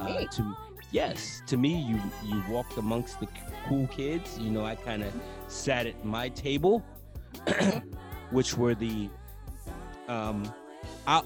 uh, 0.00 0.24
to 0.24 0.56
yes, 0.90 1.42
to 1.46 1.56
me, 1.56 1.80
you 1.82 2.00
you 2.24 2.42
walked 2.48 2.76
amongst 2.78 3.20
the 3.20 3.28
cool 3.68 3.86
kids. 3.88 4.38
You 4.38 4.50
know, 4.50 4.64
I 4.64 4.74
kind 4.74 5.02
of 5.02 5.12
sat 5.48 5.86
at 5.86 6.04
my 6.04 6.28
table, 6.30 6.84
mm-hmm. 7.46 7.90
which 8.30 8.56
were 8.56 8.74
the 8.74 9.08
um, 10.08 10.52
I'll, 11.06 11.24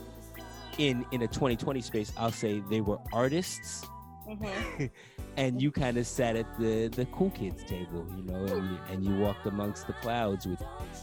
in 0.79 1.05
in 1.13 1.23
a 1.23 1.29
2020 1.29 1.81
space, 1.81 2.13
I'll 2.17 2.33
say 2.33 2.63
they 2.71 2.81
were 2.81 2.99
artists, 3.13 3.87
mm-hmm. 4.29 4.87
and 5.39 5.63
you 5.63 5.71
kind 5.71 5.97
of 5.97 6.07
sat 6.07 6.35
at 6.35 6.59
the 6.59 6.89
the 6.89 7.07
cool 7.07 7.31
kids 7.31 7.63
table, 7.63 8.05
you 8.17 8.23
know, 8.25 8.45
and 8.45 8.71
you, 8.71 8.79
and 8.91 9.05
you 9.05 9.15
walked 9.15 9.47
amongst 9.47 9.87
the 9.87 9.93
clouds 9.95 10.47
with 10.47 10.61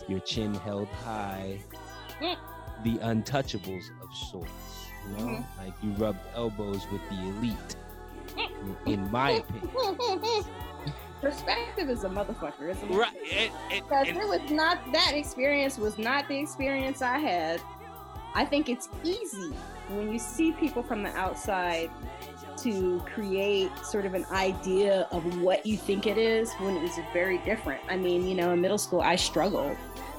your 0.10 0.20
chin 0.20 0.54
held 0.54 0.90
high, 0.90 1.58
the 2.84 2.98
untouchables 2.98 3.86
of 4.04 4.14
sorts, 4.30 4.52
you 5.08 5.18
know, 5.18 5.32
mm-hmm. 5.32 5.66
like 5.66 5.74
you 5.82 5.90
rubbed 5.92 6.20
elbows 6.36 6.86
with 6.92 7.02
the 7.10 7.16
elite. 7.16 7.76
In 8.86 9.10
my 9.10 9.32
opinion. 9.32 10.44
perspective 11.22 11.90
is 11.90 12.04
a 12.04 12.10
motherfucker, 12.10 12.70
isn't 12.70 12.92
it? 12.92 12.94
Right. 12.94 13.52
because 13.70 14.10
it, 14.10 14.16
was 14.16 14.52
not 14.52 14.80
that 14.92 15.14
experience 15.16 15.78
was 15.78 15.98
not 15.98 16.28
the 16.28 16.38
experience 16.38 17.02
I 17.02 17.20
had. 17.20 17.62
I 18.34 18.44
think 18.44 18.68
it's 18.68 18.90
easy 19.06 19.54
when 19.88 20.12
you 20.12 20.20
see 20.20 20.52
people 20.52 20.84
from 20.84 21.04
the 21.04 21.10
outside 21.16 21.90
to 22.58 23.04
create 23.14 23.72
sort 23.84 24.06
of 24.06 24.14
an 24.14 24.26
idea 24.32 25.08
of 25.12 25.42
what 25.42 25.66
you 25.66 25.78
think 25.78 26.08
it 26.08 26.18
is 26.18 26.52
when 26.54 26.76
it 26.76 26.82
was 26.82 26.98
very 27.14 27.38
different. 27.40 27.82
I 27.90 27.98
mean, 27.98 28.28
you 28.28 28.36
know, 28.36 28.52
in 28.52 28.62
middle 28.62 28.78
school, 28.78 29.02
I 29.02 29.16
struggled 29.16 29.78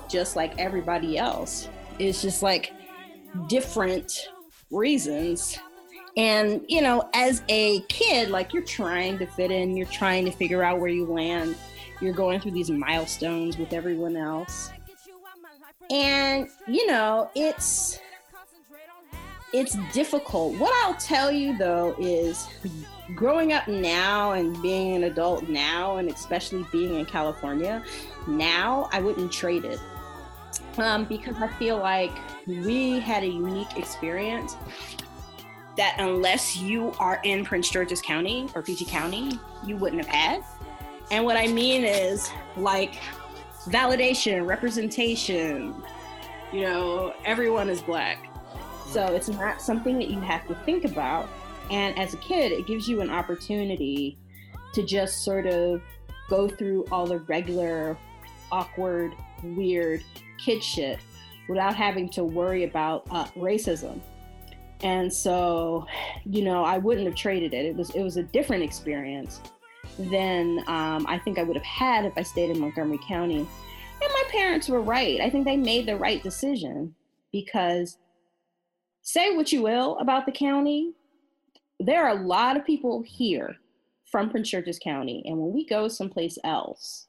just 0.09 0.37
like 0.37 0.59
everybody 0.59 1.19
else. 1.19 1.69
It's 1.99 2.23
just 2.23 2.43
like 2.43 2.73
different 3.49 4.29
reasons 4.71 5.59
and, 6.17 6.65
you 6.67 6.81
know, 6.81 7.09
as 7.13 7.43
a 7.49 7.81
kid, 7.83 8.31
like 8.31 8.55
you're 8.55 8.63
trying 8.63 9.19
to 9.19 9.27
fit 9.27 9.51
in, 9.51 9.77
you're 9.77 9.87
trying 9.87 10.25
to 10.25 10.31
figure 10.31 10.63
out 10.63 10.81
where 10.81 10.89
you 10.89 11.05
land, 11.05 11.57
you're 12.01 12.15
going 12.15 12.41
through 12.41 12.53
these 12.53 12.71
milestones 12.71 13.59
with 13.59 13.75
everyone 13.75 14.17
else. 14.17 14.71
And, 15.91 16.49
you 16.67 16.87
know, 16.87 17.31
it's 17.35 18.01
it's 19.57 19.77
difficult. 19.93 20.55
What 20.59 20.73
I'll 20.85 20.99
tell 20.99 21.33
you 21.33 21.57
though 21.57 21.97
is 21.99 22.47
growing 23.15 23.55
up 23.55 23.67
now 23.67 24.33
and 24.33 24.61
being 24.61 24.97
an 24.97 25.05
adult 25.05 25.49
now, 25.49 25.97
and 25.97 26.11
especially 26.11 26.67
being 26.71 26.97
in 26.97 27.07
California 27.07 27.83
now, 28.27 28.89
I 28.93 29.01
wouldn't 29.01 29.33
trade 29.33 29.65
it. 29.65 29.81
Um, 30.77 31.05
because 31.07 31.37
I 31.37 31.49
feel 31.49 31.79
like 31.79 32.13
we 32.47 33.01
had 33.01 33.23
a 33.23 33.27
unique 33.27 33.79
experience 33.79 34.57
that 35.79 35.97
unless 35.99 36.57
you 36.57 36.93
are 36.99 37.21
in 37.25 37.45
Prince 37.45 37.71
George's 37.71 38.03
County 38.03 38.49
or 38.55 38.61
PG 38.63 38.85
County, 38.85 39.39
you 39.65 39.79
wouldn't 39.79 40.05
have 40.05 40.15
had. 40.15 40.45
And 41.11 41.25
what 41.25 41.39
I 41.39 41.47
mean 41.47 41.85
is 41.85 42.31
like 42.59 42.97
validation, 43.67 44.47
representation, 44.47 45.75
you 46.53 46.63
know, 46.63 47.15
everyone 47.25 47.71
is 47.71 47.81
black. 47.81 48.36
So 48.91 49.07
it's 49.07 49.29
not 49.29 49.61
something 49.61 49.99
that 49.99 50.09
you 50.09 50.21
have 50.21 50.47
to 50.49 50.55
think 50.65 50.85
about. 50.85 51.29
And 51.71 51.99
as 51.99 52.15
a 52.15 52.19
kid, 52.19 52.53
it 52.53 52.67
gives 52.67 52.89
you 52.89 53.01
an 53.01 53.11
opportunity 53.11 54.17
to 54.73 54.83
just 54.83 55.25
sort 55.25 55.47
of 55.47 55.83
go 56.29 56.49
through 56.49 56.85
all 56.91 57.07
the 57.07 57.19
regular, 57.21 57.97
awkward, 58.53 59.13
weird 59.43 60.03
kid 60.39 60.63
shit 60.63 60.99
without 61.49 61.75
having 61.75 62.09
to 62.11 62.25
worry 62.25 62.65
about 62.65 63.07
uh, 63.11 63.25
racism. 63.37 64.01
And 64.83 65.13
so 65.13 65.87
you 66.27 66.43
know 66.43 66.63
i 66.63 66.77
wouldn't 66.79 67.07
have 67.07 67.17
traded 67.17 67.55
it. 67.55 67.65
It 67.65 67.77
was 67.77 67.91
it 67.91 68.03
was 68.03 68.17
a 68.17 68.23
different 68.23 68.63
experience 68.63 69.41
than 69.99 70.59
um, 70.67 71.07
i 71.09 71.19
think 71.19 71.39
i 71.39 71.43
would 71.43 71.57
have 71.57 71.65
had 71.65 72.05
if 72.05 72.13
i 72.19 72.23
stayed 72.23 72.51
in 72.51 72.61
montgomery 72.61 72.99
county. 73.09 73.39
And 73.39 74.13
my 74.13 74.23
parents 74.29 74.69
were 74.69 74.83
right. 74.83 75.21
I 75.23 75.31
think 75.31 75.47
they 75.47 75.57
made 75.57 75.87
the 75.87 75.97
right 75.97 76.23
decision 76.23 76.95
because 77.33 77.97
say 79.07 79.37
what 79.37 79.53
you 79.53 79.63
will 79.63 79.97
about 79.99 80.27
the 80.27 80.33
county 80.33 80.93
there 81.79 82.05
are 82.05 82.19
a 82.19 82.23
lot 82.23 82.57
of 82.57 82.67
people 82.67 83.03
here 83.07 83.57
from 84.05 84.29
prince 84.29 84.51
george's 84.51 84.79
county 84.79 85.23
and 85.27 85.39
when 85.39 85.53
we 85.53 85.65
go 85.65 85.87
someplace 85.87 86.39
else 86.45 87.07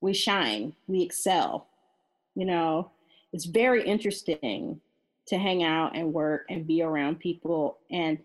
we 0.00 0.14
shine 0.14 0.72
we 0.86 1.02
excel 1.02 1.66
you 2.34 2.44
know? 2.44 2.90
It's 3.32 3.44
very 3.46 3.84
interesting 3.84 4.80
to 5.26 5.38
hang 5.38 5.62
out 5.62 5.96
and 5.96 6.12
work 6.12 6.46
and 6.50 6.66
be 6.66 6.82
around 6.82 7.20
people 7.20 7.78
and 7.90 8.18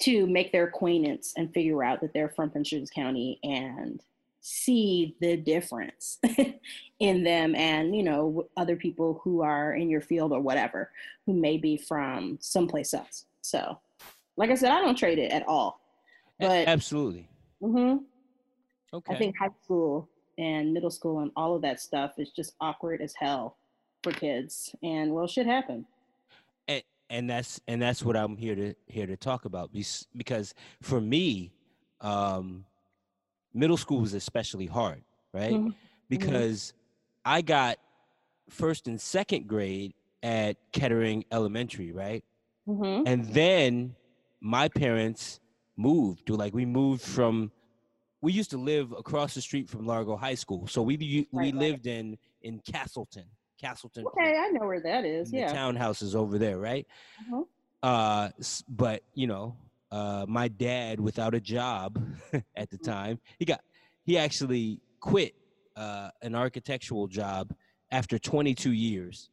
to 0.00 0.26
make 0.26 0.50
their 0.50 0.64
acquaintance 0.64 1.32
and 1.36 1.52
figure 1.52 1.84
out 1.84 2.00
that 2.00 2.12
they're 2.12 2.28
from 2.28 2.50
Prince 2.50 2.70
George's 2.70 2.90
County 2.90 3.38
and 3.44 4.00
see 4.42 5.16
the 5.20 5.36
difference 5.36 6.18
in 6.98 7.22
them 7.22 7.54
and 7.54 7.94
you 7.94 8.02
know 8.02 8.48
other 8.56 8.74
people 8.74 9.20
who 9.22 9.40
are 9.40 9.74
in 9.74 9.88
your 9.88 10.00
field 10.00 10.32
or 10.32 10.40
whatever 10.40 10.90
who 11.26 11.32
may 11.32 11.56
be 11.56 11.76
from 11.76 12.36
someplace 12.40 12.92
else. 12.92 13.24
So 13.40 13.78
like 14.36 14.50
i 14.50 14.54
said 14.54 14.72
i 14.72 14.80
don't 14.80 14.98
trade 14.98 15.18
it 15.18 15.30
at 15.30 15.46
all. 15.46 15.80
But 16.40 16.66
absolutely. 16.66 17.28
Hmm 17.60 17.98
okay. 18.92 19.14
i 19.14 19.16
think 19.16 19.36
high 19.38 19.50
school 19.62 20.08
and 20.38 20.74
middle 20.74 20.90
school 20.90 21.20
and 21.20 21.30
all 21.36 21.54
of 21.54 21.62
that 21.62 21.80
stuff 21.80 22.18
is 22.18 22.30
just 22.30 22.54
awkward 22.60 23.00
as 23.00 23.14
hell 23.14 23.56
for 24.02 24.12
kids. 24.12 24.74
And 24.82 25.14
well 25.14 25.28
shit 25.28 25.46
happen 25.46 25.86
and, 26.66 26.82
and 27.10 27.30
that's 27.30 27.60
and 27.68 27.80
that's 27.80 28.04
what 28.04 28.16
i'm 28.16 28.36
here 28.36 28.56
to 28.56 28.74
here 28.86 29.06
to 29.06 29.16
talk 29.16 29.44
about. 29.44 29.70
Because 30.16 30.54
for 30.80 31.00
me 31.00 31.52
um 32.00 32.64
middle 33.54 33.76
school 33.76 34.00
was 34.00 34.14
especially 34.14 34.66
hard, 34.66 35.02
right? 35.32 35.54
Mhm. 35.54 35.74
Because 36.08 36.72
I 37.24 37.42
got 37.42 37.78
first 38.48 38.86
and 38.88 39.00
second 39.00 39.46
grade 39.48 39.94
at 40.22 40.56
Kettering 40.72 41.24
Elementary, 41.30 41.92
right? 41.92 42.24
hmm 42.66 43.02
And 43.06 43.24
then 43.26 43.96
my 44.40 44.68
parents 44.68 45.40
moved. 45.76 46.26
To 46.26 46.34
like 46.34 46.54
we 46.54 46.64
moved 46.66 47.02
from 47.02 47.50
we 48.20 48.32
used 48.32 48.50
to 48.50 48.58
live 48.58 48.92
across 48.92 49.34
the 49.34 49.40
street 49.40 49.68
from 49.68 49.84
Largo 49.86 50.16
High 50.16 50.36
School. 50.36 50.66
So 50.68 50.82
we 50.82 50.96
we 50.96 51.26
Right, 51.32 51.32
right. 51.32 51.54
lived 51.54 51.86
in 51.86 52.18
in 52.42 52.60
Castleton. 52.60 53.24
Castleton. 53.60 54.04
okay 54.06 54.36
i 54.36 54.48
know 54.50 54.66
where 54.66 54.80
that 54.80 55.04
is 55.04 55.32
yeah 55.32 55.52
The 55.52 55.56
townhouses 55.56 56.14
over 56.16 56.36
there, 56.38 56.58
right? 56.58 56.86
Mhm. 57.30 57.46
Uh, 57.82 58.28
but 58.68 59.02
you 59.14 59.26
know, 59.28 59.56
uh, 59.92 60.26
my 60.28 60.48
dad, 60.48 61.00
without 61.00 61.34
a 61.34 61.40
job 61.40 62.02
at 62.56 62.70
the 62.70 62.78
time, 62.78 63.20
he 63.38 63.46
got 63.46 63.62
he 64.04 64.18
actually 64.18 64.80
quit 65.00 65.34
uh, 65.76 66.10
an 66.22 66.34
architectural 66.34 67.08
job 67.08 67.54
after 67.92 68.18
22 68.18 68.72
years. 68.72 69.30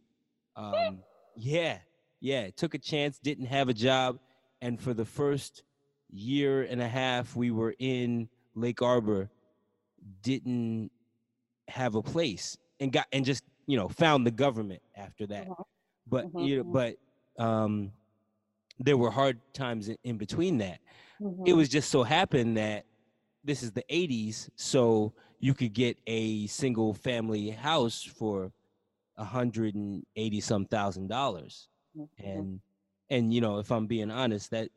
Um, 0.56 1.04
yeah, 1.36 1.80
yeah, 2.22 2.50
took 2.56 2.76
a 2.76 2.80
chance, 2.80 3.20
didn't 3.20 3.48
have 3.48 3.70
a 3.70 3.74
job, 3.74 4.20
and 4.62 4.80
for 4.82 4.94
the 4.94 5.06
first 5.06 5.64
year 6.12 6.64
and 6.64 6.82
a 6.82 6.90
half 6.90 7.36
we 7.36 7.52
were 7.52 7.76
in 7.80 8.30
Lake 8.56 8.82
Arbor, 8.82 9.32
didn't 10.22 10.92
have 11.70 11.96
a 11.96 12.04
place, 12.04 12.58
and 12.80 12.92
got 12.94 13.08
and 13.14 13.26
just 13.26 13.44
you 13.68 13.78
know 13.78 13.90
found 13.90 14.28
the 14.28 14.32
government 14.32 14.82
after 14.96 15.28
that. 15.28 15.48
Mhm. 15.50 15.66
But 16.08 16.28
Mhm, 16.28 16.40
you 16.40 16.58
know, 16.58 16.64
mhm. 16.64 16.72
but 16.74 16.98
um, 17.44 17.92
there 18.80 18.98
were 18.98 19.12
hard 19.12 19.40
times 19.54 19.90
in, 19.90 19.98
in 20.04 20.18
between 20.18 20.58
that. 20.60 20.80
It 21.46 21.54
Mhm. 21.54 21.58
was 21.58 21.70
just 21.70 21.90
so 21.90 22.04
happened 22.04 22.58
that 22.58 22.86
this 23.44 23.64
is 23.64 23.72
the 23.72 23.84
80s, 23.90 24.50
so 24.56 25.14
you 25.40 25.54
could 25.54 25.74
get 25.74 25.98
a 26.08 26.48
single 26.48 26.94
family 26.94 27.50
house 27.50 28.04
for 28.04 28.52
a 29.18 29.24
hundred 29.24 29.76
and 29.76 30.06
eighty 30.16 30.40
some 30.42 30.66
thousand 30.66 31.08
dollars. 31.08 31.68
Mhm. 31.96 32.08
And 32.20 32.62
and 33.10 33.34
you 33.34 33.42
know, 33.42 33.60
if 33.60 33.72
I'm 33.72 33.88
being 33.88 34.12
honest, 34.12 34.52
that 34.52 34.70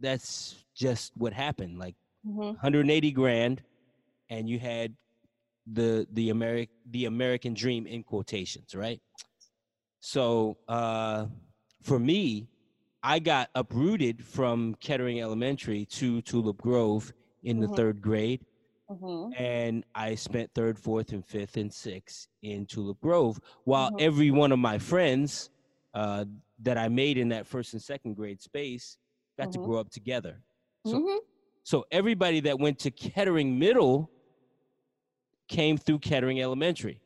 that's 0.00 0.64
just 0.74 1.12
what 1.16 1.32
happened. 1.32 1.78
Like 1.78 1.94
Mhm. 2.26 2.54
180 2.60 3.12
grand, 3.12 3.62
and 4.30 4.48
you 4.48 4.58
had 4.58 4.96
the 5.66 6.06
the 6.12 6.30
American 6.30 6.74
the 6.90 7.04
American 7.04 7.54
dream 7.54 7.86
in 7.86 8.02
quotations, 8.02 8.74
right? 8.74 9.00
So 10.00 10.56
uh, 10.68 11.26
for 11.82 11.98
me, 11.98 12.48
I 13.08 13.20
got 13.20 13.48
uprooted 13.54 14.22
from 14.22 14.74
Kettering 14.80 15.18
Elementary 15.22 15.86
to 15.86 16.20
Tulip 16.20 16.58
Grove 16.58 17.10
in 17.42 17.58
the 17.58 17.66
Mhm. 17.66 17.76
third 17.76 18.02
grade, 18.02 18.44
Mhm. 18.90 19.32
and 19.40 19.86
I 19.94 20.14
spent 20.14 20.52
third, 20.52 20.78
fourth, 20.78 21.14
and 21.14 21.24
fifth 21.24 21.56
and 21.56 21.72
sixth 21.72 22.28
in 22.42 22.66
Tulip 22.66 23.00
Grove, 23.00 23.40
while 23.64 23.90
Mhm. 23.92 24.00
every 24.02 24.30
one 24.30 24.52
of 24.52 24.58
my 24.58 24.78
friends 24.78 25.48
uh, 25.94 26.26
that 26.58 26.76
I 26.76 26.88
made 26.88 27.16
in 27.16 27.30
that 27.30 27.46
first 27.46 27.72
and 27.72 27.82
second 27.82 28.12
grade 28.14 28.42
space 28.42 28.98
got 29.38 29.50
to 29.52 29.58
Mhm. 29.58 29.64
grow 29.64 29.78
up 29.80 29.88
together. 29.88 30.44
So 30.84 31.00
Mhm. 31.00 31.20
so 31.62 31.86
everybody 31.90 32.40
that 32.40 32.58
went 32.58 32.78
to 32.80 32.90
Kettering 32.90 33.58
Middle 33.58 34.10
came 35.48 35.78
through 35.78 36.00
Kettering 36.00 36.42
Elementary. 36.42 37.00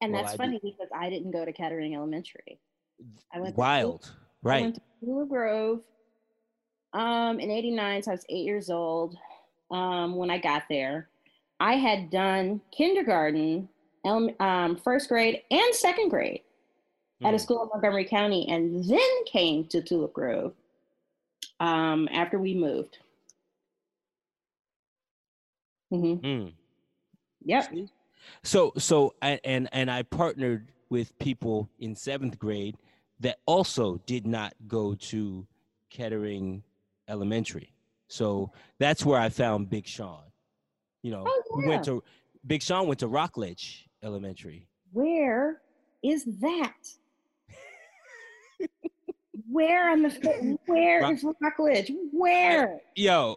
And 0.00 0.12
Well, 0.12 0.22
that's 0.22 0.34
I 0.34 0.36
funny 0.36 0.60
because 0.62 0.88
I 0.94 1.10
didn't 1.10 1.32
go 1.32 1.44
to 1.44 1.52
Kettering 1.52 1.92
Elementary. 1.96 2.60
I 3.32 3.40
went 3.40 3.56
to 3.56 3.60
Wild, 4.42 4.52
I 4.52 4.56
right? 4.56 4.62
went 4.62 4.74
to 4.76 4.80
Willow 5.00 5.24
Grove 5.26 5.80
um, 6.92 7.40
in 7.40 7.50
89, 7.50 8.02
so 8.02 8.10
I 8.10 8.14
was 8.14 8.24
eight 8.28 8.44
years 8.44 8.70
old 8.70 9.16
um, 9.70 10.16
when 10.16 10.30
I 10.30 10.38
got 10.38 10.64
there. 10.68 11.08
I 11.60 11.74
had 11.74 12.10
done 12.10 12.60
kindergarten, 12.76 13.68
um, 14.04 14.76
first 14.82 15.08
grade, 15.08 15.42
and 15.50 15.74
second 15.74 16.08
grade 16.08 16.42
at 17.24 17.34
a 17.34 17.36
Mm. 17.36 17.40
school 17.40 17.62
in 17.62 17.68
Montgomery 17.72 18.04
County, 18.04 18.48
and 18.48 18.84
then 18.84 19.24
came 19.26 19.64
to 19.66 19.80
Tulip 19.80 20.12
Grove 20.12 20.54
um, 21.60 22.08
after 22.12 22.38
we 22.38 22.54
moved. 22.54 22.98
hmm 25.90 26.14
Mm. 26.14 26.52
Yep. 27.44 27.74
So 28.42 28.72
so 28.76 29.14
and 29.20 29.68
and 29.72 29.90
I 29.90 30.02
partnered 30.02 30.72
with 30.88 31.16
people 31.18 31.68
in 31.78 31.94
seventh 31.94 32.38
grade 32.38 32.76
that 33.22 33.38
also 33.46 34.00
did 34.06 34.26
not 34.26 34.52
go 34.68 34.94
to 34.94 35.46
Kettering 35.90 36.62
Elementary. 37.08 37.72
So 38.08 38.52
that's 38.78 39.04
where 39.04 39.18
I 39.18 39.28
found 39.30 39.70
Big 39.70 39.86
Sean. 39.86 40.22
You 41.02 41.12
know, 41.12 41.24
Oh, 41.26 41.42
we 41.56 41.66
went 41.66 41.84
to 41.84 42.02
Big 42.46 42.62
Sean 42.62 42.86
went 42.86 43.00
to 43.00 43.08
Rockledge 43.08 43.88
Elementary. 44.02 44.66
Where 44.92 45.60
is 46.02 46.24
that? 46.40 46.74
Where 49.50 49.90
on 49.90 50.02
the 50.02 50.58
where 50.66 51.00
Rock- 51.00 51.14
is 51.14 51.24
Rockledge? 51.40 51.92
Where? 52.12 52.80
Yo, 52.94 53.36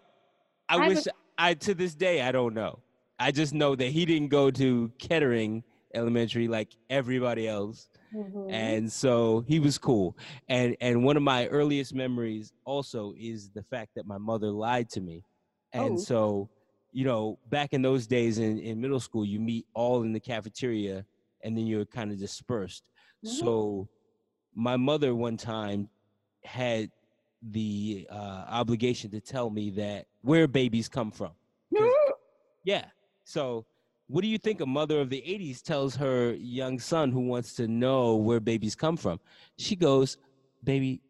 I, 0.70 0.76
I 0.76 0.88
wish 0.88 0.96
was- 0.98 1.08
I 1.38 1.54
to 1.56 1.74
this 1.74 1.96
day 1.96 2.22
I 2.22 2.32
don't 2.32 2.54
know. 2.54 2.80
I 3.20 3.32
just 3.32 3.54
know 3.54 3.76
that 3.76 3.88
he 3.88 4.06
didn't 4.06 4.28
go 4.30 4.52
to 4.52 4.92
Kettering 4.98 5.64
Elementary 5.94 6.48
like 6.48 6.70
everybody 6.90 7.48
else. 7.48 7.88
Mhm. 8.14 8.50
and 8.52 8.92
so 8.92 9.42
he 9.48 9.60
was 9.60 9.78
cool 9.78 10.16
and 10.50 10.76
and 10.82 11.04
one 11.04 11.18
of 11.18 11.24
my 11.24 11.48
earliest 11.48 11.94
memories 11.94 12.54
also 12.66 13.14
is 13.18 13.50
the 13.52 13.64
fact 13.64 13.92
that 13.96 14.06
my 14.06 14.18
mother 14.18 14.50
lied 14.52 14.90
to 14.90 15.02
me 15.02 15.24
and 15.74 16.00
Oh. 16.00 16.04
so 16.04 16.50
you 16.92 17.04
know 17.06 17.40
back 17.50 17.74
in 17.74 17.82
those 17.82 18.08
days 18.08 18.38
in, 18.40 18.60
in 18.60 18.80
middle 18.80 19.00
school 19.00 19.26
you 19.26 19.40
meet 19.40 19.66
all 19.74 20.04
in 20.04 20.14
the 20.14 20.20
cafeteria 20.20 21.06
and 21.44 21.58
then 21.58 21.66
you're 21.68 21.86
kind 21.86 22.12
of 22.12 22.20
dispersed 22.20 22.84
Mhm. 23.24 23.38
so 23.38 23.90
my 24.54 24.78
mother 24.78 25.16
one 25.16 25.38
time 25.38 25.90
had 26.44 26.90
the 27.52 28.08
uh, 28.12 28.46
obligation 28.50 29.12
to 29.12 29.20
tell 29.22 29.50
me 29.50 29.70
that 29.72 30.06
where 30.22 30.48
babies 30.48 30.88
come 30.88 31.12
from 31.12 31.34
yeah. 32.64 32.86
So, 33.24 33.66
what 34.08 34.22
do 34.22 34.28
you 34.28 34.38
think 34.38 34.62
a 34.62 34.66
mother 34.66 35.00
of 35.00 35.10
the 35.10 35.22
80s 35.22 35.62
tells 35.62 35.96
her 35.96 36.34
young 36.34 36.80
son 36.80 37.12
who 37.12 37.22
wants 37.22 37.54
to 37.56 37.68
know 37.68 38.16
where 38.16 38.40
babies 38.40 38.76
come 38.76 38.98
from? 38.98 39.20
She 39.58 39.76
goes, 39.76 40.18
"Baby, 40.64 41.02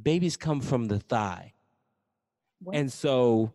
babies 0.00 0.36
come 0.36 0.60
from 0.60 0.86
the 0.86 1.00
thigh." 1.00 1.54
What? 2.60 2.76
And 2.76 2.92
so 2.92 3.52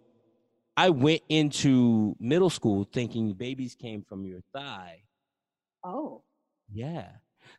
I 0.78 0.90
went 0.90 1.22
into 1.28 2.16
middle 2.20 2.50
school 2.50 2.88
thinking 2.92 3.34
babies 3.34 3.76
came 3.76 4.02
from 4.02 4.26
your 4.26 4.40
thigh. 4.54 5.04
oh, 5.84 6.24
Yeah. 6.72 7.08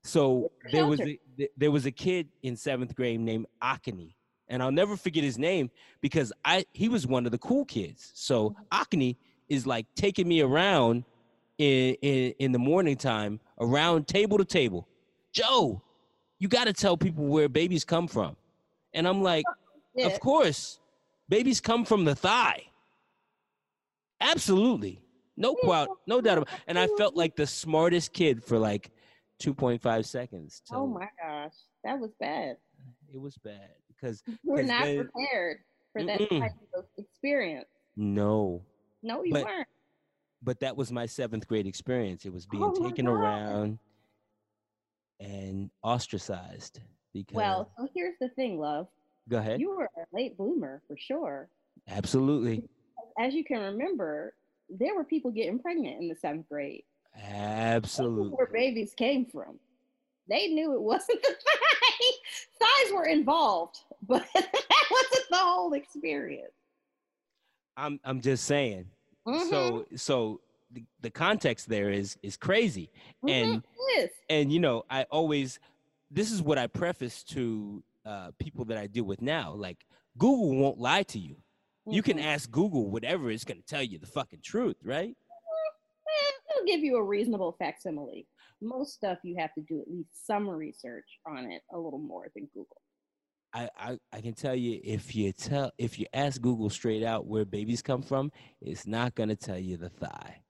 So 0.02 0.52
there 0.72 0.86
was 0.86 1.00
a, 1.00 1.18
there 1.56 1.70
was 1.70 1.84
a 1.84 1.90
kid 1.90 2.28
in 2.42 2.54
7th 2.54 2.94
grade 2.94 3.20
named 3.20 3.46
Akane. 3.62 4.14
And 4.48 4.62
I'll 4.62 4.72
never 4.72 4.96
forget 4.96 5.22
his 5.22 5.36
name 5.38 5.70
because 6.00 6.32
I 6.44 6.64
he 6.72 6.88
was 6.88 7.06
one 7.06 7.26
of 7.26 7.32
the 7.32 7.38
cool 7.38 7.64
kids. 7.64 8.10
So 8.14 8.54
Akane 8.72 9.16
is 9.48 9.66
like 9.66 9.86
taking 9.94 10.26
me 10.26 10.40
around 10.40 11.04
in 11.60 11.94
in, 12.00 12.34
in 12.38 12.52
the 12.52 12.58
morning 12.58 12.96
time 12.96 13.38
around 13.60 14.08
table 14.08 14.38
to 14.38 14.44
table. 14.44 14.88
Joe, 15.32 15.82
you 16.38 16.48
got 16.48 16.64
to 16.64 16.72
tell 16.72 16.96
people 16.96 17.26
where 17.26 17.48
babies 17.48 17.84
come 17.84 18.08
from. 18.08 18.34
And 18.94 19.06
I'm 19.06 19.22
like, 19.22 19.44
yeah. 19.94 20.06
of 20.06 20.18
course, 20.20 20.80
babies 21.28 21.60
come 21.60 21.84
from 21.84 22.04
the 22.04 22.14
thigh. 22.14 22.64
Absolutely. 24.20 25.00
No 25.36 25.56
doubt, 25.64 25.88
no 26.06 26.20
doubt 26.20 26.38
about 26.38 26.48
And 26.66 26.78
I 26.78 26.86
felt 26.98 27.14
like 27.14 27.36
the 27.36 27.46
smartest 27.46 28.12
kid 28.12 28.42
for 28.42 28.58
like 28.58 28.90
2.5 29.42 30.04
seconds. 30.04 30.62
Oh 30.72 30.86
my 30.86 31.08
gosh, 31.22 31.54
that 31.84 31.98
was 31.98 32.10
bad. 32.20 32.56
It 33.12 33.20
was 33.20 33.36
bad 33.38 33.70
because 33.88 34.22
we're 34.44 34.62
not 34.62 34.84
then- 34.84 35.08
prepared 35.08 35.58
for 35.92 36.04
that 36.04 36.20
Mm-mm. 36.20 36.40
type 36.40 36.52
of 36.74 36.84
experience. 36.98 37.68
no, 37.96 38.62
No, 39.02 39.22
you 39.24 39.32
But- 39.32 39.44
weren't. 39.44 39.68
But 40.42 40.60
that 40.60 40.76
was 40.76 40.90
my 40.92 41.06
seventh 41.06 41.46
grade 41.46 41.66
experience. 41.66 42.24
It 42.24 42.32
was 42.32 42.46
oh 42.46 42.50
being 42.50 42.64
Oh 42.64 42.88
taken 42.88 43.06
God. 43.06 43.12
around. 43.12 43.78
and 45.20 45.70
ostracized 45.82 46.80
because 47.12 47.34
Well, 47.36 47.70
so 47.76 47.88
here's 47.94 48.14
the 48.20 48.28
thing, 48.30 48.58
love. 48.58 48.88
go 49.28 49.38
ahead. 49.38 49.60
You 49.60 49.76
were 49.76 49.84
a 49.96 50.06
late 50.16 50.36
bloomer 50.38 50.80
for 50.88 50.96
sure. 50.96 51.48
Absolutely. 51.88 52.62
As 53.18 53.34
you 53.34 53.44
can 53.44 53.60
remember, 53.60 54.34
there 54.70 54.94
were 54.94 55.04
people 55.04 55.30
getting 55.30 55.58
pregnant 55.58 56.00
in 56.00 56.08
the 56.08 56.14
seventh 56.16 56.48
grade. 56.48 56.84
Absolutely. 57.22 58.30
Where 58.30 58.46
babies 58.46 58.94
came 58.96 59.26
from. 59.26 59.58
They 60.28 60.46
knew 60.48 60.74
it 60.74 60.80
wasn't 60.80 61.20
the 61.22 61.28
thing. 61.28 62.12
Size 62.58 62.92
were 62.94 63.06
involved, 63.06 63.78
but 64.06 64.24
that 64.34 64.84
wasn't 64.90 65.28
the 65.30 65.36
whole 65.36 65.72
experience. 65.74 66.52
I'm 67.76 67.98
I'm 68.04 68.20
just 68.20 68.44
saying. 68.44 68.86
Mhm, 69.26 69.48
So 69.50 69.86
so 69.96 70.40
the, 70.72 70.84
the 71.00 71.10
context 71.10 71.68
there 71.68 71.90
is 71.90 72.16
is 72.22 72.36
crazy. 72.36 72.90
mhm, 73.22 73.30
and- 73.30 73.62
yes. 73.96 74.10
and 74.28 74.52
you 74.52 74.60
know 74.60 74.84
i 74.88 75.02
always 75.10 75.58
this 76.12 76.30
is 76.30 76.40
what 76.42 76.58
i 76.58 76.66
preface 76.68 77.24
to 77.24 77.82
uh, 78.04 78.30
people 78.38 78.64
that 78.64 78.78
i 78.78 78.86
deal 78.86 79.02
with 79.04 79.20
now 79.20 79.52
like 79.52 79.84
google 80.16 80.54
won't 80.56 80.78
lie 80.78 81.02
to 81.02 81.18
you 81.18 81.36
you 81.86 82.02
can 82.02 82.18
Mhm. 82.18 82.22
ask 82.24 82.50
google 82.50 82.88
whatever 82.88 83.30
it's 83.32 83.44
going 83.44 83.60
to 83.60 83.66
tell 83.66 83.82
you 83.82 83.98
the 83.98 84.06
fucking 84.06 84.40
truth 84.42 84.76
right 84.84 85.16
Eh, 86.12 86.32
it'll 86.54 86.66
give 86.66 86.80
you 86.80 86.96
a 86.96 87.02
reasonable 87.02 87.52
facsimile. 87.58 88.26
Most 88.60 88.94
stuff 88.94 89.18
you 89.22 89.36
have 89.38 89.52
to 89.54 89.60
do 89.62 89.80
at 89.80 89.88
least 89.90 90.26
some 90.26 90.48
research 90.48 91.06
on 91.26 91.50
it 91.50 91.62
a 91.72 91.78
little 91.78 91.98
more 92.00 92.26
than 92.34 92.46
Google. 92.46 92.80
I, 93.52 93.68
I 93.76 93.98
i 94.12 94.20
can 94.20 94.32
tell 94.34 94.54
you 94.54 94.80
if 94.84 95.14
you 95.14 95.32
tell 95.32 95.72
if 95.78 95.98
you 95.98 96.06
ask 96.12 96.40
google 96.40 96.70
straight 96.70 97.02
out 97.02 97.26
where 97.26 97.44
babies 97.44 97.82
come 97.82 98.02
from 98.02 98.30
it's 98.60 98.86
not 98.86 99.14
going 99.14 99.28
to 99.28 99.36
tell 99.36 99.58
you 99.58 99.76
the 99.76 99.88
thigh 99.88 100.40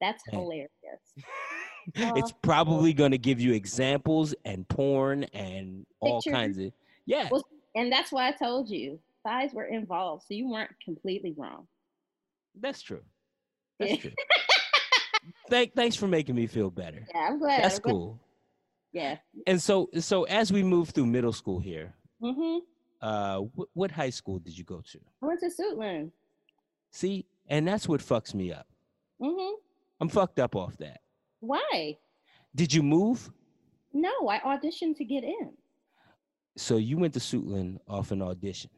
That's 0.00 0.22
hilarious. 0.30 0.68
it's 1.94 2.30
Uh, 2.30 2.36
probably 2.42 2.92
going 2.92 3.10
to 3.10 3.18
give 3.18 3.40
you 3.40 3.52
examples 3.52 4.34
and 4.44 4.66
porn 4.68 5.24
and 5.32 5.84
all 6.00 6.20
Pictures. 6.22 6.32
kinds 6.32 6.58
of 6.58 6.72
yeah 7.06 7.28
Well, 7.30 7.44
and 7.74 7.90
that's 7.92 8.12
why 8.12 8.28
I 8.28 8.32
told 8.32 8.70
you 8.70 9.00
thighs 9.26 9.52
were 9.52 9.66
involved, 9.66 10.22
so 10.28 10.34
you 10.34 10.48
weren't 10.48 10.70
completely 10.84 11.34
wrong. 11.36 11.66
that's 12.60 12.80
true 12.82 13.02
that's 13.80 13.92
Yeah. 13.92 13.98
true 13.98 14.12
Thank, 15.50 15.74
thanks 15.74 15.96
for 15.96 16.06
making 16.06 16.34
me 16.36 16.46
feel 16.46 16.70
better 16.70 17.06
Yeah, 17.14 17.26
I'm 17.28 17.38
glad. 17.38 17.64
that's 17.64 17.76
I'm 17.76 17.82
glad- 17.82 17.92
cool 17.92 18.20
Yeah. 18.92 19.16
and 19.46 19.60
so 19.60 19.88
so 19.98 20.22
as 20.24 20.52
we 20.52 20.62
move 20.62 20.90
through 20.90 21.06
middle 21.06 21.32
school 21.32 21.58
here 21.58 21.94
hmm 22.32 22.58
uh 23.02 23.40
wh- 23.56 23.76
what 23.76 23.90
high 23.90 24.10
school 24.10 24.38
did 24.38 24.56
you 24.56 24.64
go 24.64 24.80
to 24.92 24.98
I 25.22 25.26
went 25.26 25.40
to 25.40 25.50
Suitland. 25.50 26.10
see 26.90 27.26
and 27.48 27.66
that's 27.68 27.88
what 27.88 28.00
fucks 28.00 28.34
me 28.34 28.52
up 28.52 28.66
hmm 29.22 29.54
i'm 30.00 30.08
fucked 30.08 30.38
up 30.38 30.56
off 30.56 30.76
that 30.78 31.00
Why? 31.40 31.98
did 32.54 32.72
you 32.72 32.82
move 32.82 33.30
No, 33.92 34.28
I 34.28 34.38
auditioned 34.40 34.96
to 34.96 35.04
get 35.04 35.24
in 35.24 35.52
so 36.56 36.76
you 36.76 36.96
went 36.98 37.14
to 37.14 37.20
Suitland 37.20 37.78
off 37.88 38.10
an 38.12 38.22
audition 38.22 38.70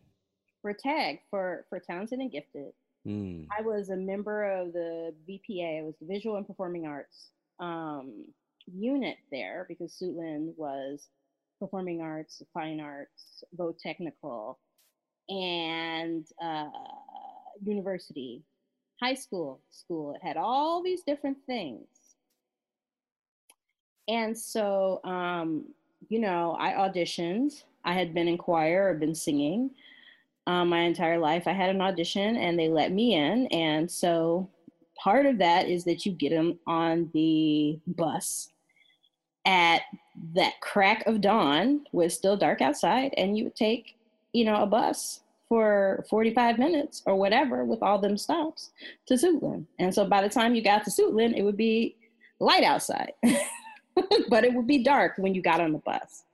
for 0.63 0.73
tag 0.73 1.21
for 1.31 1.65
for 1.69 1.79
talented 1.79 2.19
and 2.19 2.33
gifted. 2.33 2.73
Hmm. 3.05 3.45
I 3.57 3.63
was 3.63 3.91
a 3.91 3.97
member 3.97 4.43
of 4.51 4.73
the 4.73 5.15
VPA. 5.29 5.79
It 5.81 5.85
was 5.85 5.95
the 6.01 6.07
Visual 6.07 6.37
and 6.39 6.47
Performing 6.47 6.87
Arts 6.87 7.29
um, 7.61 8.25
unit 8.67 9.17
there 9.31 9.65
because 9.69 9.93
Suitland 9.93 10.55
was 10.57 11.07
performing 11.59 12.01
arts, 12.01 12.43
fine 12.53 12.81
arts, 12.81 13.45
both 13.53 13.79
technical, 13.79 14.59
and 15.29 16.27
uh, 16.43 16.69
university, 17.65 18.43
high 19.03 19.15
school, 19.15 19.61
school. 19.71 20.15
It 20.15 20.27
had 20.27 20.37
all 20.37 20.83
these 20.83 21.03
different 21.03 21.39
things. 21.47 21.87
And 24.09 24.37
so, 24.37 25.01
um, 25.05 25.65
you 26.09 26.21
know, 26.21 26.57
I 26.61 26.73
auditioned. 26.73 27.63
I 27.85 27.95
had 27.95 28.15
been 28.15 28.29
in 28.29 28.39
choir, 28.39 28.91
I've 28.91 29.01
been 29.01 29.15
singing 29.15 29.71
um, 30.47 30.69
my 30.69 30.81
entire 30.81 31.19
life. 31.19 31.47
I 31.47 31.53
had 31.53 31.71
an 31.71 31.81
audition 31.81 32.37
and 32.37 32.59
they 32.59 32.69
let 32.69 32.93
me 32.93 33.15
in. 33.15 33.47
And 33.49 33.91
so 33.91 34.49
part 34.97 35.27
of 35.27 35.39
that 35.39 35.69
is 35.69 35.85
that 35.85 36.07
you 36.07 36.13
get 36.13 36.31
them 36.31 36.59
on 36.67 37.11
the 37.13 37.79
bus 37.87 38.51
at 39.45 39.83
that 40.35 40.61
crack 40.61 41.07
of 41.07 41.21
dawn 41.21 41.85
was 41.93 42.15
still 42.15 42.37
dark 42.37 42.61
outside 42.61 43.13
and 43.17 43.37
you 43.37 43.45
would 43.45 43.57
take, 43.57 43.97
you 44.33 44.45
know, 44.45 44.63
a 44.63 44.67
bus 44.67 45.21
for 45.49 46.05
45 46.11 46.59
minutes 46.59 47.03
or 47.07 47.17
whatever 47.17 47.65
with 47.65 47.83
all 47.83 47.99
them 47.99 48.17
stops 48.17 48.71
to 49.07 49.15
Suitland. 49.15 49.67
And 49.79 49.95
so 49.95 50.05
by 50.07 50.23
the 50.23 50.29
time 50.29 50.55
you 50.55 50.63
got 50.63 50.85
to 50.85 50.91
Suitland, 50.91 51.37
it 51.37 51.43
would 51.43 51.57
be 51.57 51.97
light 52.41 52.65
outside, 52.65 53.13
but 54.29 54.45
it 54.45 54.53
would 54.53 54.67
be 54.67 54.83
dark 54.83 55.15
when 55.19 55.35
you 55.35 55.43
got 55.43 55.61
on 55.61 55.73
the 55.73 55.79
bus. 55.79 56.25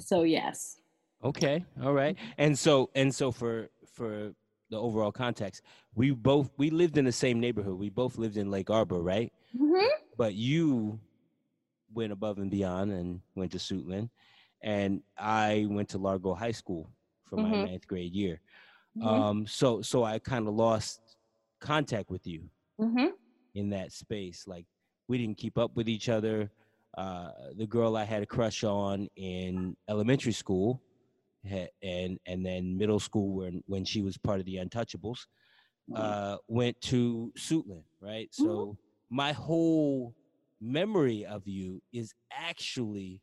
So 0.00 0.22
yes. 0.22 0.78
okay 1.22 1.62
all 1.82 1.92
right 1.92 2.16
and 2.38 2.58
so 2.58 2.88
and 2.94 3.14
so 3.14 3.30
for 3.30 3.68
for 3.92 4.32
the 4.70 4.76
overall 4.78 5.12
context 5.12 5.60
we 5.94 6.10
both 6.12 6.50
we 6.56 6.70
lived 6.70 6.96
in 6.96 7.04
the 7.04 7.12
same 7.12 7.38
neighborhood 7.38 7.78
we 7.78 7.90
both 7.90 8.16
lived 8.16 8.38
in 8.38 8.50
lake 8.50 8.70
arbor 8.70 9.02
right 9.02 9.30
Mhm. 9.54 9.86
but 10.16 10.32
you 10.32 10.98
went 11.92 12.12
above 12.12 12.38
and 12.38 12.50
beyond 12.50 12.92
and 12.92 13.20
went 13.34 13.52
to 13.52 13.58
Suitland, 13.58 14.10
and 14.62 15.02
I 15.18 15.66
went 15.68 15.88
to 15.90 15.98
Largo 15.98 16.34
High 16.34 16.52
School 16.52 16.90
for 17.24 17.36
my 17.36 17.50
Mhm. 17.50 17.66
ninth 17.68 17.86
grade 17.86 18.12
year. 18.14 18.40
Mhm. 18.96 19.04
Um, 19.06 19.46
so 19.46 19.82
so 19.82 20.04
I 20.04 20.18
kind 20.18 20.46
of 20.48 20.54
lost 20.54 21.16
contact 21.60 22.10
with 22.10 22.26
you 22.26 22.50
Mhm. 22.80 23.12
in 23.54 23.70
that 23.70 23.92
space. 23.92 24.46
Like 24.46 24.66
we 25.08 25.18
didn't 25.18 25.38
keep 25.38 25.58
up 25.58 25.76
with 25.76 25.88
each 25.88 26.08
other. 26.08 26.50
Uh, 26.98 27.52
the 27.54 27.66
girl 27.66 27.96
I 27.96 28.04
had 28.04 28.22
a 28.22 28.26
crush 28.26 28.64
on 28.64 29.08
in 29.16 29.76
elementary 29.88 30.32
school, 30.32 30.82
and 31.44 32.18
and 32.26 32.44
then 32.44 32.76
middle 32.76 33.00
school 33.00 33.32
when 33.34 33.62
when 33.66 33.84
she 33.84 34.02
was 34.02 34.18
part 34.18 34.40
of 34.40 34.46
the 34.46 34.56
Untouchables, 34.56 35.26
uh, 35.94 36.36
went 36.48 36.80
to 36.82 37.32
Suitland, 37.36 37.84
right? 38.00 38.28
So 38.34 38.76
my 39.08 39.32
whole 39.32 40.14
memory 40.60 41.24
of 41.24 41.46
you 41.46 41.82
is 41.92 42.12
actually 42.32 43.20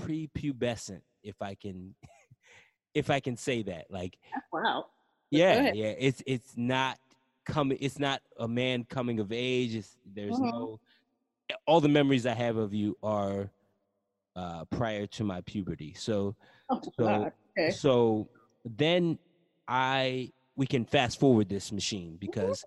prepubescent, 0.00 1.02
if 1.22 1.40
I 1.40 1.54
can, 1.54 1.94
if 2.94 3.10
I 3.10 3.20
can 3.20 3.36
say 3.36 3.62
that. 3.62 3.86
Like, 3.90 4.18
Wow. 4.52 4.86
yeah, 5.30 5.52
ahead. 5.60 5.76
yeah, 5.76 5.94
it's 5.98 6.22
it's 6.26 6.54
not 6.56 6.98
coming. 7.46 7.78
It's 7.80 7.98
not 7.98 8.20
a 8.38 8.48
man 8.48 8.84
coming 8.84 9.20
of 9.20 9.32
age. 9.32 9.74
It's, 9.74 9.96
there's 10.04 10.38
Mhm. 10.38 10.50
no. 10.52 10.80
All 11.66 11.80
the 11.80 11.88
memories 11.88 12.26
I 12.26 12.34
have 12.34 12.56
of 12.56 12.72
you 12.72 12.96
are 13.02 13.50
uh, 14.36 14.64
prior 14.66 15.06
to 15.06 15.24
my 15.24 15.40
puberty. 15.42 15.94
So 15.94 16.36
Oh, 16.70 16.80
So-. 16.98 17.30
Okay. 17.58 17.70
so 17.70 18.28
then 18.64 19.18
I 19.68 20.32
we 20.56 20.66
can 20.66 20.84
fast 20.84 21.20
forward 21.20 21.48
this 21.48 21.72
machine 21.72 22.16
because 22.16 22.64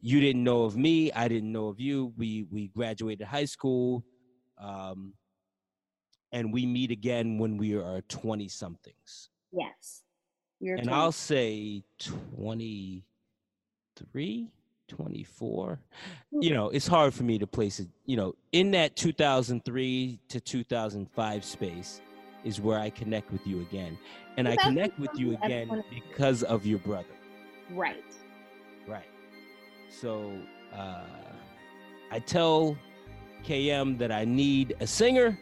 you 0.00 0.20
didn't 0.20 0.44
know 0.44 0.64
of 0.64 0.76
me, 0.76 1.10
I 1.12 1.28
didn't 1.28 1.50
know 1.52 1.68
of 1.68 1.80
you. 1.80 2.12
We 2.16 2.46
we 2.50 2.68
graduated 2.68 3.26
high 3.26 3.46
school, 3.46 4.04
um, 4.58 5.14
and 6.32 6.52
we 6.52 6.66
meet 6.66 6.90
again 6.90 7.38
when 7.38 7.56
we 7.56 7.74
are 7.74 8.02
twenty 8.08 8.48
somethings. 8.48 9.30
Yes. 9.52 10.02
You're 10.60 10.76
And 10.76 10.88
20. 10.88 11.00
I'll 11.00 11.12
say 11.12 11.84
23, 12.00 14.50
24. 14.88 15.80
You 16.40 16.50
know, 16.52 16.68
it's 16.70 16.88
hard 16.88 17.14
for 17.14 17.22
me 17.22 17.38
to 17.38 17.46
place 17.46 17.78
it. 17.78 17.86
You 18.06 18.16
know, 18.16 18.34
in 18.52 18.72
that 18.72 18.96
2003 18.96 20.18
to 20.28 20.40
2005 20.40 21.44
space 21.44 22.00
is 22.44 22.60
where 22.60 22.80
I 22.80 22.90
connect 22.90 23.30
with 23.32 23.46
you 23.46 23.60
again. 23.60 23.96
And 24.36 24.48
I 24.48 24.56
connect 24.56 24.98
with 24.98 25.10
you 25.14 25.38
again 25.42 25.84
because 25.90 26.42
of 26.42 26.66
your 26.66 26.80
brother. 26.80 27.06
Right. 27.70 28.02
So 29.88 30.32
uh, 30.74 31.00
I 32.10 32.18
tell 32.20 32.76
KM 33.44 33.98
that 33.98 34.12
I 34.12 34.24
need 34.24 34.76
a 34.80 34.86
singer 34.86 35.38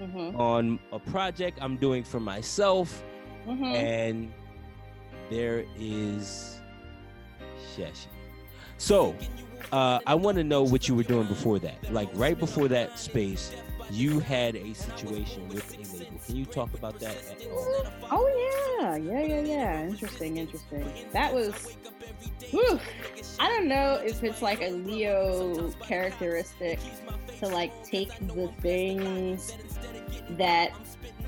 Mm-hmm. 0.00 0.40
on 0.40 0.78
a 0.92 1.00
project 1.00 1.58
I'm 1.60 1.76
doing 1.76 2.04
for 2.04 2.20
myself. 2.20 3.02
Mm-hmm. 3.48 3.64
and 3.64 4.32
there 5.28 5.64
is 5.76 6.60
Shashi. 7.74 8.06
So, 8.76 9.16
uh, 9.72 9.98
I 10.06 10.14
want 10.14 10.36
to 10.36 10.44
know 10.44 10.62
what 10.62 10.86
you 10.86 10.94
were 10.94 11.02
doing 11.02 11.26
before 11.26 11.58
that. 11.60 11.92
Like 11.92 12.10
right 12.14 12.38
before 12.38 12.68
that 12.68 12.96
space, 12.98 13.52
you 13.90 14.20
had 14.20 14.56
a 14.56 14.74
situation 14.74 15.48
with 15.48 15.74
a 15.74 15.96
label. 15.96 16.18
Can 16.26 16.36
you 16.36 16.44
talk 16.44 16.72
about 16.74 16.98
that? 17.00 17.16
At 17.30 17.46
all? 17.50 17.86
Oh 18.10 18.78
yeah, 18.80 18.96
yeah, 18.96 19.22
yeah, 19.22 19.40
yeah. 19.40 19.82
Interesting, 19.84 20.36
interesting. 20.36 20.90
That 21.12 21.32
was. 21.32 21.76
Whew. 22.50 22.78
I 23.38 23.48
don't 23.48 23.68
know 23.68 24.00
if 24.04 24.22
it's 24.24 24.42
like 24.42 24.60
a 24.62 24.70
Leo 24.70 25.70
characteristic 25.80 26.78
to 27.38 27.48
like 27.48 27.84
take 27.84 28.10
the 28.26 28.48
things 28.60 29.54
that 30.30 30.72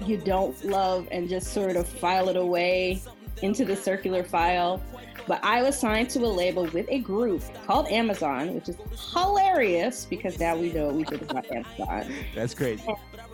you 0.04 0.16
don't 0.16 0.62
love 0.64 1.06
and 1.11 1.28
just 1.28 1.52
sort 1.52 1.76
of 1.76 1.86
file 1.88 2.28
it 2.28 2.36
away 2.36 3.02
into 3.42 3.64
the 3.64 3.76
circular 3.76 4.24
file. 4.24 4.82
But 5.31 5.45
I 5.45 5.62
was 5.62 5.78
signed 5.78 6.11
to 6.11 6.18
a 6.24 6.26
label 6.26 6.64
with 6.64 6.87
a 6.89 6.99
group 6.99 7.45
called 7.64 7.87
Amazon, 7.87 8.53
which 8.53 8.68
is 8.68 8.76
hilarious 9.14 10.05
because 10.05 10.41
now 10.41 10.57
we 10.57 10.72
know 10.72 10.89
we 10.89 11.05
did 11.05 11.22
about 11.22 11.49
Amazon. 11.53 12.12
That's 12.35 12.53
crazy. 12.53 12.83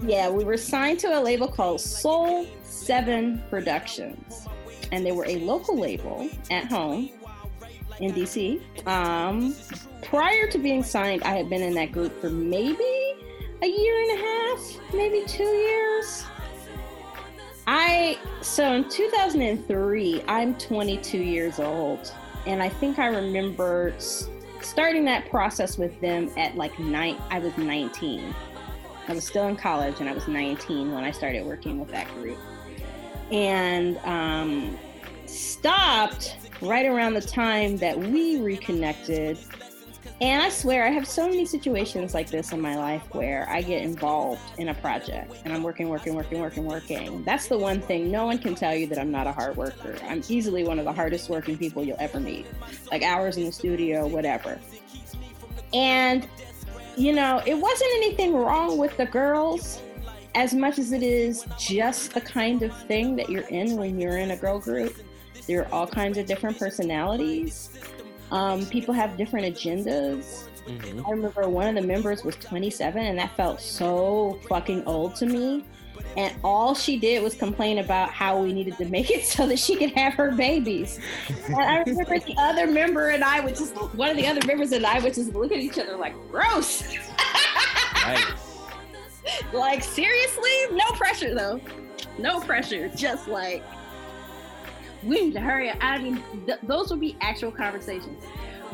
Yeah, 0.02 0.28
we 0.28 0.44
were 0.44 0.58
signed 0.58 0.98
to 0.98 1.18
a 1.18 1.20
label 1.20 1.48
called 1.48 1.80
Soul 1.80 2.46
Seven 2.64 3.42
Productions, 3.48 4.46
and 4.92 5.06
they 5.06 5.12
were 5.12 5.24
a 5.24 5.38
local 5.38 5.78
label 5.78 6.28
at 6.50 6.66
home 6.66 7.08
in 8.00 8.12
DC. 8.12 8.60
Um, 8.86 9.56
prior 10.02 10.46
to 10.48 10.58
being 10.58 10.84
signed, 10.84 11.22
I 11.22 11.30
had 11.30 11.48
been 11.48 11.62
in 11.62 11.72
that 11.76 11.92
group 11.92 12.20
for 12.20 12.28
maybe 12.28 13.14
a 13.62 13.66
year 13.66 14.02
and 14.02 14.20
a 14.20 14.22
half, 14.22 14.92
maybe 14.92 15.24
two 15.26 15.44
years. 15.44 16.26
I 17.66 18.18
so 18.42 18.72
in 18.72 18.88
2003, 18.88 20.22
I'm 20.28 20.56
22 20.56 21.18
years 21.18 21.58
old, 21.58 22.12
and 22.46 22.62
I 22.62 22.68
think 22.68 22.98
I 22.98 23.06
remember 23.06 23.94
starting 24.60 25.04
that 25.06 25.28
process 25.30 25.76
with 25.76 26.00
them 26.00 26.30
at 26.36 26.56
like 26.56 26.78
nine. 26.78 27.20
I 27.30 27.40
was 27.40 27.56
19. 27.56 28.34
I 29.08 29.12
was 29.12 29.24
still 29.24 29.48
in 29.48 29.56
college, 29.56 29.96
and 30.00 30.08
I 30.08 30.12
was 30.12 30.28
19 30.28 30.92
when 30.92 31.02
I 31.02 31.10
started 31.10 31.44
working 31.44 31.80
with 31.80 31.90
that 31.90 32.12
group, 32.14 32.38
and 33.32 33.98
um, 33.98 34.78
stopped 35.26 36.36
right 36.60 36.86
around 36.86 37.14
the 37.14 37.20
time 37.20 37.76
that 37.78 37.98
we 37.98 38.40
reconnected 38.40 39.38
and 40.20 40.42
I 40.42 40.48
swear, 40.48 40.86
I 40.86 40.88
have 40.88 41.06
so 41.06 41.28
many 41.28 41.44
situations 41.44 42.14
like 42.14 42.30
this 42.30 42.52
in 42.52 42.60
my 42.60 42.74
life 42.76 43.02
where 43.12 43.46
I 43.50 43.60
get 43.60 43.82
involved 43.82 44.40
in 44.58 44.70
a 44.70 44.74
project 44.74 45.34
and 45.44 45.52
I'm 45.52 45.62
working, 45.62 45.90
working, 45.90 46.14
working, 46.14 46.40
working, 46.40 46.64
working. 46.64 47.22
That's 47.24 47.48
the 47.48 47.58
one 47.58 47.82
thing 47.82 48.10
no 48.10 48.24
one 48.24 48.38
can 48.38 48.54
tell 48.54 48.74
you 48.74 48.86
that 48.86 48.98
I'm 48.98 49.10
not 49.10 49.26
a 49.26 49.32
hard 49.32 49.58
worker. 49.58 49.94
I'm 50.04 50.22
easily 50.28 50.64
one 50.64 50.78
of 50.78 50.86
the 50.86 50.92
hardest 50.92 51.28
working 51.28 51.58
people 51.58 51.84
you'll 51.84 51.98
ever 52.00 52.18
meet, 52.18 52.46
like 52.90 53.02
hours 53.02 53.36
in 53.36 53.44
the 53.44 53.52
studio, 53.52 54.06
whatever. 54.06 54.58
And, 55.74 56.26
you 56.96 57.12
know, 57.12 57.42
it 57.44 57.54
wasn't 57.54 57.90
anything 57.96 58.34
wrong 58.34 58.78
with 58.78 58.96
the 58.96 59.06
girls 59.06 59.82
as 60.34 60.54
much 60.54 60.78
as 60.78 60.92
it 60.92 61.02
is 61.02 61.44
just 61.58 62.14
the 62.14 62.22
kind 62.22 62.62
of 62.62 62.74
thing 62.84 63.16
that 63.16 63.28
you're 63.28 63.48
in 63.48 63.76
when 63.76 64.00
you're 64.00 64.16
in 64.16 64.30
a 64.30 64.36
girl 64.36 64.60
group. 64.60 64.96
There 65.46 65.62
are 65.62 65.72
all 65.74 65.86
kinds 65.86 66.16
of 66.16 66.24
different 66.24 66.58
personalities 66.58 67.68
um, 68.30 68.66
people 68.66 68.94
have 68.94 69.16
different 69.16 69.46
agendas. 69.54 70.48
Mm-hmm. 70.66 71.06
I 71.06 71.10
remember 71.10 71.48
one 71.48 71.68
of 71.68 71.80
the 71.80 71.86
members 71.86 72.24
was 72.24 72.36
27, 72.36 73.04
and 73.04 73.18
that 73.18 73.36
felt 73.36 73.60
so 73.60 74.38
fucking 74.48 74.84
old 74.84 75.14
to 75.16 75.26
me. 75.26 75.64
And 76.16 76.34
all 76.42 76.74
she 76.74 76.98
did 76.98 77.22
was 77.22 77.34
complain 77.34 77.78
about 77.78 78.10
how 78.10 78.40
we 78.40 78.52
needed 78.52 78.76
to 78.78 78.86
make 78.86 79.10
it 79.10 79.24
so 79.26 79.46
that 79.46 79.58
she 79.58 79.76
could 79.76 79.90
have 79.92 80.14
her 80.14 80.32
babies. 80.32 80.98
and 81.46 81.56
I 81.56 81.82
remember 81.82 82.18
the 82.18 82.34
other 82.38 82.66
member 82.66 83.10
and 83.10 83.22
I 83.22 83.40
would 83.40 83.54
just, 83.54 83.74
one 83.94 84.10
of 84.10 84.16
the 84.16 84.26
other 84.26 84.44
members 84.46 84.72
and 84.72 84.86
I 84.86 84.98
would 84.98 85.14
just 85.14 85.34
look 85.34 85.52
at 85.52 85.58
each 85.58 85.78
other 85.78 85.96
like, 85.96 86.14
gross. 86.30 86.82
like, 89.52 89.84
seriously? 89.84 90.52
No 90.72 90.86
pressure 90.92 91.34
though. 91.34 91.60
No 92.18 92.40
pressure. 92.40 92.88
Just 92.88 93.28
like, 93.28 93.62
we 95.02 95.26
need 95.26 95.34
to 95.34 95.40
hurry 95.40 95.70
up. 95.70 95.78
I 95.80 95.98
mean, 95.98 96.22
th- 96.46 96.60
those 96.62 96.90
would 96.90 97.00
be 97.00 97.16
actual 97.20 97.50
conversations. 97.50 98.24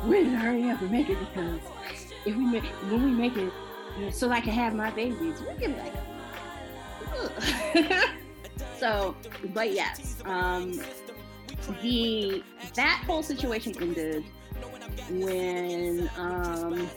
We 0.06 0.22
need 0.22 0.30
to 0.30 0.36
hurry 0.36 0.70
up 0.70 0.80
and 0.80 0.90
make 0.90 1.08
it 1.08 1.18
because 1.18 1.60
if 2.24 2.36
we 2.36 2.44
make, 2.44 2.64
when 2.64 3.04
we 3.04 3.10
make 3.10 3.36
it, 3.36 3.52
you 3.98 4.04
know, 4.04 4.10
so 4.10 4.30
I 4.30 4.40
can 4.40 4.52
have 4.52 4.74
my 4.74 4.90
babies, 4.90 5.40
we 5.40 5.54
can 5.60 5.76
like, 5.78 5.92
so, 8.78 9.14
but 9.52 9.72
yes, 9.72 10.22
um, 10.24 10.80
the 11.82 12.42
that 12.74 13.02
whole 13.06 13.22
situation 13.22 13.74
ended 13.80 14.24
when 15.10 16.10
um, 16.16 16.88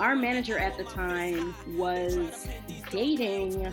our 0.00 0.16
manager 0.16 0.58
at 0.58 0.76
the 0.76 0.84
time 0.84 1.54
was 1.76 2.48
dating 2.90 3.72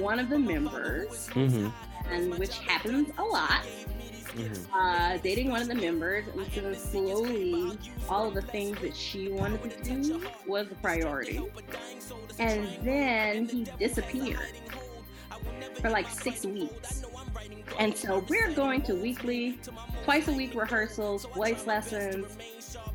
one 0.00 0.18
of 0.18 0.28
the 0.28 0.38
members. 0.38 1.28
Mm-hmm 1.32 1.68
and 2.10 2.36
which 2.38 2.58
happens 2.58 3.10
a 3.18 3.22
lot. 3.22 3.64
Mm-hmm. 4.36 4.74
Uh, 4.74 5.16
dating 5.18 5.50
one 5.50 5.62
of 5.62 5.68
the 5.68 5.74
members, 5.74 6.24
and 6.28 6.52
so 6.52 6.72
slowly, 6.74 7.76
all 8.08 8.28
of 8.28 8.34
the 8.34 8.42
things 8.42 8.78
that 8.80 8.94
she 8.94 9.30
wanted 9.30 9.70
to 9.70 9.82
do 9.82 10.22
was 10.46 10.66
a 10.70 10.74
priority. 10.76 11.40
And 12.38 12.68
then 12.82 13.48
he 13.48 13.64
disappeared 13.78 14.52
for 15.80 15.90
like 15.90 16.08
six 16.08 16.44
weeks. 16.44 17.04
And 17.78 17.96
so 17.96 18.24
we're 18.28 18.52
going 18.52 18.82
to 18.82 18.94
weekly, 18.94 19.58
twice 20.04 20.28
a 20.28 20.32
week 20.32 20.54
rehearsals, 20.54 21.26
voice 21.34 21.66
lessons. 21.66 22.36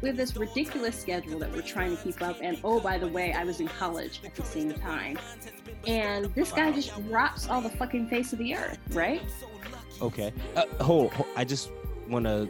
We 0.04 0.10
have 0.10 0.18
this 0.18 0.36
ridiculous 0.36 1.00
schedule 1.00 1.40
that 1.40 1.52
we're 1.52 1.62
trying 1.62 1.96
to 1.96 2.04
keep 2.04 2.22
up. 2.22 2.38
And 2.42 2.60
oh, 2.64 2.82
by 2.82 2.98
the 2.98 3.08
way, 3.08 3.32
I 3.32 3.46
was 3.46 3.62
in 3.62 3.70
college 3.70 4.20
at 4.26 4.36
the 4.36 4.44
same 4.44 4.74
time 4.74 5.18
and 5.88 6.26
this 6.36 6.52
guy 6.52 6.72
just 6.72 6.94
drops 7.08 7.48
all 7.48 7.62
the 7.62 7.70
fucking 7.70 8.08
face 8.08 8.34
of 8.34 8.40
the 8.40 8.56
earth, 8.56 8.80
right? 8.92 9.22
Okay. 10.02 10.34
Uh, 10.56 10.66
hold, 10.82 11.14
hold, 11.14 11.28
I 11.36 11.44
just 11.44 11.72
want 12.08 12.26
to 12.26 12.50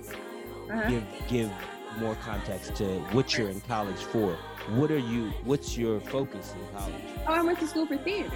uh-huh. 0.70 0.90
give 0.90 1.04
give 1.28 1.52
more 2.00 2.16
context 2.16 2.76
to 2.76 2.86
what 3.12 3.38
you're 3.38 3.50
in 3.50 3.62
college 3.62 3.98
for. 3.98 4.34
What 4.72 4.92
are 4.92 4.98
you? 4.98 5.30
What's 5.44 5.78
your 5.78 6.00
focus 6.00 6.54
in 6.54 6.78
college? 6.78 6.96
Oh, 7.28 7.34
I 7.34 7.42
went 7.42 7.60
to 7.60 7.68
school 7.68 7.86
for 7.86 7.98
theater. 7.98 8.32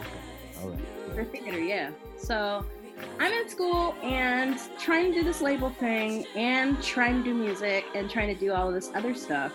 Okay. 0.00 0.62
All 0.62 0.70
right. 0.70 0.80
For 1.14 1.24
theater, 1.24 1.60
yeah. 1.60 1.90
So 2.16 2.64
I'm 3.18 3.32
in 3.32 3.48
school 3.48 3.94
and 4.02 4.58
trying 4.78 5.12
to 5.12 5.18
do 5.18 5.24
this 5.24 5.40
label 5.40 5.70
thing 5.70 6.26
and 6.34 6.82
trying 6.82 7.18
to 7.18 7.24
do 7.24 7.34
music 7.34 7.84
and 7.94 8.10
trying 8.10 8.34
to 8.34 8.38
do 8.38 8.52
all 8.52 8.68
of 8.68 8.74
this 8.74 8.90
other 8.94 9.14
stuff. 9.14 9.52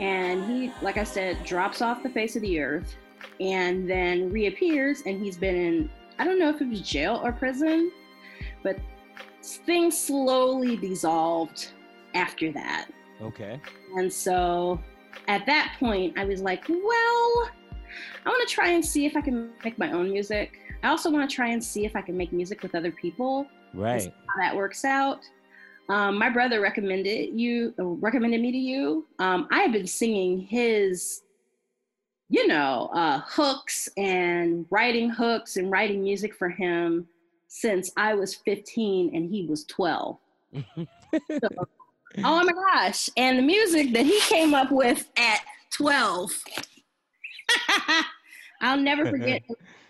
And 0.00 0.44
he, 0.44 0.72
like 0.82 0.96
I 0.96 1.04
said, 1.04 1.42
drops 1.44 1.82
off 1.82 2.02
the 2.02 2.10
face 2.10 2.36
of 2.36 2.42
the 2.42 2.60
earth 2.60 2.96
and 3.40 3.88
then 3.88 4.30
reappears 4.30 5.02
and 5.06 5.22
he's 5.22 5.36
been 5.36 5.54
in 5.54 5.90
i 6.18 6.24
don't 6.24 6.38
know 6.38 6.48
if 6.48 6.60
it 6.60 6.68
was 6.68 6.80
jail 6.80 7.20
or 7.22 7.32
prison 7.32 7.90
but 8.62 8.76
things 9.42 9.98
slowly 9.98 10.76
dissolved 10.76 11.72
after 12.14 12.52
that. 12.52 12.88
Okay. 13.22 13.60
And 13.96 14.12
so 14.12 14.80
at 15.26 15.44
that 15.46 15.76
point 15.78 16.18
i 16.18 16.24
was 16.24 16.40
like 16.40 16.68
well 16.68 17.50
i 18.24 18.28
want 18.28 18.48
to 18.48 18.54
try 18.54 18.70
and 18.70 18.84
see 18.84 19.04
if 19.04 19.16
i 19.16 19.20
can 19.20 19.50
make 19.64 19.78
my 19.78 19.90
own 19.92 20.10
music 20.10 20.58
i 20.82 20.88
also 20.88 21.10
want 21.10 21.28
to 21.28 21.34
try 21.34 21.48
and 21.48 21.62
see 21.62 21.84
if 21.84 21.94
i 21.96 22.00
can 22.00 22.16
make 22.16 22.32
music 22.32 22.62
with 22.62 22.74
other 22.74 22.90
people 22.92 23.46
right 23.74 24.12
how 24.26 24.42
that 24.42 24.54
works 24.54 24.84
out 24.84 25.20
um, 25.90 26.18
my 26.18 26.28
brother 26.28 26.60
recommended 26.60 27.30
you 27.38 27.74
recommended 27.78 28.40
me 28.40 28.52
to 28.52 28.58
you 28.58 29.06
um, 29.18 29.48
i 29.50 29.60
have 29.60 29.72
been 29.72 29.86
singing 29.86 30.40
his 30.40 31.22
you 32.28 32.46
know, 32.46 32.90
uh, 32.92 33.20
hooks 33.26 33.88
and 33.96 34.66
writing 34.70 35.08
hooks 35.08 35.56
and 35.56 35.70
writing 35.70 36.02
music 36.02 36.34
for 36.34 36.48
him 36.48 37.06
since 37.48 37.90
I 37.96 38.14
was 38.14 38.34
15 38.34 39.14
and 39.14 39.30
he 39.30 39.46
was 39.46 39.64
12. 39.64 40.18
so, 40.54 41.48
oh 42.18 42.44
my 42.44 42.52
gosh. 42.52 43.08
And 43.16 43.38
the 43.38 43.42
music 43.42 43.92
that 43.94 44.04
he 44.04 44.20
came 44.20 44.54
up 44.54 44.70
with 44.70 45.08
at 45.16 45.40
12. 45.72 46.30
I'll 48.60 48.80
never 48.80 49.06
forget. 49.10 49.42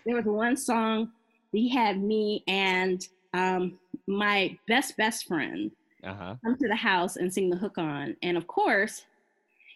there 0.05 0.15
was 0.15 0.25
one 0.25 0.57
song 0.57 1.11
he 1.51 1.69
had 1.69 2.01
me 2.01 2.43
and 2.47 3.07
um, 3.33 3.79
my 4.07 4.57
best, 4.67 4.97
best 4.97 5.27
friend 5.27 5.71
uh-huh. 6.03 6.35
come 6.43 6.57
to 6.57 6.67
the 6.67 6.75
house 6.75 7.15
and 7.15 7.33
sing 7.33 7.49
the 7.49 7.57
hook 7.57 7.77
on. 7.77 8.15
And 8.21 8.37
of 8.37 8.47
course, 8.47 9.03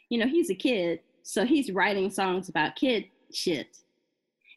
you 0.09 0.17
know, 0.17 0.27
he's 0.27 0.49
a 0.49 0.55
kid. 0.55 0.99
So 1.23 1.45
he's 1.45 1.71
writing 1.71 2.09
songs 2.09 2.49
about 2.49 2.75
kid 2.75 3.05
shit. 3.33 3.77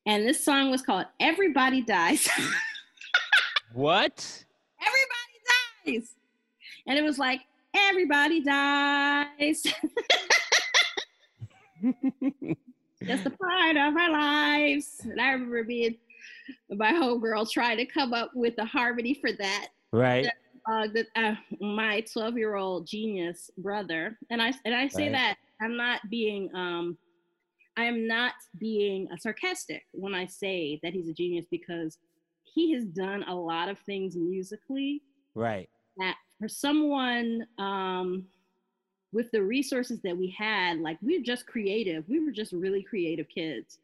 And 0.05 0.26
this 0.26 0.45
song 0.45 0.70
was 0.70 0.82
called 0.82 1.07
Everybody 1.20 1.82
Dies. 1.82 2.28
what? 3.72 4.45
Everybody 4.80 6.01
dies. 6.01 6.11
And 6.87 6.99
it 6.99 7.03
was 7.03 7.18
like, 7.18 7.41
everybody 7.74 8.41
dies. 8.43 9.64
Just 13.07 13.26
a 13.26 13.30
part 13.30 13.76
of 13.76 13.96
our 13.96 14.11
lives. 14.11 15.00
And 15.02 15.20
I 15.20 15.30
remember 15.30 15.64
being 15.64 15.96
my 16.70 16.92
homegirl 16.92 17.50
trying 17.50 17.78
to 17.78 17.86
come 17.86 18.12
up 18.12 18.30
with 18.34 18.54
a 18.59 18.64
harmony 18.64 19.14
for 19.14 19.32
that. 19.32 19.68
Right. 19.92 20.26
Uh, 20.68 20.88
that 20.94 21.07
uh, 21.14 21.34
my 21.61 22.00
12 22.12 22.36
year 22.36 22.57
old 22.57 22.86
genius 22.86 23.50
brother, 23.59 24.18
and 24.30 24.42
I 24.42 24.52
and 24.64 24.74
I 24.74 24.88
say 24.88 25.04
right. 25.04 25.12
that 25.12 25.36
I'm 25.61 25.76
not 25.76 26.00
being 26.11 26.50
um 26.54 26.98
I 27.76 27.84
am 27.84 28.09
not 28.09 28.32
being 28.59 29.09
sarcastic 29.18 29.82
when 29.92 30.14
I 30.14 30.26
say 30.26 30.80
that 30.82 30.92
he's 30.92 31.09
a 31.09 31.12
genius 31.12 31.46
because 31.50 31.98
he 32.42 32.72
has 32.72 32.84
done 32.84 33.22
a 33.28 33.34
lot 33.34 33.68
of 33.68 33.78
things 33.80 34.16
musically. 34.16 35.02
Right. 35.34 35.68
That 35.98 36.16
for 36.40 36.48
someone 36.48 37.46
um 37.59 38.24
with 39.12 39.30
the 39.30 39.42
resources 39.42 40.00
that 40.02 40.16
we 40.16 40.28
had, 40.30 40.78
like 40.80 40.98
we 41.02 41.16
are 41.18 41.22
just 41.22 41.46
creative. 41.46 42.09
We 42.09 42.20
were 42.24 42.32
just 42.32 42.52
really 42.52 42.82
creative 42.82 43.28
kids. 43.28 43.78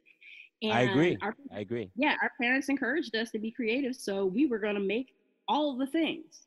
And 0.63 0.73
I 0.73 0.81
agree. 0.83 1.19
Our, 1.23 1.35
I 1.51 1.61
agree. 1.61 1.91
Yeah, 1.97 2.17
our 2.23 2.31
parents 2.41 2.69
encouraged 2.69 3.15
us 3.17 3.31
to 3.33 3.39
be 3.39 3.51
creative, 3.51 3.97
so 3.97 4.27
we 4.27 4.47
were 4.47 4.59
going 4.59 4.75
to 4.77 4.81
make 4.81 5.15
all 5.49 5.77
the 5.77 5.87
things. 5.87 6.47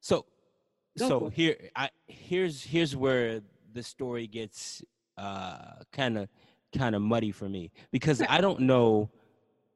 So 0.00 0.26
Go 0.98 1.08
so 1.08 1.28
here 1.28 1.70
I 1.74 1.88
here's 2.06 2.62
here's 2.62 2.94
where 2.94 3.40
the 3.72 3.82
story 3.82 4.26
gets 4.26 4.82
uh 5.16 5.76
kind 5.90 6.18
of 6.18 6.28
kind 6.76 6.94
of 6.94 7.00
muddy 7.00 7.32
for 7.32 7.48
me 7.48 7.70
because 7.92 8.22
I 8.28 8.42
don't 8.42 8.60
know 8.60 9.10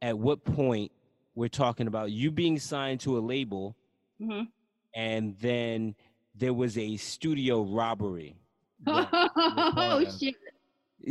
at 0.02 0.18
what 0.18 0.44
point 0.44 0.92
we're 1.34 1.48
talking 1.48 1.86
about 1.86 2.10
you 2.10 2.30
being 2.30 2.58
signed 2.58 3.00
to 3.00 3.16
a 3.16 3.20
label 3.20 3.76
Mhm. 4.20 4.48
and 4.94 5.38
then 5.38 5.94
there 6.38 6.54
was 6.54 6.76
a 6.78 6.96
studio 6.96 7.62
robbery. 7.62 8.36
Oh 8.86 10.04
shit! 10.20 10.34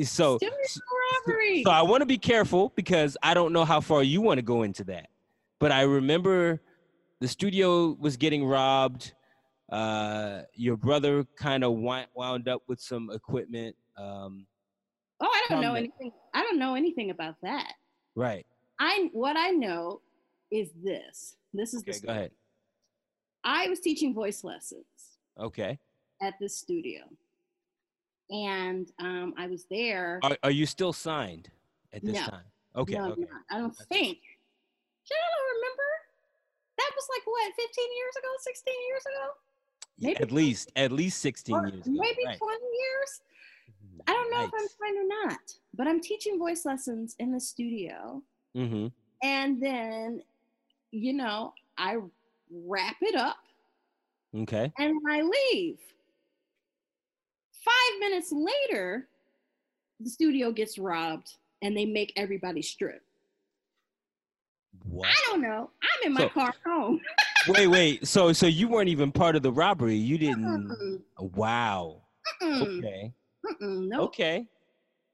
So 0.08 0.38
Studio 0.38 0.56
so- 0.68 0.82
robbery. 1.28 1.64
so 1.64 1.72
I 1.72 1.82
want 1.82 2.02
to 2.02 2.06
be 2.06 2.18
careful 2.18 2.72
because 2.76 3.18
I 3.24 3.34
don't 3.34 3.54
know 3.54 3.66
how 3.66 3.82
far 3.82 4.04
you 4.04 4.22
want 4.22 4.38
to 4.38 4.42
go 4.44 4.64
into 4.64 4.84
that. 4.86 5.08
But 5.60 5.72
I 5.72 5.82
remember 5.82 6.62
the 7.22 7.28
studio 7.28 7.96
was 8.00 8.18
getting 8.18 8.46
robbed. 8.46 9.14
Uh, 9.72 10.42
your 10.54 10.78
brother 10.78 11.26
kind 11.38 11.64
of 11.64 11.74
wound 11.74 12.48
up 12.48 12.62
with 12.68 12.80
some 12.80 13.10
equipment. 13.12 13.76
Um, 13.98 14.46
oh, 15.22 15.26
I 15.28 15.46
don't 15.50 15.62
know 15.62 15.74
anything. 15.74 16.12
I 16.34 16.44
don't 16.44 16.60
know 16.60 16.76
anything 16.76 17.10
about 17.10 17.36
that. 17.42 17.74
right. 18.16 18.46
I 18.80 19.10
what 19.14 19.38
I 19.38 19.52
know 19.52 20.02
is 20.52 20.70
this. 20.84 21.36
This 21.54 21.74
is 21.74 21.82
Okay, 21.82 21.94
the 22.00 22.06
go 22.08 22.12
ahead. 22.12 22.32
I 23.44 23.70
was 23.70 23.80
teaching 23.80 24.14
voice 24.14 24.44
lessons 24.44 24.86
Okay. 25.40 25.78
at 26.22 26.34
the 26.40 26.48
studio, 26.50 27.02
and 28.30 28.92
um, 29.00 29.34
I 29.38 29.48
was 29.48 29.66
there. 29.70 30.20
Are, 30.24 30.38
are 30.44 30.52
you 30.52 30.66
still 30.66 30.94
signed 30.94 31.50
at 31.94 32.04
this 32.04 32.16
No. 32.16 32.26
time? 32.26 32.44
Okay. 32.76 32.94
no, 32.96 33.12
okay. 33.12 33.26
I 33.52 33.58
don't 33.58 33.72
That's- 33.78 33.88
think. 33.88 34.18
I 35.08 35.14
don't 35.14 35.56
remember. 35.58 35.84
That 36.78 36.92
was 36.96 37.08
like 37.16 37.26
what, 37.28 37.54
15 37.56 37.86
years 37.98 38.16
ago, 38.18 38.28
16 38.40 38.74
years 38.90 39.02
ago, 39.06 39.32
maybe 40.00 40.20
At 40.22 40.32
least 40.32 40.72
at 40.76 40.92
least 40.92 41.20
16 41.22 41.56
years 41.56 41.74
ago. 41.74 41.82
maybe 41.86 42.24
right. 42.26 42.38
20 42.38 42.54
years. 42.56 43.22
I 44.08 44.12
don't 44.14 44.30
know 44.32 44.44
if 44.44 44.52
I'm 44.54 44.68
signed 44.68 44.98
or 44.98 45.26
not, 45.28 45.40
but 45.74 45.88
I'm 45.88 46.02
teaching 46.02 46.38
voice 46.38 46.66
lessons 46.66 47.16
in 47.20 47.32
the 47.32 47.40
studio. 47.40 48.22
Mhm. 48.56 48.92
And 49.24 49.62
then, 49.62 50.22
you 50.92 51.14
know, 51.14 51.54
I 51.78 51.98
wrap 52.52 52.98
it 53.02 53.16
up 53.16 53.38
Okay. 54.36 54.72
and 54.78 55.00
I 55.10 55.22
leave. 55.22 55.78
Five 57.64 58.00
minutes 58.00 58.32
later, 58.32 59.08
the 60.00 60.10
studio 60.10 60.52
gets 60.52 60.78
robbed 60.78 61.32
and 61.62 61.76
they 61.76 61.86
make 61.86 62.14
everybody 62.16 62.62
strip. 62.62 63.02
What? 64.84 65.08
I 65.10 65.16
don't 65.32 65.42
know. 65.42 65.70
I'm 65.82 66.08
in 66.08 66.14
my 66.14 66.22
So- 66.22 66.30
car 66.30 66.54
home. 66.66 67.00
wait, 67.48 67.68
wait. 67.68 68.08
So 68.08 68.34
so 68.34 68.46
you 68.46 68.68
weren't 68.68 68.90
even 68.90 69.12
part 69.12 69.36
of 69.36 69.42
the 69.42 69.52
robbery. 69.52 69.96
You 69.96 70.18
didn't 70.18 70.44
Mm-mm, 70.44 71.02
Wow. 71.36 72.02
mm-mm, 72.44 72.62
Okay. 72.80 73.14
mm-mm, 73.46 73.88
nope. 73.88 74.02
Okay. 74.10 74.48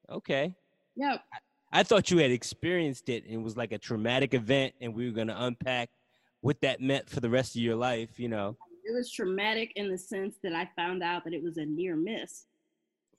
Okay. 0.09 0.53
Yep. 0.95 1.23
I 1.71 1.83
thought 1.83 2.11
you 2.11 2.17
had 2.17 2.31
experienced 2.31 3.07
it 3.07 3.23
and 3.25 3.33
it 3.35 3.41
was 3.41 3.55
like 3.55 3.71
a 3.71 3.77
traumatic 3.77 4.33
event 4.33 4.73
and 4.81 4.93
we 4.93 5.05
were 5.05 5.13
going 5.15 5.27
to 5.29 5.43
unpack 5.45 5.89
what 6.41 6.59
that 6.61 6.81
meant 6.81 7.07
for 7.09 7.21
the 7.21 7.29
rest 7.29 7.55
of 7.55 7.61
your 7.61 7.75
life, 7.75 8.19
you 8.19 8.27
know. 8.27 8.57
It 8.83 8.93
was 8.93 9.11
traumatic 9.11 9.73
in 9.75 9.89
the 9.89 9.97
sense 9.97 10.37
that 10.43 10.53
I 10.53 10.69
found 10.75 11.03
out 11.03 11.23
that 11.23 11.33
it 11.33 11.43
was 11.43 11.57
a 11.57 11.65
near 11.65 11.95
miss. 11.95 12.45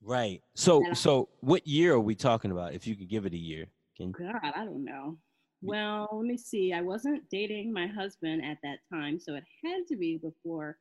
Right. 0.00 0.42
So 0.54 0.82
Yeah. 0.82 0.94
so 0.94 1.28
what 1.40 1.66
year 1.66 1.94
are 1.94 2.00
we 2.00 2.14
talking 2.14 2.50
about 2.50 2.74
if 2.74 2.86
you 2.86 2.96
could 2.96 3.08
give 3.08 3.26
it 3.26 3.32
a 3.32 3.38
year? 3.38 3.66
Can 3.96 4.12
God, 4.12 4.34
I 4.42 4.64
don't 4.64 4.84
know. 4.84 5.18
Well, 5.60 6.08
let 6.12 6.26
me 6.26 6.36
see. 6.36 6.72
I 6.72 6.80
wasn't 6.80 7.28
dating 7.30 7.72
my 7.72 7.86
husband 7.86 8.44
at 8.44 8.58
that 8.64 8.78
time, 8.92 9.20
so 9.20 9.34
it 9.36 9.44
had 9.64 9.86
to 9.88 9.96
be 9.96 10.16
before 10.18 10.78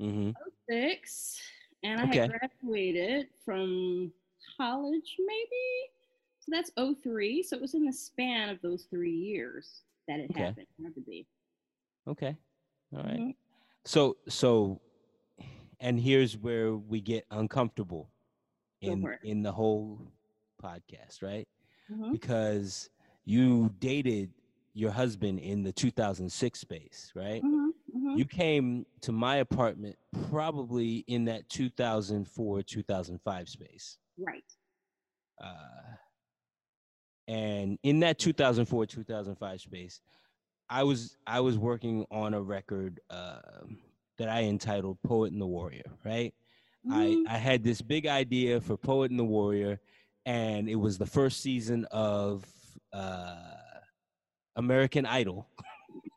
Mhm. 0.00 0.34
six. 0.68 1.40
And 1.84 2.00
I 2.00 2.04
Okay. 2.08 2.18
had 2.18 2.30
graduated 2.30 3.28
from 3.44 4.12
college, 4.56 5.16
maybe. 5.20 5.90
So 6.40 6.50
that's 6.50 6.72
03. 6.76 7.42
So 7.44 7.56
it 7.56 7.62
was 7.62 7.74
in 7.74 7.84
the 7.84 7.92
span 7.92 8.48
of 8.48 8.60
those 8.62 8.86
three 8.86 9.14
years 9.16 9.82
that 10.08 10.18
it 10.18 10.30
Okay. 10.30 10.40
happened. 10.42 10.66
It 10.78 10.82
had 10.82 10.94
to 10.96 11.00
be. 11.02 11.28
Okay. 12.08 12.36
All 12.92 13.02
right. 13.04 13.18
Mhm. 13.18 13.36
So 13.86 14.16
so 14.28 14.80
and 15.80 15.98
here's 16.00 16.36
where 16.36 16.74
we 16.74 17.00
get 17.00 17.24
uncomfortable 17.30 18.10
in 18.82 19.02
in 19.22 19.42
the 19.42 19.52
whole 19.52 20.00
podcast, 20.62 21.22
right? 21.22 21.46
Mhm. 21.90 22.10
Because 22.12 22.90
you 23.24 23.70
dated 23.78 24.32
your 24.74 24.90
husband 24.90 25.38
in 25.38 25.62
the 25.62 25.72
2006 25.72 26.60
space, 26.60 27.12
right? 27.14 27.42
Mhm. 27.42 27.70
Mhm. 27.94 28.18
You 28.18 28.24
came 28.26 28.84
to 29.02 29.12
my 29.12 29.36
apartment 29.36 29.96
probably 30.28 30.98
in 31.06 31.24
that 31.26 31.48
2004 31.48 32.62
2005 32.62 33.48
space. 33.48 33.98
Right. 34.18 34.44
Uh, 35.40 35.96
and 37.28 37.78
in 37.82 38.00
that 38.00 38.18
2004 38.18 38.86
2005 38.86 39.60
space, 39.60 40.00
I 40.68 40.82
was 40.82 41.16
I 41.26 41.40
was 41.40 41.56
working 41.58 42.06
on 42.10 42.34
a 42.34 42.40
record 42.42 43.00
um 43.10 43.78
that 44.18 44.28
I 44.28 44.42
entitled 44.44 44.98
"Poet 45.02 45.32
and 45.32 45.40
the 45.40 45.46
Warrior." 45.46 45.84
Right? 46.04 46.34
Mhm. 46.86 47.24
I 47.28 47.34
I 47.34 47.38
had 47.38 47.62
this 47.62 47.80
big 47.82 48.06
idea 48.06 48.60
for 48.60 48.76
"Poet 48.76 49.10
and 49.10 49.18
the 49.20 49.24
Warrior," 49.24 49.80
and 50.24 50.68
it 50.68 50.76
was 50.76 50.98
the 50.98 51.06
first 51.06 51.40
season 51.40 51.84
of 51.90 52.44
uh, 52.92 53.36
American 54.56 55.04
Idol, 55.06 55.48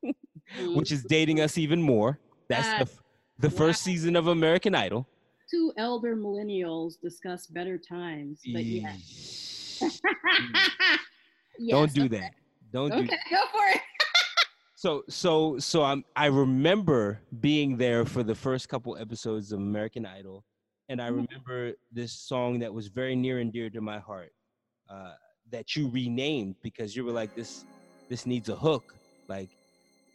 Mhm. 0.03 0.13
which 0.75 0.91
is 0.91 1.03
dating 1.03 1.41
us 1.41 1.57
even 1.57 1.81
more. 1.81 2.19
That's 2.47 2.69
the 2.69 2.75
Uh, 2.77 2.81
f- 2.81 3.03
the 3.37 3.49
first 3.49 3.83
season 3.83 4.15
of 4.15 4.27
American 4.27 4.73
Idol. 4.75 5.07
Two 5.51 5.73
elder 5.77 6.15
millennials 6.15 6.99
discuss 7.01 7.47
better 7.47 7.77
times. 7.77 8.41
But 8.53 8.63
yeah. 8.65 8.95
Yes, 11.61 11.71
Don't 11.75 11.93
do 11.93 12.05
okay. 12.05 12.19
that. 12.19 12.31
Don't 12.71 12.89
do 12.91 12.97
Okay, 12.99 13.17
go 13.29 13.45
for 13.51 13.65
it. 13.75 13.81
So 14.79 15.03
so 15.09 15.59
so 15.59 15.83
I'm 15.83 16.05
I 16.15 16.27
remember 16.27 17.19
being 17.41 17.75
there 17.75 18.05
for 18.05 18.23
the 18.23 18.33
first 18.33 18.69
couple 18.69 18.95
episodes 18.95 19.51
of 19.51 19.59
American 19.59 20.05
Idol, 20.05 20.45
and 20.87 21.01
I 21.01 21.09
Mhm. 21.09 21.27
remember 21.27 21.73
this 21.91 22.13
song 22.13 22.59
that 22.59 22.73
was 22.73 22.87
very 22.87 23.13
near 23.13 23.39
and 23.39 23.51
dear 23.51 23.69
to 23.71 23.81
my 23.81 23.99
heart, 23.99 24.31
uh, 24.87 25.15
that 25.49 25.75
you 25.75 25.89
renamed 25.89 26.55
because 26.61 26.95
you 26.95 27.03
were 27.03 27.11
like 27.11 27.35
this 27.35 27.65
this 28.07 28.25
needs 28.25 28.47
a 28.47 28.55
hook. 28.55 28.95
Like, 29.27 29.49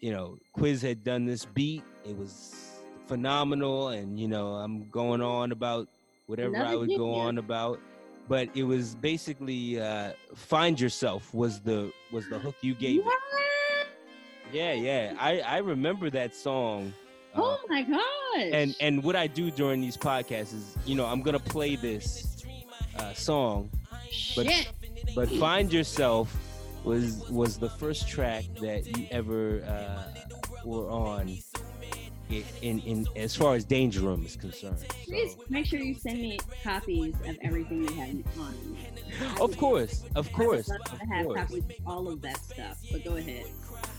you 0.00 0.12
know, 0.12 0.38
Quiz 0.54 0.80
had 0.80 1.04
done 1.04 1.26
this 1.26 1.44
beat. 1.44 1.84
It 2.02 2.16
was 2.16 2.80
phenomenal, 3.06 3.88
and 3.88 4.18
you 4.18 4.28
know 4.28 4.54
I'm 4.54 4.88
going 4.88 5.20
on 5.20 5.52
about 5.52 5.90
whatever 6.24 6.64
I 6.64 6.74
would 6.74 6.96
go 6.96 7.12
on 7.12 7.36
about. 7.36 7.80
But 8.28 8.48
it 8.56 8.62
was 8.62 8.94
basically 8.94 9.78
uh, 9.78 10.14
"Find 10.34 10.80
Yourself" 10.80 11.34
was 11.34 11.60
the 11.60 11.92
was 12.10 12.26
the 12.30 12.38
hook 12.38 12.56
you 12.62 12.74
gave 12.74 13.06
it. 13.06 13.12
Yeah, 14.54 14.72
yeah. 14.74 15.14
I 15.18 15.40
I 15.40 15.58
remember 15.58 16.10
that 16.10 16.34
song. 16.36 16.92
uh, 17.34 17.40
Oh 17.42 17.58
my 17.68 17.82
gosh. 17.82 18.50
and 18.52 18.76
and 18.80 19.02
what 19.02 19.16
I 19.16 19.26
do 19.26 19.50
during 19.50 19.80
these 19.80 19.96
podcasts 19.96 20.54
is, 20.54 20.76
you 20.86 20.94
know, 20.94 21.06
I'm 21.06 21.22
gonna 21.22 21.40
play 21.40 21.74
this 21.74 22.44
uh, 22.98 23.12
song, 23.14 23.68
but- 24.36 24.46
shit. 24.48 24.70
but 25.16 25.28
"Find 25.28 25.72
Yourself" 25.72 26.32
was 26.84 27.28
was 27.30 27.58
the 27.58 27.70
first 27.70 28.08
track 28.08 28.44
that 28.60 28.86
you 28.96 29.08
ever 29.10 29.64
uh, 29.64 30.04
were 30.64 30.88
on. 30.88 31.36
In, 32.62 32.80
in 32.80 33.06
as 33.16 33.36
far 33.36 33.54
as 33.54 33.64
Danger 33.66 34.00
Room 34.00 34.24
is 34.24 34.34
concerned, 34.34 34.78
Please 35.04 35.36
make 35.50 35.66
sure 35.66 35.78
you 35.78 35.94
send 35.94 36.20
me 36.20 36.38
copies 36.64 37.14
of 37.28 37.36
everything 37.42 37.82
you 37.86 37.94
have 37.94 38.16
on. 38.40 38.54
of 39.40 39.56
course, 39.58 40.04
of 40.16 40.32
course, 40.32 40.68
I 40.70 40.72
would 40.74 40.80
love 40.80 40.92
of 40.94 40.98
to 41.00 41.06
have 41.14 41.26
course. 41.26 41.40
copies 41.40 41.64
of 41.64 41.86
all 41.86 42.08
of 42.08 42.22
that 42.22 42.38
stuff. 42.42 42.78
But 42.90 43.04
go 43.04 43.16
ahead. 43.16 43.44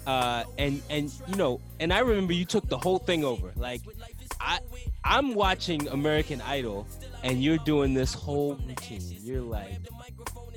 Uh, 0.05 0.43
and 0.57 0.81
and 0.89 1.11
you 1.27 1.35
know, 1.35 1.59
and 1.79 1.91
I 1.91 1.99
remember 1.99 2.33
you 2.33 2.45
took 2.45 2.67
the 2.69 2.77
whole 2.77 2.99
thing 2.99 3.23
over. 3.23 3.51
Like, 3.55 3.81
I 4.39 4.59
I'm 5.03 5.33
watching 5.35 5.87
American 5.89 6.41
Idol, 6.41 6.87
and 7.23 7.43
you're 7.43 7.57
doing 7.59 7.93
this 7.93 8.13
whole 8.13 8.55
routine. 8.55 9.01
You're 9.21 9.41
like, 9.41 9.79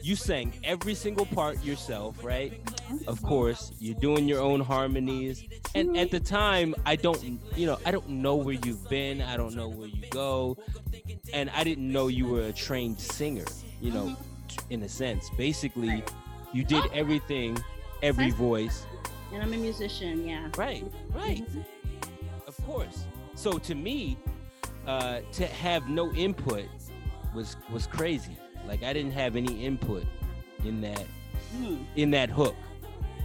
you 0.02 0.16
sang 0.16 0.52
every 0.64 0.94
single 0.94 1.26
part 1.26 1.62
yourself, 1.64 2.22
right? 2.22 2.52
Of 3.06 3.22
course, 3.22 3.72
you're 3.78 3.98
doing 3.98 4.28
your 4.28 4.40
own 4.40 4.60
harmonies. 4.60 5.44
And 5.74 5.96
at 5.96 6.10
the 6.10 6.20
time, 6.20 6.74
I 6.86 6.96
don't, 6.96 7.40
you 7.56 7.66
know, 7.66 7.78
I 7.84 7.90
don't 7.90 8.08
know 8.08 8.36
where 8.36 8.54
you've 8.54 8.88
been. 8.88 9.20
I 9.22 9.36
don't 9.36 9.54
know 9.54 9.68
where 9.68 9.88
you 9.88 10.08
go, 10.10 10.56
and 11.32 11.50
I 11.50 11.64
didn't 11.64 11.90
know 11.90 12.08
you 12.08 12.26
were 12.26 12.42
a 12.42 12.52
trained 12.52 13.00
singer. 13.00 13.44
You 13.80 13.92
know, 13.92 14.16
in 14.70 14.82
a 14.82 14.88
sense, 14.88 15.30
basically, 15.36 16.02
you 16.52 16.64
did 16.64 16.84
everything, 16.92 17.58
every 18.02 18.30
voice. 18.30 18.84
And 19.32 19.42
I'm 19.42 19.52
a 19.52 19.56
musician. 19.56 20.26
Yeah. 20.26 20.48
Right, 20.56 20.84
right. 21.14 21.44
Mhm. 21.50 21.64
Of 22.46 22.56
course. 22.64 23.04
So 23.34 23.58
to 23.58 23.74
me, 23.74 24.16
uh, 24.86 25.20
to 25.32 25.46
have 25.46 25.88
no 25.88 26.12
input 26.14 26.64
was 27.34 27.56
was 27.70 27.86
crazy. 27.86 28.36
Like 28.66 28.82
I 28.82 28.92
didn't 28.92 29.12
have 29.12 29.36
any 29.36 29.64
input 29.64 30.04
in 30.64 30.80
that 30.82 31.04
Mm. 31.56 31.84
in 31.96 32.10
that 32.10 32.28
hook. 32.30 32.56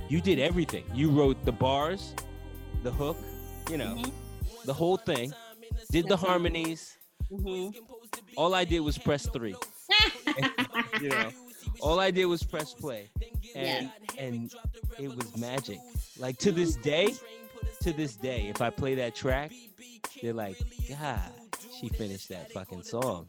You 0.09 0.21
did 0.21 0.39
everything. 0.39 0.83
You 0.93 1.09
wrote 1.09 1.43
the 1.45 1.51
bars, 1.51 2.13
the 2.83 2.91
hook, 2.91 3.17
you 3.69 3.77
know, 3.77 3.95
Mhm. 3.95 4.11
the 4.65 4.73
whole 4.73 4.97
thing. 4.97 5.33
did 5.91 6.07
the 6.07 6.17
harmonies. 6.17 6.97
Mhm. 7.31 7.73
All 8.37 8.53
I 8.55 8.63
did 8.65 8.79
was 8.81 8.97
press 8.97 9.27
three. 9.27 9.55
you 11.01 11.09
know, 11.09 11.29
all 11.79 11.99
I 11.99 12.11
did 12.11 12.25
was 12.25 12.43
press 12.43 12.73
play, 12.73 13.09
and 13.55 13.91
and 14.17 14.53
it 14.99 15.15
was 15.15 15.35
magic. 15.37 15.79
Like 16.17 16.37
to 16.39 16.51
this 16.51 16.75
day, 16.75 17.13
to 17.81 17.93
this 17.93 18.15
day, 18.15 18.47
if 18.47 18.61
I 18.61 18.69
play 18.69 18.95
that 18.95 19.15
track, 19.15 19.51
they're 20.21 20.33
like, 20.33 20.57
God, 20.89 21.19
she 21.79 21.89
finished 21.89 22.29
that 22.29 22.51
fucking 22.51 22.83
song. 22.83 23.27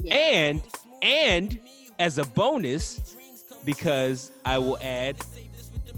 Yeah. 0.00 0.14
And 0.14 0.62
and 1.02 1.58
as 1.98 2.18
a 2.18 2.24
bonus, 2.24 3.16
because 3.64 4.32
I 4.44 4.58
will 4.58 4.78
add, 4.82 5.16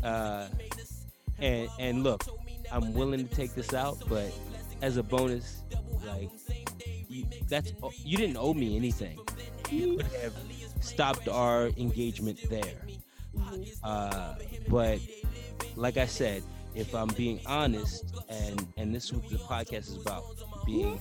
uh, 0.03 0.49
and 1.39 1.69
and 1.79 2.03
look, 2.03 2.25
I'm 2.73 2.95
willing 2.95 3.27
to 3.27 3.35
take 3.35 3.55
this 3.55 3.75
out, 3.75 3.99
but 4.09 4.33
as 4.83 4.97
a 4.97 5.03
bonus, 5.03 5.63
like 6.07 6.31
you, 7.09 7.27
that's 7.49 7.73
you 7.97 8.17
didn't 8.17 8.37
owe 8.37 8.55
me 8.55 8.77
anything. 8.77 9.19
You 9.71 9.97
could 9.97 10.07
have 10.23 10.35
stopped 10.81 11.29
our 11.29 11.69
engagement 11.77 12.39
there. 12.49 12.87
Uh, 13.83 14.35
but 14.69 15.01
like 15.77 15.97
I 15.97 16.07
said, 16.07 16.43
if 16.75 16.95
I'm 16.95 17.09
being 17.09 17.41
honest, 17.47 18.15
and 18.29 18.67
and 18.77 18.95
this 18.95 19.07
is 19.07 19.13
what 19.15 19.29
the 19.31 19.39
podcast 19.39 19.89
is 19.89 19.97
about, 19.97 20.25
being 20.67 21.01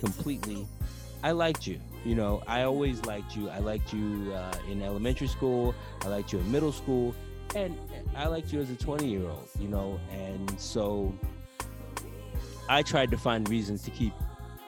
completely, 0.00 0.66
I 1.22 1.32
liked 1.32 1.66
you. 1.66 1.80
You 2.04 2.14
know, 2.14 2.42
I 2.46 2.62
always 2.62 3.04
liked 3.04 3.36
you. 3.36 3.48
I 3.50 3.58
liked 3.58 3.92
you 3.92 4.32
uh, 4.32 4.52
in 4.70 4.82
elementary 4.82 5.26
school. 5.26 5.74
I 6.02 6.08
liked 6.08 6.32
you 6.32 6.38
in 6.38 6.50
middle 6.50 6.72
school, 6.72 7.14
and 7.54 7.76
I 8.16 8.26
liked 8.28 8.52
you 8.52 8.60
as 8.60 8.70
a 8.70 8.76
20 8.76 9.08
year 9.08 9.28
old. 9.28 9.48
You 9.58 9.68
know, 9.68 10.00
and 10.12 10.58
so 10.60 11.12
I 12.68 12.82
tried 12.82 13.10
to 13.10 13.18
find 13.18 13.48
reasons 13.48 13.82
to 13.82 13.90
keep 13.90 14.12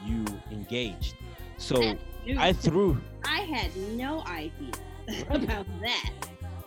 you 0.04 0.24
engaged. 0.50 1.14
So 1.58 1.96
I 2.38 2.52
threw 2.52 3.00
I 3.24 3.40
had 3.42 3.74
no 3.76 4.22
idea 4.26 4.72
about 5.30 5.66
that. 5.82 6.10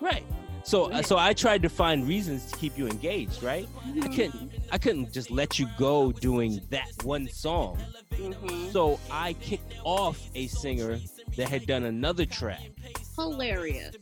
right. 0.01 0.23
So 0.65 0.89
Right. 0.89 1.05
so 1.05 1.17
I 1.17 1.33
tried 1.33 1.61
to 1.63 1.69
find 1.69 2.07
reasons 2.07 2.45
to 2.51 2.57
keep 2.57 2.77
you 2.77 2.87
engaged. 2.87 3.43
Right. 3.43 3.67
I 4.01 4.07
couldn't 4.07 4.51
I 4.71 4.77
couldn't 4.77 5.11
just 5.11 5.29
let 5.29 5.59
you 5.59 5.67
go 5.77 6.11
doing 6.13 6.61
that 6.69 6.89
one 7.03 7.27
song. 7.29 7.77
Mhm. 8.11 8.71
So 8.71 8.99
I 9.11 9.33
kicked 9.33 9.73
off 9.83 10.21
a 10.35 10.47
singer 10.47 10.99
that 11.35 11.49
had 11.49 11.65
done 11.67 11.83
another 11.83 12.25
track. 12.25 12.61
Hilarious. 13.17 13.95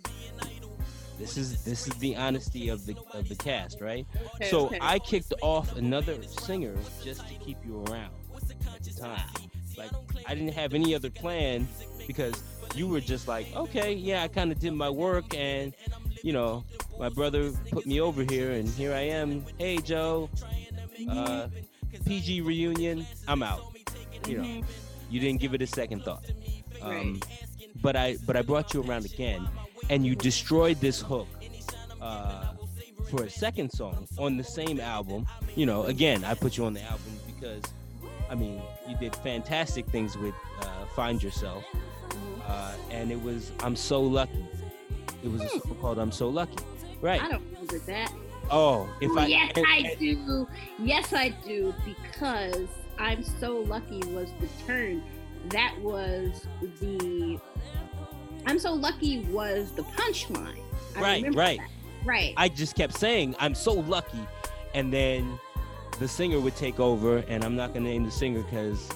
This 1.17 1.37
is 1.37 1.63
this 1.63 1.87
is 1.87 1.93
the 1.95 2.15
honesty 2.15 2.69
of 2.69 2.85
the 2.85 2.95
of 3.13 3.27
the 3.29 3.35
cast, 3.35 3.81
right? 3.81 4.05
Okay, 4.35 4.49
so 4.49 4.65
okay. 4.67 4.77
I 4.81 4.99
kicked 4.99 5.33
off 5.41 5.75
another 5.77 6.21
singer 6.23 6.75
just 7.03 7.27
to 7.27 7.33
keep 7.35 7.57
you 7.65 7.83
around 7.87 8.11
at 8.35 8.83
the 8.83 8.91
time. 8.99 9.19
Like 9.77 9.91
I 10.27 10.35
didn't 10.35 10.53
have 10.53 10.73
any 10.73 10.93
other 10.93 11.09
plan 11.09 11.67
because 12.07 12.33
you 12.75 12.87
were 12.87 13.01
just 13.01 13.27
like, 13.27 13.47
okay, 13.55 13.93
yeah, 13.93 14.23
I 14.23 14.27
kind 14.27 14.51
of 14.51 14.59
did 14.59 14.73
my 14.73 14.89
work, 14.89 15.35
and 15.35 15.73
you 16.23 16.33
know, 16.33 16.63
my 16.99 17.09
brother 17.09 17.51
put 17.71 17.85
me 17.85 17.99
over 18.01 18.23
here, 18.23 18.51
and 18.51 18.67
here 18.69 18.93
I 18.93 19.01
am. 19.01 19.43
Hey, 19.57 19.77
Joe, 19.77 20.29
uh, 21.09 21.47
PG 22.05 22.41
reunion. 22.41 23.05
I'm 23.27 23.43
out. 23.43 23.61
You 24.27 24.37
know, 24.37 24.43
Mhm. 24.43 24.63
you 25.09 25.19
didn't 25.19 25.41
give 25.41 25.53
it 25.53 25.61
a 25.61 25.67
second 25.67 26.03
thought. 26.03 26.23
Um, 26.81 26.91
Right. 26.91 27.23
But 27.81 27.95
I 27.95 28.17
but 28.27 28.35
I 28.37 28.41
brought 28.43 28.73
you 28.73 28.83
around 28.83 29.05
again, 29.05 29.47
and 29.89 30.05
you 30.05 30.15
destroyed 30.15 30.79
this 30.81 31.01
hook 31.01 31.27
uh, 31.99 32.53
for 33.09 33.23
a 33.23 33.29
second 33.29 33.71
song 33.71 34.07
on 34.19 34.37
the 34.37 34.43
same 34.43 34.79
album. 34.79 35.25
You 35.55 35.65
know, 35.65 35.83
again, 35.83 36.23
I 36.23 36.35
put 36.35 36.57
you 36.57 36.65
on 36.65 36.73
the 36.73 36.81
album 36.83 37.17
because 37.25 37.63
I 38.29 38.35
mean 38.35 38.61
you 38.87 38.95
did 38.97 39.15
fantastic 39.15 39.87
things 39.87 40.15
with 40.17 40.35
uh, 40.61 40.85
Find 40.95 41.23
Yourself, 41.23 41.63
uh, 42.47 42.73
and 42.89 43.11
it 43.11 43.21
was 43.21 43.51
I'm 43.61 43.75
so 43.75 44.01
lucky. 44.01 44.45
It 45.23 45.31
was 45.31 45.41
a 45.41 45.49
song 45.49 45.77
called 45.79 45.99
I'm 45.99 46.11
so 46.11 46.29
lucky, 46.29 46.63
right? 47.01 47.21
I 47.21 47.29
don't 47.29 47.43
remember 47.51 47.79
that. 47.79 48.11
Oh, 48.49 48.89
if 48.99 49.15
I 49.17 49.27
yes, 49.27 49.51
and- 49.55 49.65
I 49.67 49.95
do. 49.99 50.47
Yes, 50.79 51.13
I 51.13 51.29
do. 51.29 51.73
Because 51.85 52.67
I'm 52.97 53.23
so 53.23 53.57
lucky 53.59 53.99
was 54.13 54.29
the 54.39 54.47
turn. 54.65 55.03
That 55.49 55.75
was 55.81 56.47
the. 56.79 57.39
I'm 58.45 58.59
so 58.59 58.73
lucky 58.73 59.19
was 59.25 59.71
the 59.71 59.83
punchline. 59.83 60.59
I 60.95 61.01
Right, 61.01 61.35
right. 61.35 61.59
that. 61.59 61.69
Right. 62.05 62.33
I 62.37 62.49
just 62.49 62.75
kept 62.75 62.97
saying, 62.97 63.35
I'm 63.39 63.53
so 63.55 63.73
lucky. 63.73 64.19
And 64.73 64.91
then 64.91 65.39
the 65.99 66.07
singer 66.07 66.39
would 66.39 66.55
take 66.55 66.79
over, 66.79 67.17
and 67.27 67.43
I'm 67.43 67.55
not 67.55 67.73
going 67.73 67.85
to 67.85 67.91
name 67.91 68.03
the 68.03 68.11
singer 68.11 68.41
because, 68.41 68.89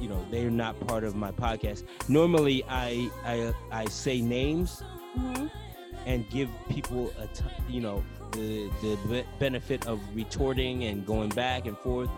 you 0.00 0.08
know, 0.08 0.24
they're 0.30 0.50
not 0.50 0.78
part 0.86 1.04
of 1.04 1.14
my 1.14 1.30
podcast. 1.32 1.84
Normally, 2.08 2.64
I, 2.68 3.10
I, 3.24 3.52
I 3.70 3.84
say 3.86 4.20
names 4.20 4.82
Mhm. 5.16 5.50
and 6.06 6.28
give 6.30 6.48
people 6.68 7.12
a, 7.18 7.26
t- 7.26 7.44
you 7.68 7.80
know, 7.80 8.02
the, 8.32 8.70
the 8.80 8.96
be- 9.08 9.24
benefit 9.38 9.86
of 9.86 10.00
retorting 10.14 10.84
and 10.84 11.04
going 11.04 11.30
back 11.30 11.66
and 11.66 11.76
forth. 11.78 12.08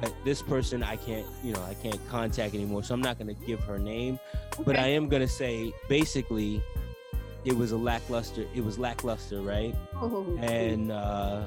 But 0.00 0.12
this 0.24 0.42
person, 0.42 0.82
I 0.82 0.96
can't, 0.96 1.26
you 1.42 1.52
know, 1.54 1.62
I 1.62 1.74
can't 1.74 1.98
contact 2.08 2.54
anymore. 2.54 2.82
So 2.82 2.92
I'm 2.94 3.00
not 3.00 3.18
going 3.18 3.34
to 3.34 3.46
give 3.46 3.60
her 3.60 3.78
name. 3.78 4.18
But 4.64 4.78
I 4.78 4.88
am 4.88 5.08
going 5.08 5.22
to 5.22 5.28
say, 5.28 5.72
basically, 5.88 6.62
it 7.44 7.56
was 7.56 7.72
a 7.72 7.76
lackluster, 7.78 8.44
it 8.54 8.62
was 8.62 8.78
lackluster, 8.78 9.40
right? 9.40 9.74
Oh, 9.94 10.36
and 10.42 10.92
uh, 10.92 11.44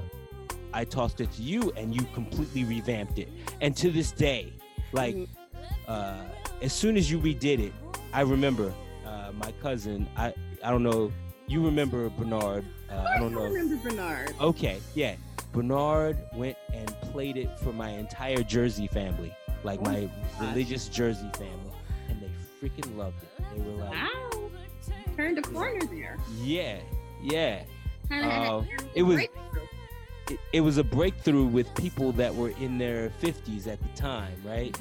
I 0.74 0.86
tossed 0.86 1.22
it 1.22 1.32
to 1.34 1.42
you, 1.44 1.72
and 1.78 1.94
you 1.96 2.02
completely 2.16 2.64
revamped 2.64 3.20
it. 3.20 3.30
And 3.62 3.76
to 3.78 3.92
this 3.92 4.12
day, 4.12 4.54
like 4.92 5.16
Mhm. 5.16 5.28
Uh, 5.90 6.16
as 6.62 6.72
soon 6.72 6.96
as 6.98 7.10
you 7.12 7.20
redid 7.20 7.60
it, 7.60 7.74
I 8.14 8.22
remember 8.22 8.74
uh, 9.06 9.32
my 9.34 9.52
cousin. 9.62 10.08
I 10.16 10.34
I 10.64 10.70
don't 10.72 10.84
know. 10.84 11.12
You 11.48 11.66
remember 11.66 12.10
Bernard? 12.10 12.64
Uh, 12.92 12.96
I 13.16 13.20
don't 13.20 13.34
I 13.36 13.40
know. 13.40 13.44
remember 13.46 13.90
Bernard. 13.90 14.34
Okay, 14.40 14.80
yeah. 14.96 15.16
Bernard 15.52 16.18
went 16.36 16.58
and 16.74 16.88
played 17.12 17.36
it 17.36 17.60
for 17.60 17.74
my 17.74 17.90
entire 17.90 18.44
Jersey 18.44 18.86
family, 18.88 19.34
like 19.64 19.82
my 19.82 20.02
gosh. 20.38 20.50
religious 20.50 20.88
Jersey 20.90 21.30
family, 21.34 21.72
and 22.08 22.22
they 22.22 22.30
freaking 22.62 22.96
loved 22.96 23.24
it. 23.24 23.44
They 23.56 23.62
were 23.64 23.78
like, 23.84 23.92
Wow. 23.92 24.50
Turned 25.18 25.40
a 25.40 25.42
corner 25.42 25.84
there. 25.88 26.18
yeah, 26.42 26.78
yeah. 27.22 27.64
Oh, 28.12 28.66
it 28.96 29.02
was- 29.04 29.22
it, 29.22 30.40
it 30.54 30.62
was 30.62 30.78
a 30.78 30.84
breakthrough 30.84 31.46
with 31.46 31.74
people 31.74 32.12
that 32.14 32.34
were 32.36 32.50
in 32.62 32.78
their 32.78 33.10
50s 33.22 33.66
at 33.68 33.82
the 33.82 33.90
time, 34.00 34.40
right? 34.46 34.78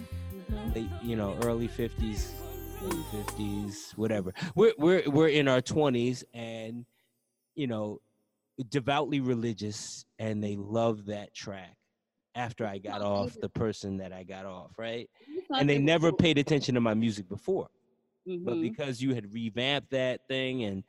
They, 0.72 0.88
you 1.02 1.16
know, 1.16 1.38
early 1.42 1.68
50s, 1.68 2.32
late 2.82 3.26
50s, 3.26 3.96
whatever. 3.96 4.32
We're 4.54 4.72
we're 4.78 5.02
we're 5.08 5.28
in 5.28 5.48
our 5.48 5.60
20s 5.60 6.24
and 6.34 6.84
you 7.54 7.66
know, 7.66 8.00
devoutly 8.70 9.20
religious 9.20 10.04
and 10.18 10.42
they 10.42 10.56
love 10.56 11.06
that 11.06 11.34
track 11.34 11.76
after 12.34 12.64
I 12.64 12.78
got 12.78 13.02
off 13.02 13.36
the 13.40 13.48
person 13.48 13.96
that 13.96 14.12
I 14.12 14.22
got 14.22 14.46
off, 14.46 14.70
right? 14.78 15.10
And 15.58 15.68
they 15.68 15.78
never 15.78 16.12
paid 16.12 16.38
attention 16.38 16.74
to 16.76 16.80
my 16.80 16.94
music 16.94 17.28
before. 17.28 17.68
But 18.26 18.58
Mhm. 18.58 18.60
because 18.60 19.02
you 19.02 19.14
had 19.14 19.32
revamped 19.34 19.90
that 19.90 20.28
thing 20.28 20.62
and 20.64 20.84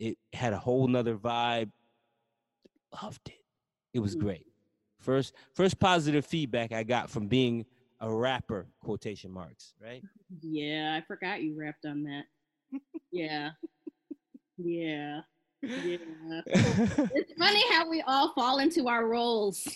it 0.00 0.18
had 0.32 0.52
a 0.52 0.58
whole 0.58 0.88
nother 0.88 1.16
vibe, 1.16 1.70
loved 3.02 3.28
it. 3.28 3.44
It 3.94 4.00
was 4.00 4.16
Mm. 4.16 4.20
great. 4.20 4.46
First 4.98 5.34
first 5.54 5.78
positive 5.78 6.26
feedback 6.26 6.72
I 6.72 6.82
got 6.82 7.08
from 7.10 7.28
being 7.28 7.64
a 8.00 8.12
rapper, 8.12 8.66
quotation 8.82 9.30
marks, 9.32 9.74
right? 9.82 10.02
Yeah, 10.40 10.98
I 11.00 11.04
forgot 11.06 11.42
you 11.42 11.58
rapped 11.58 11.84
on 11.86 12.04
that. 12.04 12.24
Yeah. 13.10 13.50
Yeah. 14.56 15.20
Yeah. 15.62 15.96
It's 16.46 17.32
funny 17.38 17.62
how 17.72 17.88
we 17.88 18.02
all 18.06 18.32
fall 18.34 18.58
into 18.58 18.88
our 18.88 19.06
roles. 19.06 19.66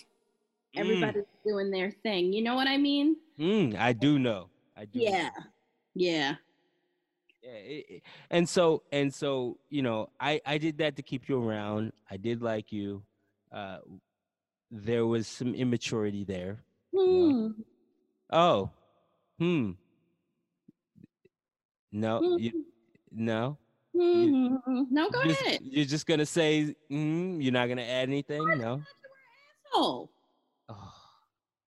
Everybody's 0.74 1.24
doing 1.44 1.70
their 1.70 1.90
thing. 1.90 2.32
You 2.32 2.42
know 2.42 2.54
what 2.54 2.66
I 2.68 2.76
mean? 2.76 3.16
Mm, 3.38 3.76
I 3.78 3.92
do 3.92 4.18
know. 4.18 4.48
I 4.76 4.84
do. 4.84 4.98
know. 5.00 5.04
Yeah. 5.04 5.30
Yeah. 5.94 6.34
Yeah, 7.42 7.50
it- 7.50 7.86
it- 7.88 8.02
and 8.30 8.48
so 8.48 8.84
and 8.92 9.12
so, 9.12 9.58
you 9.68 9.82
know, 9.82 10.10
I 10.20 10.40
I 10.46 10.58
did 10.58 10.78
that 10.78 10.94
to 10.96 11.02
keep 11.02 11.28
you 11.28 11.42
around. 11.42 11.92
I 12.10 12.16
did 12.16 12.40
like 12.40 12.70
you. 12.72 13.02
Uh, 13.50 13.78
there 14.70 15.06
was 15.06 15.26
some 15.26 15.54
immaturity 15.54 16.24
there. 16.24 16.62
Hmm. 16.96 17.48
Oh, 18.32 18.70
hmm. 19.38 19.72
No, 21.92 22.18
Hmm. 22.18 22.38
you, 22.38 22.64
no. 23.10 23.58
Hmm. 23.94 24.56
No, 24.90 25.10
go 25.10 25.22
Just- 25.24 25.40
ahead. 25.42 25.60
You're 25.62 25.84
just 25.84 26.06
gonna 26.06 26.24
say, 26.24 26.74
mm, 26.90 27.42
you're 27.42 27.52
not 27.52 27.68
gonna 27.68 27.82
add 27.82 28.08
anything. 28.08 28.42
No. 28.58 28.82
Oh. 29.74 30.08
Oh, 30.68 30.94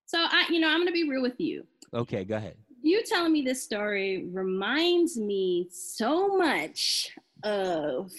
So 0.05 0.17
I, 0.19 0.45
you 0.49 0.59
know, 0.59 0.67
I'm 0.69 0.79
gonna 0.79 0.91
be 0.91 1.07
real 1.07 1.21
with 1.21 1.39
you. 1.39 1.65
okay, 1.93 2.23
go 2.25 2.37
ahead. 2.37 2.57
You 2.81 3.03
telling 3.03 3.31
me 3.31 3.41
this 3.43 3.63
story 3.63 4.25
reminds 4.31 5.17
me 5.17 5.67
so 5.71 6.35
much 6.37 7.11
of 7.43 8.11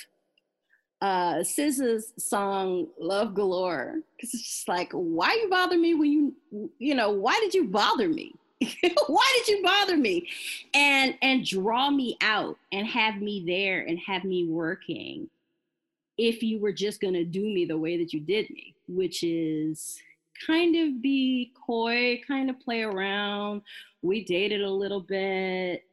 uh 1.00 1.42
SZA's 1.42 2.12
song 2.18 2.86
Love 2.98 3.34
Galore. 3.34 4.00
Cause 4.20 4.30
it's 4.32 4.42
just 4.42 4.68
like, 4.68 4.90
why 4.92 5.38
you 5.42 5.48
bother 5.50 5.78
me 5.78 5.94
when 5.94 6.10
you 6.10 6.70
you 6.78 6.94
know, 6.94 7.10
why 7.10 7.38
did 7.40 7.54
you 7.54 7.64
bother 7.64 8.08
me? 8.08 8.34
Why 9.06 9.32
did 9.36 9.48
you 9.48 9.62
bother 9.62 9.98
me? 9.98 10.26
And 10.72 11.14
and 11.20 11.44
draw 11.44 11.90
me 11.90 12.16
out 12.22 12.56
and 12.72 12.86
have 12.86 13.16
me 13.16 13.44
there 13.46 13.82
and 13.82 13.98
have 13.98 14.24
me 14.24 14.46
working 14.48 15.28
if 16.18 16.42
you 16.42 16.58
were 16.58 16.72
just 16.72 17.00
going 17.00 17.14
to 17.14 17.24
do 17.24 17.42
me 17.42 17.64
the 17.64 17.76
way 17.76 17.98
that 17.98 18.12
you 18.12 18.20
did 18.20 18.48
me, 18.50 18.74
which 18.88 19.22
is 19.22 19.98
kind 20.46 20.74
of 20.76 21.02
be 21.02 21.52
coy, 21.66 22.20
kind 22.26 22.48
of 22.50 22.58
play 22.60 22.82
around. 22.82 23.62
We 24.02 24.24
dated 24.24 24.62
a 24.62 24.70
little 24.70 25.00
bit, 25.00 25.84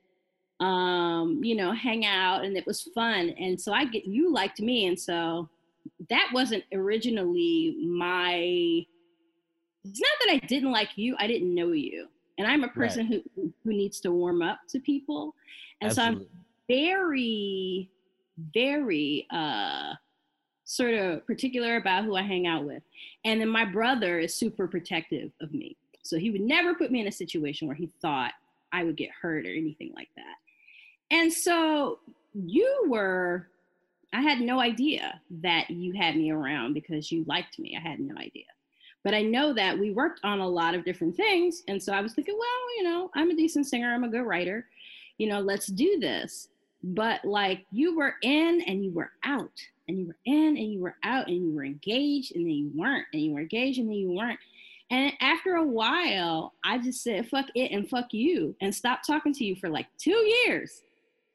um, 0.63 1.43
you 1.43 1.55
know, 1.55 1.73
hang 1.73 2.05
out, 2.05 2.45
and 2.45 2.55
it 2.55 2.65
was 2.65 2.83
fun. 2.95 3.31
And 3.31 3.59
so 3.59 3.73
I 3.73 3.83
get 3.83 4.05
you 4.05 4.31
liked 4.31 4.61
me, 4.61 4.85
and 4.85 4.97
so 4.97 5.49
that 6.09 6.29
wasn't 6.33 6.63
originally 6.73 7.75
my. 7.85 8.85
It's 9.85 9.99
not 9.99 10.25
that 10.25 10.33
I 10.35 10.47
didn't 10.47 10.71
like 10.71 10.89
you; 10.95 11.17
I 11.19 11.27
didn't 11.27 11.53
know 11.53 11.73
you, 11.73 12.07
and 12.37 12.47
I'm 12.47 12.63
a 12.63 12.69
person 12.69 13.09
right. 13.09 13.23
who 13.35 13.53
who 13.65 13.71
needs 13.71 13.99
to 14.01 14.11
warm 14.11 14.41
up 14.41 14.59
to 14.69 14.79
people, 14.79 15.35
and 15.81 15.89
Absolutely. 15.89 16.25
so 16.25 16.29
I'm 16.29 16.29
very, 16.69 17.89
very 18.53 19.27
uh 19.31 19.95
sort 20.65 20.93
of 20.93 21.27
particular 21.27 21.75
about 21.75 22.05
who 22.05 22.15
I 22.15 22.21
hang 22.21 22.47
out 22.47 22.63
with. 22.63 22.81
And 23.25 23.41
then 23.41 23.49
my 23.49 23.65
brother 23.65 24.17
is 24.19 24.33
super 24.33 24.65
protective 24.65 25.29
of 25.41 25.53
me. 25.53 25.75
So 26.03 26.17
he 26.17 26.31
would 26.31 26.41
never 26.41 26.73
put 26.73 26.89
me 26.89 27.01
in 27.01 27.07
a 27.07 27.11
situation 27.11 27.67
where 27.67 27.75
he 27.75 27.91
thought 28.01 28.31
I 28.71 28.85
would 28.85 28.95
get 28.95 29.09
hurt 29.11 29.45
or 29.45 29.49
anything 29.49 29.91
like 29.93 30.07
that. 30.15 30.35
And 31.13 31.31
so 31.31 31.99
you 32.33 32.85
were, 32.87 33.47
I 34.13 34.21
had 34.21 34.41
no 34.41 34.59
idea 34.59 35.21
that 35.41 35.69
you 35.69 35.93
had 35.93 36.17
me 36.17 36.31
around 36.31 36.73
because 36.73 37.11
you 37.11 37.23
liked 37.27 37.59
me. 37.59 37.77
I 37.77 37.87
had 37.87 37.99
no 37.99 38.15
idea. 38.17 38.45
But 39.03 39.13
I 39.13 39.21
know 39.21 39.53
that 39.53 39.77
we 39.77 39.91
worked 39.91 40.21
on 40.23 40.39
a 40.39 40.47
lot 40.47 40.73
of 40.73 40.83
different 40.83 41.15
things. 41.15 41.61
And 41.67 41.81
so 41.81 41.93
I 41.93 42.01
was 42.01 42.13
thinking, 42.13 42.35
well, 42.35 42.77
you 42.77 42.83
know, 42.83 43.11
I'm 43.13 43.29
a 43.29 43.35
decent 43.35 43.67
singer, 43.67 43.93
I'm 43.93 44.03
a 44.03 44.09
good 44.09 44.23
writer. 44.23 44.65
You 45.19 45.27
know, 45.27 45.39
let's 45.39 45.67
do 45.67 45.99
this. 45.99 46.47
But 46.83 47.23
like 47.23 47.65
you 47.71 47.95
were 47.95 48.15
in 48.23 48.63
and 48.65 48.83
you 48.83 48.91
were 48.91 49.11
out 49.23 49.61
and 49.87 49.99
you 49.99 50.07
were 50.07 50.17
in 50.25 50.57
and 50.57 50.73
you 50.73 50.81
were 50.81 50.95
out 51.03 51.27
and 51.27 51.45
you 51.45 51.53
were 51.53 51.63
engaged 51.63 52.35
and 52.35 52.43
then 52.43 52.53
you 52.53 52.71
weren't 52.73 53.05
and 53.13 53.21
you 53.21 53.33
were 53.33 53.41
engaged 53.41 53.77
and 53.77 53.87
then 53.87 53.97
you 53.97 54.11
weren't. 54.11 54.39
And 54.89 55.13
after 55.21 55.55
a 55.55 55.63
while, 55.63 56.53
I 56.63 56.79
just 56.79 57.03
said, 57.03 57.27
fuck 57.27 57.47
it 57.53 57.71
and 57.71 57.87
fuck 57.87 58.13
you 58.13 58.55
and 58.61 58.73
stopped 58.73 59.05
talking 59.05 59.33
to 59.33 59.45
you 59.45 59.55
for 59.55 59.69
like 59.69 59.87
two 59.99 60.11
years. 60.45 60.81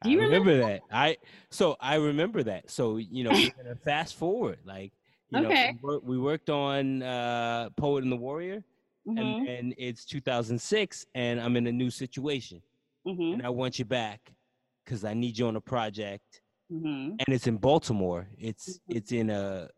Do 0.03 0.11
you 0.11 0.21
remember, 0.21 0.51
remember 0.51 0.67
that? 0.67 0.81
I 0.91 1.17
so 1.49 1.75
I 1.79 1.95
remember 1.95 2.43
that. 2.43 2.69
So 2.69 2.97
you 2.97 3.23
know, 3.23 3.31
we're 3.31 3.51
gonna 3.63 3.75
fast 3.75 4.15
forward. 4.15 4.59
Like, 4.65 4.93
you 5.29 5.45
okay. 5.45 5.71
know, 5.71 5.77
we, 5.81 5.89
work, 5.89 6.03
we 6.05 6.17
worked 6.17 6.49
on 6.49 7.03
uh 7.03 7.69
Poet 7.75 8.03
and 8.03 8.11
the 8.11 8.17
Warrior, 8.17 8.63
mm-hmm. 9.07 9.17
and, 9.17 9.47
and 9.47 9.75
it's 9.77 10.05
2006, 10.05 11.05
and 11.15 11.41
I'm 11.41 11.57
in 11.57 11.67
a 11.67 11.71
new 11.71 11.89
situation, 11.89 12.61
mm-hmm. 13.05 13.33
and 13.33 13.45
I 13.45 13.49
want 13.49 13.77
you 13.77 13.85
back 13.85 14.31
because 14.85 15.03
I 15.03 15.13
need 15.13 15.37
you 15.37 15.47
on 15.47 15.55
a 15.55 15.61
project 15.61 16.41
mm-hmm. 16.71 17.15
and 17.19 17.25
it's 17.27 17.47
in 17.47 17.57
Baltimore. 17.57 18.27
It's 18.37 18.77
mm-hmm. 18.77 18.97
it's 18.97 19.11
in 19.11 19.29
a 19.29 19.69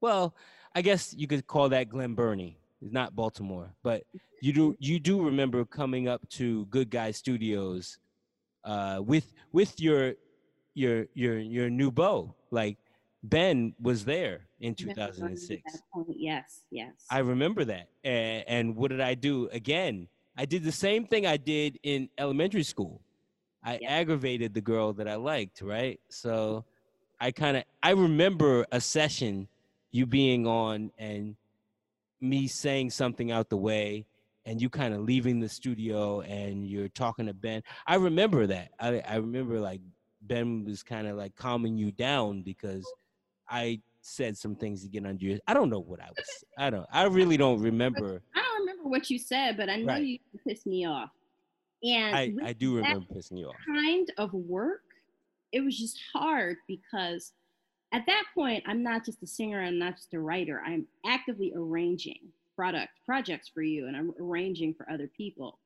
well, 0.00 0.34
I 0.74 0.82
guess 0.82 1.14
you 1.16 1.26
could 1.26 1.46
call 1.46 1.68
that 1.70 1.88
Glen 1.88 2.14
Burnie. 2.14 2.58
It's 2.82 2.92
not 2.92 3.16
Baltimore, 3.16 3.72
but 3.82 4.02
you 4.40 4.52
do 4.52 4.76
you 4.78 4.98
do 4.98 5.22
remember 5.22 5.64
coming 5.64 6.08
up 6.08 6.28
to 6.30 6.66
Good 6.66 6.90
Guy 6.90 7.10
Studios 7.10 7.98
uh, 8.64 9.00
with 9.04 9.32
with 9.52 9.80
your 9.80 10.14
your 10.74 11.06
your 11.14 11.38
your 11.38 11.70
new 11.70 11.90
beau. 11.90 12.34
Like 12.50 12.78
Ben 13.22 13.74
was 13.80 14.04
there 14.04 14.46
in 14.60 14.74
2006. 14.74 15.62
Yes, 16.08 16.62
yes. 16.70 16.92
I 17.10 17.18
remember 17.18 17.64
that. 17.64 17.88
And, 18.04 18.44
and 18.46 18.76
what 18.76 18.90
did 18.90 19.00
I 19.00 19.14
do 19.14 19.48
again? 19.52 20.08
I 20.36 20.44
did 20.44 20.64
the 20.64 20.72
same 20.72 21.06
thing 21.06 21.26
I 21.26 21.36
did 21.36 21.78
in 21.82 22.08
elementary 22.18 22.64
school. 22.64 23.00
I 23.64 23.78
yeah. 23.80 23.92
aggravated 23.92 24.52
the 24.52 24.60
girl 24.60 24.92
that 24.94 25.08
I 25.08 25.14
liked, 25.14 25.62
right? 25.62 25.98
So 26.08 26.64
I 27.20 27.30
kind 27.30 27.56
of 27.56 27.64
I 27.82 27.90
remember 27.90 28.66
a 28.70 28.80
session 28.80 29.48
you 29.90 30.06
being 30.06 30.46
on 30.46 30.90
and 30.98 31.36
me 32.20 32.46
saying 32.46 32.90
something 32.90 33.30
out 33.30 33.48
the 33.48 33.56
way 33.56 34.06
and 34.46 34.60
you 34.60 34.68
kind 34.68 34.94
of 34.94 35.00
leaving 35.00 35.40
the 35.40 35.48
studio 35.48 36.20
and 36.22 36.66
you're 36.66 36.88
talking 36.88 37.26
to 37.26 37.34
Ben. 37.34 37.62
I 37.86 37.96
remember 37.96 38.46
that. 38.46 38.70
I 38.78 39.02
I 39.08 39.16
remember 39.16 39.60
like 39.60 39.80
Ben 40.22 40.64
was 40.64 40.82
kind 40.82 41.06
of 41.06 41.16
like 41.16 41.34
calming 41.36 41.76
you 41.76 41.92
down 41.92 42.42
because 42.42 42.86
I 43.48 43.80
said 44.00 44.36
some 44.36 44.54
things 44.54 44.82
to 44.82 44.88
get 44.88 45.06
under 45.06 45.24
your 45.24 45.38
I 45.46 45.54
don't 45.54 45.70
know 45.70 45.80
what 45.80 46.00
I 46.00 46.08
was 46.08 46.44
I 46.58 46.70
don't 46.70 46.86
I 46.92 47.04
really 47.04 47.36
don't 47.36 47.60
remember. 47.60 48.22
I 48.34 48.42
don't 48.42 48.60
remember 48.60 48.88
what 48.88 49.10
you 49.10 49.18
said, 49.18 49.56
but 49.56 49.68
I 49.68 49.76
know 49.76 49.94
right. 49.94 50.04
you 50.04 50.18
pissed 50.46 50.66
me 50.66 50.86
off. 50.86 51.10
And 51.82 52.16
I, 52.16 52.32
I 52.42 52.52
do 52.54 52.76
remember 52.76 53.06
pissing 53.14 53.38
you 53.38 53.48
off. 53.48 53.56
Kind 53.66 54.10
of 54.16 54.32
work, 54.32 54.80
it 55.52 55.60
was 55.60 55.78
just 55.78 55.98
hard 56.14 56.56
because 56.66 57.32
at 57.92 58.06
that 58.06 58.24
point, 58.34 58.64
I'm 58.66 58.82
not 58.82 59.04
just 59.04 59.22
a 59.22 59.26
singer, 59.26 59.62
I'm 59.62 59.78
not 59.78 59.96
just 59.96 60.14
a 60.14 60.18
writer. 60.18 60.62
I'm 60.66 60.86
actively 61.06 61.52
arranging 61.54 62.32
product 62.54 62.92
projects 63.06 63.48
for 63.48 63.62
you, 63.62 63.86
and 63.86 63.96
I'm 63.96 64.14
arranging 64.20 64.74
for 64.74 64.90
other 64.90 65.10
people, 65.16 65.58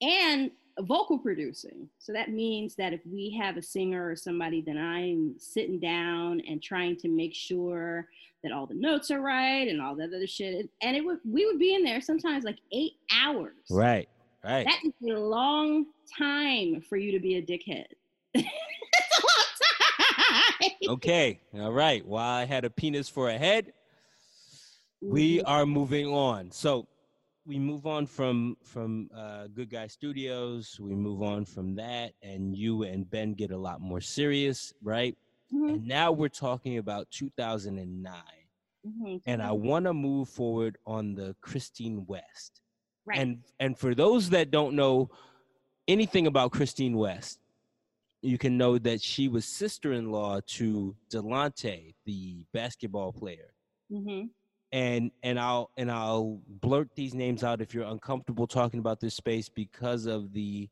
and 0.00 0.50
vocal 0.80 1.18
producing. 1.18 1.88
So 1.98 2.12
that 2.12 2.30
means 2.30 2.74
that 2.76 2.92
if 2.92 3.00
we 3.04 3.36
have 3.40 3.56
a 3.56 3.62
singer 3.62 4.08
or 4.08 4.16
somebody, 4.16 4.60
then 4.60 4.78
I'm 4.78 5.34
sitting 5.38 5.80
down 5.80 6.40
and 6.48 6.62
trying 6.62 6.96
to 6.98 7.08
make 7.08 7.34
sure 7.34 8.06
that 8.42 8.52
all 8.52 8.66
the 8.66 8.74
notes 8.74 9.10
are 9.10 9.20
right 9.20 9.66
and 9.66 9.80
all 9.80 9.96
that 9.96 10.14
other 10.14 10.26
shit. 10.26 10.68
And 10.82 10.96
it 10.96 11.04
would 11.04 11.18
we 11.28 11.46
would 11.46 11.58
be 11.58 11.74
in 11.74 11.82
there 11.82 12.00
sometimes 12.00 12.44
like 12.44 12.58
eight 12.72 12.92
hours. 13.12 13.66
Right. 13.70 14.08
Right. 14.44 14.66
That 14.66 14.80
is 14.84 15.16
a 15.16 15.18
long 15.18 15.86
time 16.16 16.80
for 16.88 16.96
you 16.96 17.10
to 17.12 17.18
be 17.18 17.36
a 17.36 17.42
dickhead. 17.42 17.86
okay. 20.88 21.40
All 21.54 21.72
right. 21.72 22.06
While 22.06 22.30
I 22.30 22.44
had 22.44 22.64
a 22.64 22.70
penis 22.70 23.08
for 23.08 23.30
a 23.30 23.36
head, 23.36 23.72
we 25.00 25.38
mm-hmm. 25.38 25.46
are 25.46 25.66
moving 25.66 26.06
on. 26.08 26.50
So 26.50 26.86
we 27.46 27.58
move 27.58 27.86
on 27.86 28.06
from 28.06 28.56
from 28.62 29.08
uh, 29.16 29.46
Good 29.48 29.70
Guy 29.70 29.86
Studios. 29.86 30.78
We 30.80 30.94
move 30.94 31.22
on 31.22 31.44
from 31.44 31.74
that, 31.76 32.12
and 32.22 32.56
you 32.56 32.82
and 32.82 33.08
Ben 33.10 33.32
get 33.32 33.50
a 33.50 33.56
lot 33.56 33.80
more 33.80 34.00
serious, 34.00 34.72
right? 34.82 35.16
Mm-hmm. 35.52 35.68
And 35.68 35.86
now 35.86 36.12
we're 36.12 36.28
talking 36.28 36.76
about 36.76 37.10
2009, 37.10 38.12
mm-hmm. 38.86 39.16
and 39.24 39.42
I 39.42 39.52
want 39.52 39.86
to 39.86 39.94
move 39.94 40.28
forward 40.28 40.76
on 40.86 41.14
the 41.14 41.34
Christine 41.40 42.04
West. 42.06 42.60
Right. 43.06 43.18
And 43.18 43.38
and 43.58 43.78
for 43.78 43.94
those 43.94 44.28
that 44.30 44.50
don't 44.50 44.74
know 44.74 45.10
anything 45.88 46.26
about 46.26 46.52
Christine 46.52 46.98
West, 46.98 47.38
you 48.20 48.36
can 48.36 48.58
know 48.58 48.78
that 48.78 49.00
she 49.00 49.28
was 49.28 49.46
sister-in-law 49.46 50.40
to 50.46 50.94
Delonte, 51.10 51.94
the 52.04 52.44
basketball 52.52 53.12
player. 53.12 53.54
Mm-hmm. 53.90 54.26
And 54.70 55.10
and 55.22 55.40
I'll 55.40 55.70
and 55.76 55.90
I'll 55.90 56.42
blurt 56.46 56.90
these 56.94 57.14
names 57.14 57.42
out 57.42 57.62
if 57.62 57.72
you're 57.72 57.86
uncomfortable 57.86 58.46
talking 58.46 58.80
about 58.80 59.00
this 59.00 59.14
space 59.14 59.48
because 59.48 60.04
of 60.04 60.32
the 60.34 60.68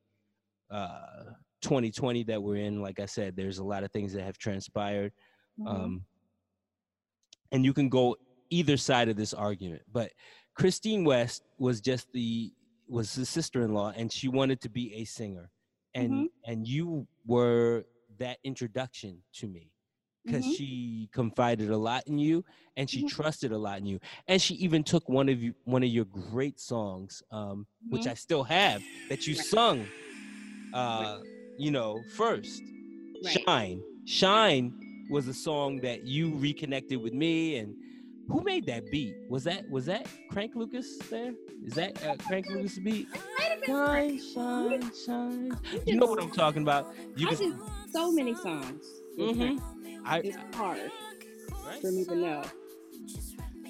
uh, 0.70 1.24
2020 1.62 2.24
that 2.24 2.42
we're 2.42 2.56
in. 2.56 2.82
Like 2.82 3.00
I 3.00 3.06
said, 3.06 3.36
there's 3.36 3.58
a 3.58 3.64
lot 3.64 3.84
of 3.84 3.92
things 3.92 4.12
that 4.12 4.22
have 4.22 4.36
transpired, 4.36 5.12
mm-hmm. 5.58 5.68
um, 5.68 6.04
and 7.52 7.64
you 7.64 7.72
can 7.72 7.88
go 7.88 8.16
either 8.50 8.76
side 8.76 9.08
of 9.08 9.16
this 9.16 9.32
argument. 9.32 9.82
But 9.90 10.12
Christine 10.54 11.04
West 11.04 11.42
was 11.58 11.80
just 11.80 12.12
the 12.12 12.52
was 12.88 13.14
his 13.14 13.28
sister-in-law, 13.28 13.94
and 13.96 14.12
she 14.12 14.28
wanted 14.28 14.60
to 14.60 14.68
be 14.68 14.94
a 14.94 15.04
singer, 15.04 15.50
and 15.94 16.10
mm-hmm. 16.10 16.52
and 16.52 16.68
you 16.68 17.06
were 17.26 17.84
that 18.18 18.38
introduction 18.44 19.22
to 19.34 19.46
me 19.46 19.70
because 20.26 20.44
mm-hmm. 20.44 20.54
she 20.54 21.08
confided 21.12 21.70
a 21.70 21.76
lot 21.76 22.02
in 22.06 22.18
you 22.18 22.44
and 22.76 22.90
she 22.90 22.98
mm-hmm. 22.98 23.08
trusted 23.08 23.52
a 23.52 23.58
lot 23.58 23.78
in 23.78 23.86
you 23.86 24.00
and 24.28 24.40
she 24.42 24.54
even 24.54 24.82
took 24.82 25.08
one 25.08 25.28
of 25.28 25.42
you 25.42 25.54
one 25.64 25.82
of 25.82 25.88
your 25.88 26.04
great 26.06 26.58
songs 26.58 27.22
um, 27.30 27.66
which 27.88 28.02
mm-hmm. 28.02 28.10
i 28.10 28.14
still 28.14 28.42
have 28.42 28.82
that 29.08 29.26
you 29.26 29.34
sung 29.34 29.86
uh, 30.74 31.18
you 31.58 31.70
know 31.70 32.00
first 32.16 32.62
right. 33.24 33.42
shine 33.46 33.82
shine 34.04 34.72
was 35.08 35.28
a 35.28 35.34
song 35.34 35.80
that 35.80 36.04
you 36.04 36.34
reconnected 36.34 37.00
with 37.00 37.12
me 37.12 37.58
and 37.58 37.74
who 38.28 38.42
made 38.42 38.66
that 38.66 38.90
beat? 38.90 39.14
Was 39.28 39.44
that 39.44 39.68
was 39.70 39.86
that 39.86 40.08
Crank 40.30 40.56
Lucas 40.56 40.98
there? 41.10 41.32
Is 41.64 41.74
that 41.74 42.04
uh, 42.04 42.16
Crank 42.26 42.48
Lucas 42.48 42.78
beat? 42.78 43.08
Shine, 43.64 44.20
shine, 44.34 44.90
shine. 45.06 45.58
You 45.86 45.96
know 45.96 46.06
what 46.06 46.20
I'm 46.20 46.30
talking 46.30 46.62
about. 46.62 46.92
You 47.16 47.28
I 47.28 47.34
can 47.34 47.60
so 47.92 48.12
many 48.12 48.34
songs. 48.34 48.84
Mm-hmm. 49.18 49.58
I, 50.06 50.18
it's 50.20 50.36
hard 50.54 50.90
right? 51.66 51.80
for 51.80 51.90
me 51.90 52.04
to 52.04 52.16
know. 52.16 52.42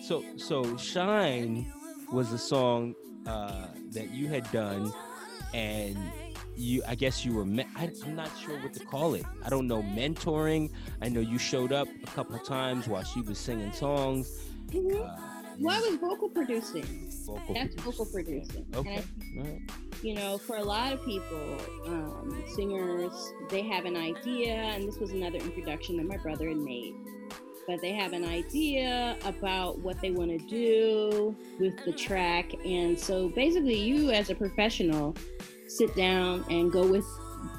So 0.03 0.25
so 0.37 0.77
shine 0.77 1.73
was 2.13 2.33
a 2.33 2.39
song 2.39 2.95
uh, 3.27 3.67
that 3.91 4.11
you 4.11 4.29
had 4.29 4.51
done, 4.53 4.93
and 5.55 5.97
you 6.57 6.83
i 6.89 6.95
guess 6.95 7.25
you 7.25 7.35
were 7.35 7.45
me- 7.45 7.67
I, 7.77 7.91
am 8.05 8.17
not 8.17 8.31
sure 8.39 8.59
what 8.61 8.73
to 8.75 8.81
call 8.81 9.15
it 9.15 9.25
i 9.45 9.49
don't 9.51 9.67
know 9.67 9.83
mentoring 9.83 10.71
i 11.03 11.09
know 11.09 11.21
you 11.21 11.39
showed 11.39 11.73
up 11.73 11.87
a 12.03 12.07
couple 12.07 12.35
of 12.35 12.45
times 12.45 12.89
while 12.89 13.05
she 13.05 13.21
was 13.21 13.39
singing 13.39 13.73
songs 13.73 14.41
mm-hmm. 14.69 15.03
uh, 15.03 15.36
well, 15.61 15.77
I 15.77 15.89
was 15.89 15.99
vocal 15.99 16.29
producing. 16.29 17.11
Vocal 17.27 17.55
That's 17.55 17.75
producing. 17.75 17.93
vocal 17.93 18.07
producing. 18.07 18.67
Okay. 18.75 19.03
I, 19.39 19.41
right. 19.41 19.63
you 20.03 20.15
know, 20.15 20.39
for 20.39 20.57
a 20.57 20.63
lot 20.63 20.93
of 20.93 21.05
people, 21.05 21.59
um, 21.87 22.45
singers, 22.55 23.13
they 23.51 23.63
have 23.63 23.85
an 23.85 23.97
idea, 23.97 24.55
and 24.55 24.87
this 24.87 24.99
was 24.99 25.11
another 25.13 25.39
introduction 25.39 25.97
that 25.97 26.07
my 26.07 26.17
brother 26.19 26.49
had 26.49 26.59
made. 26.59 26.95
But 27.67 27.81
they 27.81 27.93
have 27.93 28.13
an 28.13 28.25
idea 28.25 29.17
about 29.25 29.81
what 29.81 30.01
they 30.01 30.13
want 30.13 30.31
to 30.31 30.39
do 30.39 31.35
with 31.59 31.85
the 31.85 31.93
track. 31.93 32.55
And 32.65 32.99
so 32.99 33.29
basically, 33.31 33.75
you 33.75 34.11
as 34.11 34.31
a 34.31 34.37
professional 34.37 35.17
sit 35.67 35.95
down 35.97 36.45
and 36.49 36.71
go 36.71 36.87
with, 36.87 37.05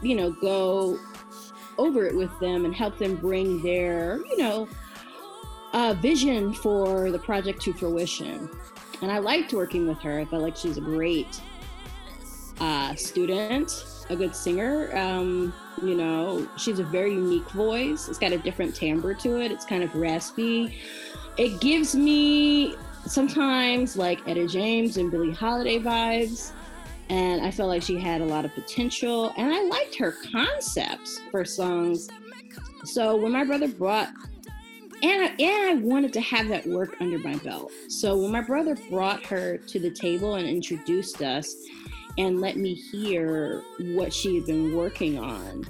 you 0.02 0.16
know, 0.16 0.32
go 0.32 0.98
over 1.78 2.06
it 2.06 2.16
with 2.16 2.32
them 2.40 2.64
and 2.64 2.74
help 2.74 2.98
them 2.98 3.16
bring 3.18 3.62
their, 3.62 4.20
you 4.30 4.38
know, 4.38 4.68
uh, 5.74 5.96
vision 6.00 6.54
for 6.54 7.12
the 7.12 7.20
project 7.20 7.62
to 7.64 7.74
fruition. 7.74 8.50
And 9.02 9.12
I 9.12 9.20
liked 9.20 9.54
working 9.54 9.88
with 9.88 10.00
her. 10.00 10.20
I 10.20 10.26
felt 10.26 10.42
like 10.42 10.56
she's 10.56 10.78
a 10.78 10.82
great 10.82 11.40
uh, 12.60 12.96
student, 12.96 13.86
a 14.10 14.16
good 14.16 14.36
singer. 14.36 14.96
Um, 14.96 15.54
you 15.84 15.96
know, 15.96 16.48
she's 16.58 16.80
a 16.80 16.84
very 16.84 17.14
unique 17.14 17.50
voice. 17.52 18.08
It's 18.10 18.18
got 18.18 18.32
a 18.32 18.38
different 18.38 18.76
timbre 18.76 19.14
to 19.16 19.40
it. 19.42 19.52
It's 19.52 19.66
kind 19.66 19.84
of 19.84 19.94
raspy. 19.94 20.80
It 21.38 21.62
gives 21.62 21.96
me 21.96 22.76
sometimes 23.06 23.96
like 23.96 24.28
Etta 24.28 24.48
James 24.48 24.98
and 24.98 25.12
Billie 25.12 25.34
Holiday 25.34 25.80
vibes. 25.80 26.52
And 27.10 27.46
I 27.46 27.52
felt 27.52 27.70
like 27.70 27.84
she 27.84 28.00
had 28.00 28.22
a 28.22 28.26
lot 28.26 28.44
of 28.44 28.54
potential. 28.54 29.34
And 29.38 29.54
I 29.54 29.64
liked 29.64 29.96
her 29.98 30.16
concepts 30.32 31.20
for 31.32 31.46
songs. 31.46 32.10
So 32.84 33.16
when 33.16 33.32
my 33.32 33.44
brother 33.44 33.68
brought 33.68 34.10
and 35.04 35.24
I, 35.24 35.36
and 35.40 35.80
I 35.80 35.82
wanted 35.84 36.14
to 36.14 36.22
have 36.22 36.48
that 36.50 36.66
work 36.68 36.96
under 37.00 37.20
my 37.20 37.36
belt. 37.38 37.72
So 37.90 38.18
when 38.18 38.32
my 38.32 38.42
brother 38.42 38.76
brought 38.90 39.24
her 39.28 39.58
to 39.58 39.80
the 39.80 39.92
table 39.92 40.36
and 40.36 40.48
introduced 40.48 41.22
us 41.22 41.56
and 42.18 42.42
let 42.42 42.58
me 42.58 42.74
hear 42.74 43.62
what 43.80 44.12
she 44.14 44.36
had 44.36 44.46
been 44.46 44.76
working 44.76 45.20
on, 45.20 45.64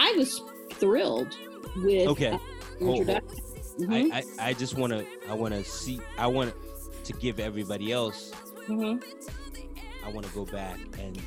I 0.00 0.14
was 0.16 0.40
thrilled 0.72 1.36
with 1.76 2.08
Okay. 2.08 2.28
uh, 2.30 2.38
Hold- 2.80 3.00
introduction. 3.00 3.38
I, 3.38 3.42
Mhm, 3.82 4.12
I, 4.12 4.22
I 4.48 4.52
just 4.52 4.76
want 4.76 4.92
to 4.92 5.06
I 5.30 5.32
want 5.32 5.54
to 5.54 5.64
see 5.64 5.98
I 6.18 6.26
want 6.26 6.52
to 7.04 7.12
give 7.14 7.40
everybody 7.40 7.90
else 7.90 8.30
mhm. 8.68 9.02
I 10.04 10.10
want 10.10 10.26
to 10.26 10.32
go 10.34 10.44
back 10.44 10.78
and 11.00 11.18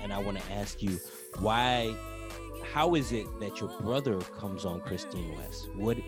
and 0.00 0.12
I 0.12 0.18
want 0.18 0.38
to 0.38 0.52
ask 0.52 0.80
you 0.80 1.00
why 1.40 1.92
how 2.72 2.94
is 2.94 3.10
it 3.10 3.26
that 3.40 3.58
your 3.60 3.68
brother 3.80 4.20
comes 4.38 4.64
on 4.64 4.80
Christine 4.82 5.34
West 5.36 5.68
what 5.74 5.98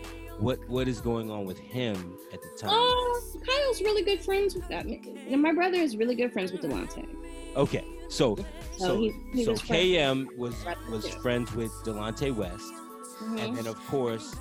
what 0.41 0.59
what 0.67 0.87
is 0.87 0.99
going 1.01 1.29
on 1.31 1.45
with 1.45 1.57
him 1.59 2.17
at 2.33 2.41
the 2.41 2.49
time 2.57 2.71
Oh, 2.73 3.21
Kyle's 3.45 3.81
really 3.81 4.03
good 4.03 4.21
friends 4.23 4.55
with 4.55 4.67
that. 4.69 4.85
And 4.85 5.41
my 5.41 5.53
brother 5.53 5.77
is 5.77 5.95
really 5.97 6.15
good 6.15 6.31
friends 6.33 6.51
with 6.51 6.61
Delonte. 6.61 7.07
okay 7.55 7.85
so 8.09 8.35
So, 8.35 8.45
so 8.87 8.97
he, 8.97 9.13
he 9.33 9.45
so 9.45 9.51
was 9.51 9.61
KM 9.61 10.35
was 10.37 10.55
was 10.89 11.05
too. 11.05 11.19
friends 11.21 11.53
with 11.55 11.71
Delonte 11.85 12.35
West 12.35 12.73
Mhm, 13.21 13.39
and 13.39 13.55
then 13.57 13.67
of 13.67 13.77
course 13.87 14.35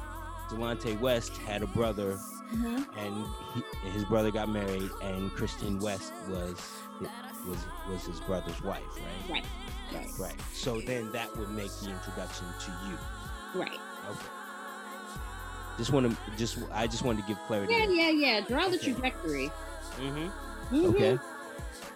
Delonte 0.49 0.99
West 1.01 1.37
had 1.49 1.63
a 1.63 1.67
brother 1.67 2.19
mhm. 2.53 2.87
and 2.99 3.27
he, 3.55 3.91
his 3.91 4.05
brother 4.07 4.31
got 4.31 4.49
married 4.49 4.91
and 5.03 5.31
Christine 5.33 5.79
West 5.81 6.13
was 6.29 6.57
was 7.47 7.59
was 7.91 8.05
his 8.07 8.21
brother's 8.21 8.61
wife 8.63 8.83
right 8.97 9.31
Right, 9.31 9.45
right, 9.95 10.11
right 10.19 10.41
so 10.53 10.81
then 10.81 11.13
that 11.13 11.35
would 11.37 11.51
make 11.51 11.71
the 11.83 11.91
introduction 11.91 12.47
to 12.65 12.71
you 12.89 13.61
right. 13.61 13.79
okay 14.11 14.27
just 15.81 15.93
want 15.93 16.05
to 16.11 16.17
just 16.37 16.59
I 16.73 16.87
just 16.87 17.03
wanted 17.05 17.23
to 17.23 17.29
give 17.29 17.39
clarity 17.47 17.73
Yeah, 17.73 17.89
yeah, 17.89 18.11
yeah. 18.11 18.41
Draw 18.47 18.69
the 18.69 18.77
Okay. 18.77 18.93
trajectory. 18.93 19.51
mm-hmm. 19.99 20.29
Mhm. 20.77 20.85
okay 20.91 21.19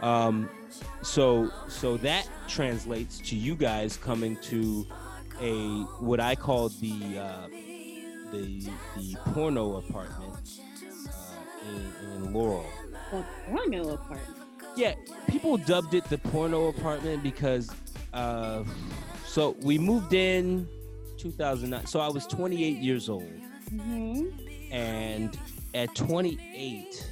um 0.01 0.49
so 1.03 1.51
so 1.69 1.97
that 1.99 2.27
translates 2.49 3.19
to 3.29 3.37
you 3.37 3.55
guys 3.55 3.97
coming 3.97 4.37
to 4.51 4.87
a 5.41 5.55
what 6.01 6.19
I 6.21 6.35
call 6.35 6.71
the 6.71 7.19
uh 7.19 7.49
the 8.33 8.45
the 8.97 9.17
porno 9.33 9.77
apartment 9.77 10.35
uh, 11.09 11.71
in, 11.71 12.25
in 12.25 12.33
Laurel 12.33 12.67
The 13.13 13.25
porno 13.47 13.83
apartment. 13.91 14.39
Yeah, 14.77 14.95
people 15.29 15.57
dubbed 15.59 15.95
it 15.95 16.05
the 16.15 16.19
porno 16.19 16.67
apartment 16.69 17.23
because 17.23 17.71
uh 18.13 18.65
so 19.27 19.43
we 19.63 19.79
moved 19.79 20.13
in 20.15 20.67
2009. 21.19 21.87
So 21.87 22.01
I 22.01 22.09
was 22.09 22.27
28 22.27 22.79
years 22.79 23.09
old 23.09 23.31
hmm 23.71 24.27
and 24.71 25.39
at 25.75 25.95
28 25.95 27.11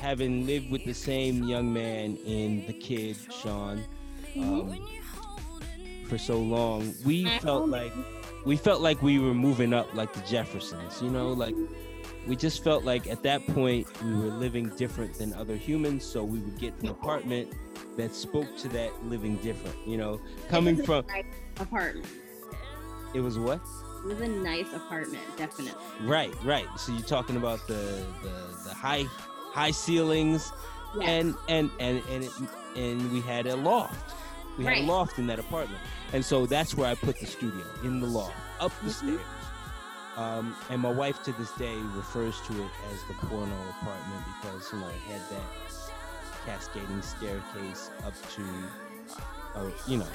having 0.00 0.46
lived 0.46 0.70
with 0.70 0.84
the 0.84 0.92
same 0.92 1.44
young 1.44 1.72
man 1.72 2.16
in 2.26 2.66
the 2.66 2.72
kid 2.72 3.16
Sean 3.30 3.84
um, 4.36 4.78
for 6.08 6.18
so 6.18 6.38
long, 6.38 6.94
we 7.06 7.26
felt 7.38 7.68
like 7.68 7.92
we 8.44 8.56
felt 8.56 8.80
like 8.80 9.00
we 9.02 9.18
were 9.18 9.34
moving 9.34 9.72
up 9.72 9.92
like 9.94 10.12
the 10.12 10.20
Jeffersons, 10.22 11.00
you 11.00 11.08
know, 11.10 11.28
like 11.32 11.54
we 12.26 12.36
just 12.36 12.62
felt 12.64 12.84
like 12.84 13.06
at 13.06 13.22
that 13.22 13.46
point 13.48 13.86
we 14.02 14.12
were 14.12 14.30
living 14.30 14.68
different 14.76 15.14
than 15.14 15.32
other 15.34 15.56
humans, 15.56 16.04
so 16.04 16.24
we 16.24 16.38
would 16.40 16.58
get 16.58 16.74
an 16.82 16.88
apartment 16.88 17.52
that 17.96 18.14
spoke 18.14 18.56
to 18.58 18.68
that 18.68 18.90
living 19.04 19.36
different, 19.36 19.76
you 19.86 19.96
know, 19.96 20.20
coming 20.48 20.74
It 20.74 20.78
was 20.78 20.84
a 20.84 20.86
from 20.86 21.04
apartment. 21.60 22.06
it 23.14 23.20
was 23.20 23.38
what? 23.38 23.60
It 24.04 24.06
was 24.08 24.20
a 24.20 24.28
nice 24.28 24.72
apartment, 24.72 25.22
definitely. 25.36 25.82
Right, 26.02 26.34
right. 26.44 26.66
So 26.76 26.92
you're 26.92 27.02
talking 27.02 27.36
about 27.36 27.66
the 27.68 28.04
the, 28.22 28.68
the 28.68 28.74
high 28.74 29.04
high 29.52 29.70
ceilings 29.70 30.52
Yes. 30.94 31.08
and 31.08 31.34
and 31.48 31.70
and 31.80 32.02
and 32.10 32.24
it, 32.24 32.30
and 32.76 33.12
we 33.12 33.20
had 33.20 33.46
a 33.46 33.56
loft. 33.56 34.14
We 34.58 34.64
had 34.64 34.72
Right. 34.74 34.82
a 34.82 34.86
loft 34.86 35.18
in 35.18 35.26
that 35.28 35.38
apartment, 35.38 35.80
and 36.12 36.22
so 36.24 36.44
that's 36.44 36.76
where 36.76 36.90
I 36.90 36.94
put 36.94 37.18
the 37.18 37.26
studio 37.26 37.64
in 37.82 38.00
the 38.00 38.06
loft, 38.06 38.34
up 38.60 38.72
the 38.82 38.90
Mhm. 38.90 38.92
stairs. 38.92 39.20
Um, 40.18 40.54
and 40.68 40.82
my 40.82 40.90
wife 40.92 41.22
to 41.22 41.32
this 41.32 41.50
day 41.52 41.74
refers 41.96 42.38
to 42.42 42.52
it 42.62 42.70
as 42.92 42.98
the 43.08 43.14
porno 43.26 43.56
apartment 43.80 44.22
because 44.42 44.70
you 44.70 44.78
know 44.80 44.88
it 44.88 45.00
had 45.10 45.22
that 45.30 45.46
cascading 46.44 47.00
staircase 47.00 47.90
up 48.04 48.12
to, 48.34 48.42
uh, 49.54 49.70
you 49.86 49.96
know, 49.96 50.06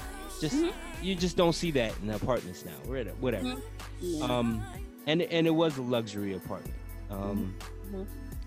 just 0.41 0.55
Mhm. 0.55 0.73
you 1.01 1.15
just 1.15 1.37
don't 1.37 1.53
see 1.53 1.71
that 1.71 1.93
in 2.01 2.09
apartments 2.09 2.65
now. 2.65 2.71
We're 2.87 2.97
at 2.97 3.07
a- 3.07 3.11
whatever. 3.11 3.45
Mhm. 3.45 3.61
Yeah. 4.01 4.25
Um, 4.25 4.63
and 5.05 5.21
and 5.21 5.47
it 5.47 5.51
was 5.55 5.77
a 5.77 5.81
luxury 5.81 6.33
apartment. 6.35 6.73
Um, 7.09 7.55
Mhm. 7.91 8.05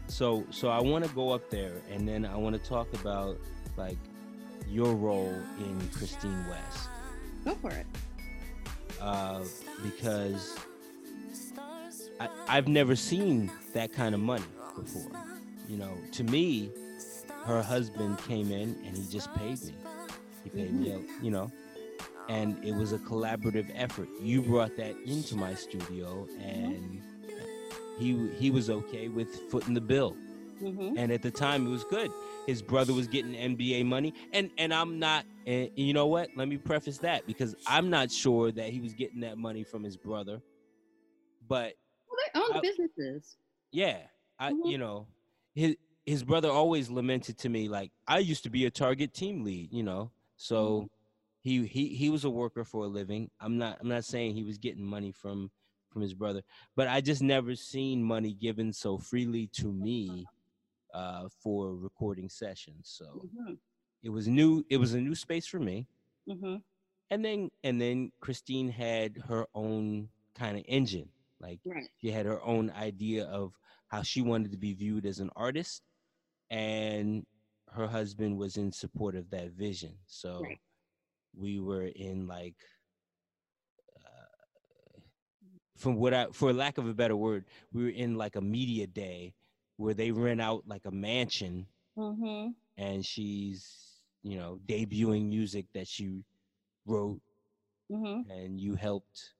so 0.08 0.44
so 0.50 0.68
I 0.68 0.80
want 0.80 1.04
to 1.04 1.10
go 1.14 1.30
up 1.30 1.48
there, 1.50 1.80
and 1.90 2.06
then 2.08 2.24
I 2.24 2.36
want 2.36 2.54
to 2.62 2.68
talk 2.68 2.92
about 2.94 3.38
like 3.76 3.98
your 4.68 4.94
role 4.94 5.34
in 5.58 5.80
Christine 5.94 6.44
West, 6.48 6.88
Go 7.44 7.54
for 7.56 7.70
it. 7.70 7.86
uh, 9.00 9.40
because 9.82 10.56
I, 12.20 12.28
I've 12.48 12.68
never 12.68 12.94
seen 12.94 13.50
that 13.72 13.92
kind 13.92 14.14
of 14.14 14.20
money 14.20 14.44
before. 14.76 15.10
You 15.68 15.78
know, 15.78 15.96
to 16.12 16.24
me, 16.24 16.70
her 17.46 17.62
husband 17.62 18.18
came 18.18 18.50
in 18.52 18.76
and 18.86 18.96
he 18.96 19.06
just 19.10 19.32
paid 19.34 19.60
me. 19.62 19.74
He 20.44 20.50
paid 20.50 20.72
me, 20.72 21.04
you 21.22 21.30
know, 21.30 21.50
and 22.30 22.64
it 22.64 22.72
was 22.72 22.92
a 22.92 22.98
collaborative 22.98 23.68
effort. 23.74 24.08
You 24.22 24.40
brought 24.40 24.76
that 24.76 24.94
into 25.04 25.34
my 25.34 25.54
studio, 25.54 26.28
and 26.38 27.02
he 27.98 28.28
he 28.38 28.50
was 28.52 28.70
okay 28.70 29.08
with 29.08 29.28
footing 29.50 29.74
the 29.74 29.80
bill. 29.80 30.16
hmm 30.60 30.92
And 30.96 31.10
at 31.10 31.22
the 31.22 31.30
time, 31.30 31.66
it 31.66 31.70
was 31.70 31.82
good. 31.84 32.10
His 32.46 32.62
brother 32.62 32.92
was 32.92 33.08
getting 33.08 33.34
NBA 33.34 33.84
money, 33.84 34.14
and 34.32 34.50
and 34.58 34.72
I'm 34.72 34.98
not. 35.00 35.24
And 35.46 35.70
you 35.74 35.92
know 35.92 36.06
what? 36.06 36.28
Let 36.36 36.46
me 36.48 36.56
preface 36.56 36.98
that 36.98 37.26
because 37.26 37.56
I'm 37.66 37.90
not 37.90 38.12
sure 38.12 38.52
that 38.52 38.70
he 38.70 38.80
was 38.80 38.94
getting 38.94 39.20
that 39.20 39.36
money 39.36 39.64
from 39.64 39.82
his 39.82 39.96
brother. 39.96 40.40
But 41.48 41.74
Well, 42.08 42.18
they 42.32 42.40
own 42.40 42.62
businesses. 42.62 43.36
yeah, 43.72 44.02
I 44.38 44.52
Mhm. 44.52 44.70
you 44.70 44.78
know, 44.78 45.08
his 45.54 45.76
his 46.06 46.22
brother 46.22 46.48
always 46.48 46.90
lamented 46.90 47.38
to 47.38 47.48
me 47.48 47.68
like 47.68 47.90
I 48.06 48.18
used 48.18 48.44
to 48.44 48.50
be 48.50 48.66
a 48.66 48.70
Target 48.70 49.14
team 49.14 49.42
lead, 49.42 49.72
you 49.72 49.82
know. 49.82 50.12
So 50.36 50.88
he 51.42 51.66
he 51.66 51.88
he 51.94 52.10
was 52.10 52.24
a 52.24 52.30
worker 52.30 52.64
for 52.64 52.84
a 52.84 52.88
living. 52.88 53.30
I'm 53.40 53.58
not 53.58 53.78
I'm 53.80 53.88
not 53.88 54.04
saying 54.04 54.34
he 54.34 54.44
was 54.44 54.58
getting 54.58 54.84
money 54.84 55.12
from 55.12 55.50
from 55.90 56.02
his 56.02 56.14
brother, 56.14 56.42
but 56.76 56.88
I 56.88 57.00
just 57.00 57.22
never 57.22 57.54
seen 57.56 58.02
money 58.02 58.32
given 58.34 58.72
so 58.72 58.98
freely 58.98 59.48
to 59.54 59.72
me 59.72 60.28
uh 60.94 61.28
for 61.42 61.74
recording 61.76 62.28
sessions. 62.28 62.90
So 62.98 63.26
hmm 63.34 63.54
it 64.02 64.10
was 64.10 64.28
new 64.28 64.64
it 64.70 64.76
was 64.78 64.94
a 64.94 65.00
new 65.00 65.14
space 65.14 65.46
for 65.46 65.58
me. 65.60 65.86
hmm 66.28 66.56
And 67.10 67.24
then 67.24 67.50
and 67.64 67.80
then 67.80 68.12
Christine 68.20 68.68
had 68.70 69.18
her 69.28 69.46
own 69.54 70.08
kind 70.34 70.56
of 70.58 70.64
engine. 70.68 71.08
Like 71.40 71.60
Right. 71.64 71.88
she 72.00 72.10
had 72.10 72.26
her 72.26 72.42
own 72.42 72.70
idea 72.70 73.24
of 73.26 73.54
how 73.88 74.02
she 74.02 74.22
wanted 74.22 74.52
to 74.52 74.58
be 74.58 74.74
viewed 74.74 75.06
as 75.06 75.18
an 75.20 75.30
artist 75.36 75.82
and 76.50 77.26
her 77.72 77.86
husband 77.86 78.36
was 78.38 78.56
in 78.56 78.72
support 78.72 79.14
of 79.16 79.30
that 79.30 79.50
vision 79.52 79.94
so 80.06 80.40
Right. 80.42 80.58
We 81.36 81.60
were 81.60 81.86
in 81.86 82.26
like 82.26 82.56
uh, 84.04 85.00
from 85.76 85.96
what 85.96 86.14
i 86.14 86.26
for 86.32 86.52
lack 86.52 86.78
of 86.78 86.86
a 86.88 86.94
better 86.94 87.16
word 87.16 87.44
we 87.72 87.82
were 87.84 87.90
in 87.90 88.14
like 88.16 88.36
a 88.36 88.40
media 88.40 88.86
day 88.86 89.34
where 89.76 89.94
they 89.94 90.10
rent 90.10 90.40
out 90.40 90.62
like 90.66 90.84
a 90.86 90.90
mansion 90.90 91.66
hmm 91.96 92.52
and 92.76 93.04
she's 93.04 94.00
you 94.22 94.36
know 94.38 94.58
debuting 94.66 95.28
music 95.28 95.66
that 95.74 95.86
she 95.86 96.24
wrote 96.86 97.20
Mm-hmm. 97.90 98.22
and 98.30 98.60
you 98.60 98.74
helped 98.74 99.34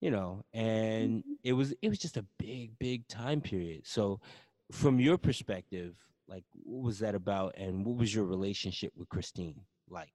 you 0.00 0.10
know 0.10 0.44
and 0.52 1.24
it 1.42 1.52
was 1.52 1.72
it 1.82 1.88
was 1.88 1.98
just 1.98 2.16
a 2.16 2.24
big 2.38 2.78
big 2.78 3.06
time 3.08 3.40
period. 3.40 3.82
So 3.86 4.20
from 4.72 4.98
your 5.00 5.18
perspective 5.18 5.94
like 6.28 6.44
what 6.52 6.82
was 6.84 6.98
that 7.00 7.14
about 7.14 7.54
and 7.56 7.84
what 7.84 7.96
was 7.96 8.14
your 8.14 8.24
relationship 8.24 8.92
with 8.96 9.08
christine 9.08 9.60
like 9.90 10.12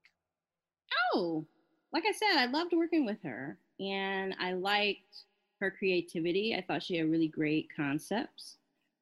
Oh, 1.12 1.44
like 1.92 2.04
I 2.06 2.12
said, 2.12 2.38
I 2.38 2.46
loved 2.46 2.72
working 2.72 3.04
with 3.04 3.22
her 3.22 3.58
and 3.78 4.34
I 4.40 4.52
liked 4.52 5.24
her 5.60 5.70
creativity. 5.70 6.54
I 6.54 6.62
thought 6.62 6.82
she 6.82 6.96
had 6.96 7.10
really 7.10 7.28
great 7.28 7.68
concepts 7.74 8.56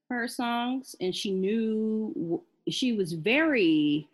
for 0.06 0.16
her 0.16 0.28
songs 0.28 0.96
and 1.00 1.14
she 1.14 1.30
knew 1.30 2.42
she 2.68 2.92
was 2.92 3.12
very 3.12 4.09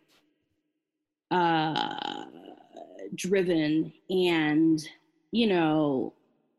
uh 1.31 2.25
driven 3.15 3.93
and 4.11 4.87
you 5.31 5.47
know 5.47 6.13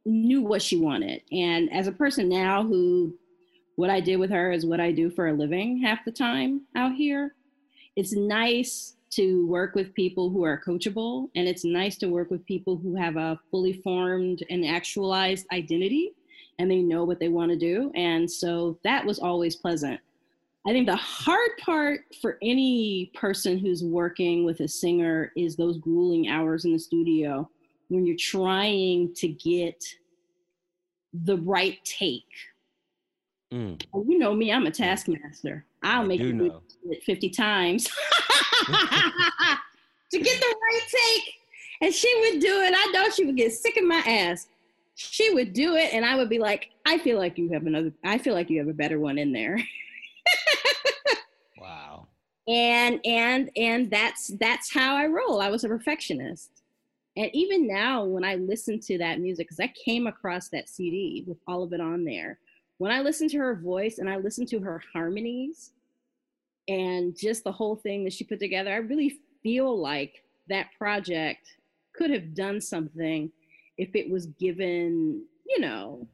knew 0.05 0.41
what 0.41 0.61
she 0.61 0.77
wanted. 0.77 1.21
And 1.31 1.71
as 1.73 1.87
a 1.87 1.91
person 1.91 2.29
now 2.29 2.63
who 2.63 3.17
what 3.75 3.89
I 3.89 3.99
did 3.99 4.17
with 4.17 4.29
her 4.29 4.51
is 4.51 4.65
what 4.65 4.79
I 4.79 4.91
do 4.91 5.09
for 5.09 5.27
a 5.27 5.33
living 5.33 5.79
half 5.79 6.05
the 6.05 6.11
time 6.11 6.61
out 6.75 6.93
here, 6.93 7.33
it's 7.95 8.13
nice 8.13 8.95
to 9.15 9.47
work 9.47 9.75
with 9.75 9.93
people 9.93 10.29
who 10.29 10.43
are 10.43 10.61
coachable 10.65 11.29
and 11.35 11.47
it's 11.47 11.63
nice 11.63 11.97
to 11.97 12.07
work 12.07 12.29
with 12.29 12.45
people 12.45 12.75
who 12.75 12.95
have 12.95 13.15
a 13.15 13.39
fully 13.49 13.73
formed 13.81 14.43
and 14.49 14.65
actualized 14.65 15.45
identity 15.53 16.11
and 16.59 16.69
they 16.69 16.81
know 16.81 17.03
what 17.03 17.19
they 17.19 17.29
want 17.29 17.51
to 17.51 17.57
do 17.57 17.91
and 17.95 18.29
so 18.29 18.77
that 18.83 19.05
was 19.05 19.19
always 19.19 19.55
pleasant. 19.55 19.99
I 20.67 20.71
think 20.71 20.87
the 20.87 20.95
hard 20.95 21.51
part 21.59 22.01
for 22.21 22.37
any 22.41 23.11
person 23.13 23.59
who's 23.59 23.83
working 23.83 24.45
with 24.45 24.61
a 24.61 24.67
singer 24.67 25.31
is 25.37 25.55
those 25.55 25.77
grueling 25.77 26.27
hours 26.27 26.65
in 26.65 26.73
the 26.73 26.79
studio 26.79 27.49
when 27.89 28.05
you're 28.05 28.17
trying 28.17 29.13
to 29.15 29.27
get 29.27 29.83
the 31.13 31.37
right 31.37 31.77
take. 31.85 32.25
Mm, 33.53 33.81
you 34.07 34.17
know 34.17 34.33
me 34.33 34.51
i'm 34.51 34.65
a 34.65 34.71
taskmaster. 34.71 35.65
I'll 35.83 36.01
I 36.01 36.05
make 36.07 36.19
do 36.19 36.33
know. 36.33 36.61
It 36.91 37.03
50 37.03 37.29
times 37.29 37.85
to 38.65 38.71
get 40.11 40.39
the 40.39 40.55
right 40.61 40.81
take. 40.87 41.33
And 41.81 41.93
she 41.93 42.13
would 42.21 42.39
do 42.41 42.61
it. 42.61 42.73
I 42.75 42.91
know 42.91 43.09
she 43.09 43.25
would 43.25 43.37
get 43.37 43.53
sick 43.53 43.77
of 43.77 43.83
my 43.83 43.97
ass. 44.07 44.47
She 44.95 45.33
would 45.33 45.51
do 45.51 45.75
it, 45.75 45.93
and 45.93 46.05
I 46.05 46.15
would 46.15 46.29
be 46.29 46.39
like, 46.39 46.69
I 46.85 46.97
feel 46.97 47.17
like 47.17 47.37
you 47.37 47.49
have 47.51 47.65
another, 47.65 47.91
I 48.05 48.17
feel 48.17 48.33
like 48.33 48.49
you 48.49 48.59
have 48.59 48.69
a 48.69 48.73
better 48.73 48.97
one 48.97 49.17
in 49.17 49.33
there. 49.33 49.59
wow 51.59 52.07
and 52.47 52.99
and 53.05 53.49
and 53.55 53.89
that's 53.89 54.27
that's 54.39 54.73
how 54.73 54.95
I 54.95 55.07
roll. 55.07 55.41
I 55.41 55.49
was 55.49 55.63
a 55.63 55.69
perfectionist. 55.69 56.49
And 57.17 57.29
even 57.33 57.65
now, 57.65 58.03
when 58.03 58.25
I 58.25 58.35
listen 58.35 58.79
to 58.81 58.97
that 58.97 59.21
music, 59.21 59.47
because 59.47 59.61
I 59.61 59.73
came 59.85 60.05
across 60.05 60.49
that 60.49 60.67
CD 60.67 61.23
with 61.25 61.37
all 61.47 61.63
of 61.63 61.71
it 61.71 61.79
on 61.79 62.03
there, 62.03 62.39
when 62.77 62.91
I 62.91 62.99
listen 62.99 63.29
to 63.29 63.37
her 63.37 63.55
voice 63.55 63.99
and 63.99 64.09
I 64.09 64.17
listen 64.17 64.45
to 64.47 64.59
her 64.59 64.81
harmonies 64.93 65.71
and 66.67 67.15
just 67.17 67.43
the 67.43 67.51
whole 67.51 67.75
thing 67.75 68.03
that 68.03 68.13
she 68.13 68.23
put 68.23 68.39
together, 68.39 68.71
I 68.71 68.77
really 68.77 69.19
feel 69.43 69.77
like 69.77 70.23
that 70.49 70.67
project 70.77 71.47
could 71.93 72.09
have 72.11 72.33
done 72.33 72.59
something 72.61 73.31
if 73.77 73.95
it 73.95 74.09
was 74.09 74.27
given, 74.27 75.23
you 75.47 75.59
know, 75.59 76.07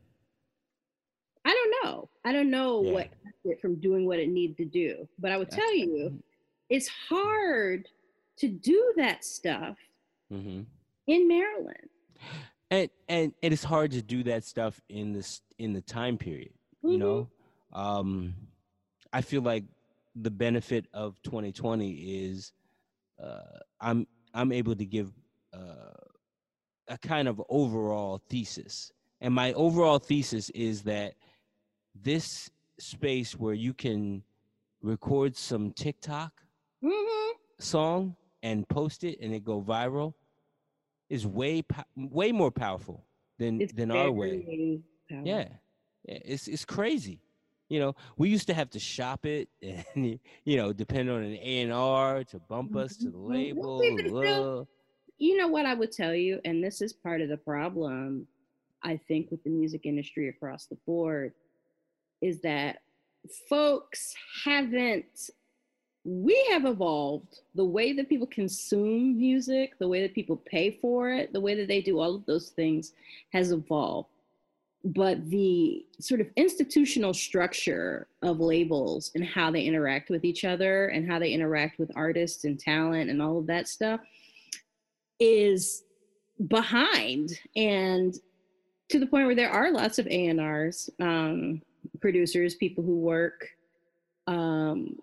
I 1.46 1.50
don't 1.54 1.76
know. 1.84 2.10
I 2.24 2.32
don't 2.34 2.52
know 2.52 2.82
Yeah. 2.82 2.92
what 2.92 3.04
kept 3.24 3.46
it 3.46 3.62
from 3.62 3.76
doing 3.80 4.06
what 4.06 4.20
it 4.20 4.30
needed 4.30 4.58
to 4.58 4.66
do. 4.66 5.08
But 5.20 5.32
I 5.32 5.38
would 5.38 5.50
tell 5.50 5.74
you, 5.76 6.22
it's 6.70 6.88
hard 7.10 7.88
to 8.38 8.48
do 8.48 8.94
that 8.98 9.24
stuff 9.26 9.78
hmm 10.30 10.62
in 11.08 11.28
Maryland. 11.28 11.90
and 12.70 12.90
and 13.10 13.34
it 13.42 13.52
is 13.52 13.64
hard 13.64 13.92
to 13.92 14.02
do 14.02 14.24
that 14.24 14.44
stuff 14.46 14.80
in 14.88 15.12
this 15.12 15.42
in 15.58 15.74
the 15.74 15.82
time 15.82 16.18
period 16.18 16.54
you 16.84 16.98
Mhm. 16.98 17.00
know 17.00 17.30
um 17.74 18.34
i 19.12 19.20
feel 19.22 19.42
like 19.42 19.66
the 20.16 20.32
benefit 20.32 20.88
of 20.94 21.22
2020 21.24 21.92
is 21.92 22.52
uh 23.24 23.42
i'm 23.80 24.06
i'm 24.34 24.52
able 24.52 24.76
to 24.76 24.86
give 24.86 25.12
uh 25.54 25.94
a 26.90 26.98
kind 26.98 27.28
of 27.28 27.42
overall 27.50 28.22
thesis 28.30 28.92
and 29.22 29.34
my 29.34 29.54
overall 29.54 30.00
thesis 30.00 30.50
is 30.52 30.82
that 30.84 31.14
this 31.96 32.50
space 32.80 33.34
where 33.36 33.54
you 33.54 33.74
can 33.74 34.24
record 34.82 35.36
some 35.36 35.72
tiktok 35.72 36.32
Mhm. 36.84 37.32
song 37.60 38.16
and 38.44 38.68
post 38.68 39.04
it 39.04 39.20
and 39.22 39.34
it 39.34 39.44
go 39.44 39.62
viral 39.62 40.14
is 41.10 41.26
way 41.28 41.64
way 41.96 42.32
more 42.32 42.52
powerful 42.52 43.06
than 43.38 43.62
It's 43.62 43.74
than 43.74 43.92
our 43.92 44.12
way. 44.12 44.42
powerful. 44.42 44.82
Yeah. 45.10 45.24
Yeah, 45.24 45.48
it's 46.06 46.48
it's 46.48 46.66
crazy. 46.66 47.22
You 47.72 47.80
know, 47.80 47.96
we 48.18 48.28
used 48.28 48.48
to 48.48 48.54
have 48.54 48.70
to 48.72 48.80
shop 48.80 49.26
it 49.26 49.48
and 49.96 50.20
you 50.44 50.58
know, 50.58 50.74
depend 50.74 51.10
on 51.10 51.24
an 51.24 51.38
A 51.42 51.62
and 51.62 51.72
R 51.72 52.22
to 52.26 52.40
bump 52.40 52.76
us 52.76 52.98
to 52.98 53.10
the 53.10 53.18
Mhm. 53.18 53.30
label. 53.30 53.98
Still- 53.98 54.60
uh, 54.60 54.66
you 55.18 55.38
know 55.38 55.48
what 55.48 55.66
I 55.66 55.74
would 55.74 55.92
tell 55.92 56.14
you, 56.14 56.42
and 56.44 56.62
this 56.64 56.82
is 56.82 56.92
part 56.92 57.22
of 57.22 57.30
the 57.30 57.38
problem, 57.38 58.28
I 58.84 58.98
think, 58.98 59.32
with 59.32 59.42
the 59.44 59.52
music 59.52 59.86
industry 59.86 60.28
across 60.28 60.66
the 60.66 60.76
board, 60.88 61.34
is 62.22 62.42
that 62.42 62.82
folks 63.48 64.16
haven't, 64.44 65.30
we 66.04 66.44
have 66.50 66.66
evolved 66.66 67.40
the 67.56 67.64
way 67.64 67.94
that 67.94 68.10
people 68.10 68.28
consume 68.28 69.16
music, 69.18 69.78
the 69.78 69.88
way 69.88 70.02
that 70.02 70.16
people 70.16 70.36
pay 70.38 70.72
for 70.72 71.12
it, 71.12 71.32
the 71.32 71.40
way 71.40 71.54
that 71.56 71.68
they 71.68 71.82
do 71.82 72.00
all 72.00 72.16
of 72.16 72.26
those 72.26 72.50
things 72.50 72.94
has 73.32 73.52
evolved. 73.52 74.10
But 74.84 75.30
the 75.30 75.86
sort 76.00 76.22
of 76.22 76.28
institutional 76.36 77.14
structure 77.14 78.08
of 78.24 78.40
labels 78.40 79.12
and 79.14 79.24
how 79.24 79.52
they 79.52 79.64
interact 79.64 80.10
with 80.10 80.26
each 80.26 80.44
other 80.44 80.88
and 80.88 81.10
how 81.10 81.20
they 81.20 81.32
interact 81.32 81.78
with 81.78 81.92
artists 81.96 82.46
and 82.46 82.60
talent 82.60 83.10
and 83.12 83.22
all 83.22 83.38
of 83.38 83.48
that 83.48 83.68
stuff 83.68 84.00
is 85.20 85.84
behind 86.48 87.40
and 87.56 88.16
to 88.90 89.00
the 89.00 89.06
point 89.06 89.26
where 89.26 89.36
there 89.36 89.50
are 89.50 89.72
lots 89.72 90.00
of 90.00 90.08
A&Rs, 90.08 90.90
um, 91.00 91.62
producers, 92.00 92.56
people 92.56 92.84
who 92.84 92.98
work 92.98 93.48
um, 94.28 94.98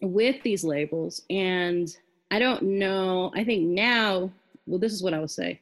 with 0.00 0.42
these 0.42 0.64
labels. 0.64 1.22
And 1.28 1.94
I 2.30 2.38
don't 2.38 2.62
know, 2.62 3.30
I 3.34 3.44
think 3.44 3.68
now, 3.68 4.30
well, 4.66 4.78
this 4.78 4.92
is 4.92 5.02
what 5.02 5.14
I 5.14 5.20
would 5.20 5.30
say. 5.30 5.60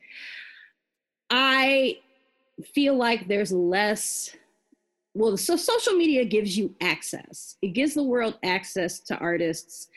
I 1.30 1.98
feel 2.64 2.96
like 2.96 3.28
there's 3.28 3.52
less, 3.52 4.34
well, 5.14 5.36
so 5.36 5.56
social 5.56 5.94
media 5.94 6.24
gives 6.24 6.56
you 6.56 6.74
access. 6.80 7.56
It 7.62 7.68
gives 7.68 7.94
the 7.94 8.02
world 8.02 8.38
access 8.42 9.00
to 9.00 9.16
artists 9.18 9.88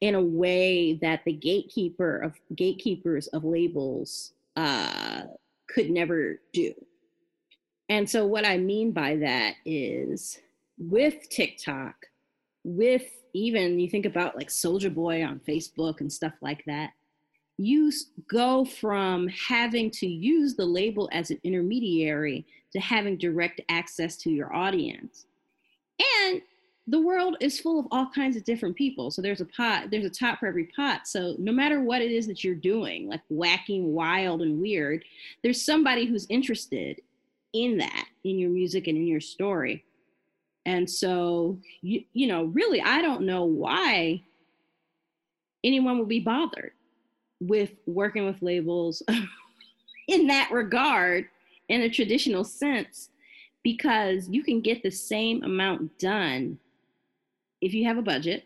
in 0.00 0.14
a 0.14 0.22
way 0.22 0.94
that 0.94 1.24
the 1.24 1.32
gatekeeper 1.32 2.18
of 2.18 2.34
gatekeepers 2.54 3.26
of 3.28 3.44
labels 3.44 4.32
uh, 4.56 5.22
could 5.68 5.90
never 5.90 6.40
do. 6.52 6.72
And 7.88 8.08
so, 8.08 8.26
what 8.26 8.46
I 8.46 8.56
mean 8.56 8.92
by 8.92 9.16
that 9.16 9.54
is 9.64 10.38
with 10.78 11.28
TikTok, 11.28 11.94
with 12.64 13.04
even 13.34 13.78
you 13.78 13.88
think 13.88 14.06
about 14.06 14.36
like 14.36 14.48
Soulja 14.48 14.92
Boy 14.92 15.24
on 15.24 15.40
Facebook 15.40 16.00
and 16.00 16.12
stuff 16.12 16.34
like 16.40 16.64
that, 16.66 16.90
you 17.60 17.92
go 18.26 18.64
from 18.64 19.28
having 19.28 19.90
to 19.90 20.06
use 20.06 20.54
the 20.54 20.64
label 20.64 21.10
as 21.12 21.30
an 21.30 21.38
intermediary 21.44 22.46
to 22.72 22.80
having 22.80 23.18
direct 23.18 23.60
access 23.68 24.16
to 24.16 24.30
your 24.30 24.54
audience. 24.54 25.26
And 26.22 26.40
the 26.86 27.02
world 27.02 27.36
is 27.40 27.60
full 27.60 27.78
of 27.78 27.86
all 27.90 28.08
kinds 28.14 28.34
of 28.36 28.44
different 28.44 28.76
people. 28.76 29.10
So 29.10 29.20
there's 29.20 29.42
a 29.42 29.46
pot, 29.46 29.90
there's 29.90 30.06
a 30.06 30.10
top 30.10 30.40
for 30.40 30.46
every 30.46 30.70
pot. 30.74 31.06
So 31.06 31.34
no 31.38 31.52
matter 31.52 31.82
what 31.82 32.00
it 32.00 32.10
is 32.10 32.26
that 32.28 32.42
you're 32.42 32.54
doing, 32.54 33.10
like 33.10 33.20
wacky, 33.30 33.82
wild, 33.82 34.40
and 34.40 34.58
weird, 34.58 35.04
there's 35.42 35.62
somebody 35.62 36.06
who's 36.06 36.26
interested 36.30 37.02
in 37.52 37.76
that, 37.76 38.06
in 38.24 38.38
your 38.38 38.50
music 38.50 38.86
and 38.86 38.96
in 38.96 39.06
your 39.06 39.20
story. 39.20 39.84
And 40.64 40.88
so, 40.88 41.58
you, 41.82 42.04
you 42.14 42.26
know, 42.26 42.44
really, 42.44 42.80
I 42.80 43.02
don't 43.02 43.26
know 43.26 43.44
why 43.44 44.22
anyone 45.62 45.98
would 45.98 46.08
be 46.08 46.20
bothered 46.20 46.72
with 47.40 47.70
working 47.86 48.26
with 48.26 48.40
labels 48.42 49.02
in 50.08 50.26
that 50.26 50.50
regard 50.52 51.26
in 51.68 51.82
a 51.82 51.88
traditional 51.88 52.44
sense 52.44 53.10
because 53.62 54.28
you 54.28 54.42
can 54.42 54.60
get 54.60 54.82
the 54.82 54.90
same 54.90 55.42
amount 55.42 55.98
done 55.98 56.58
if 57.60 57.72
you 57.74 57.84
have 57.84 57.98
a 57.98 58.02
budget 58.02 58.44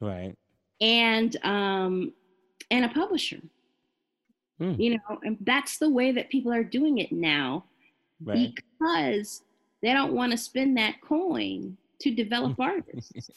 right. 0.00 0.34
and 0.80 1.36
um 1.44 2.12
and 2.70 2.84
a 2.84 2.88
publisher 2.88 3.38
Hmm. 4.58 4.74
you 4.78 4.90
know 4.90 5.18
and 5.24 5.38
that's 5.40 5.78
the 5.78 5.88
way 5.88 6.12
that 6.12 6.28
people 6.28 6.52
are 6.52 6.62
doing 6.64 6.98
it 6.98 7.10
now 7.10 7.64
Right. 8.24 8.54
because 8.54 9.42
they 9.82 9.92
don't 9.92 10.12
want 10.12 10.30
to 10.30 10.38
spend 10.38 10.76
that 10.76 11.00
coin 11.00 11.76
to 12.00 12.14
develop 12.14 12.60
artists 12.60 13.30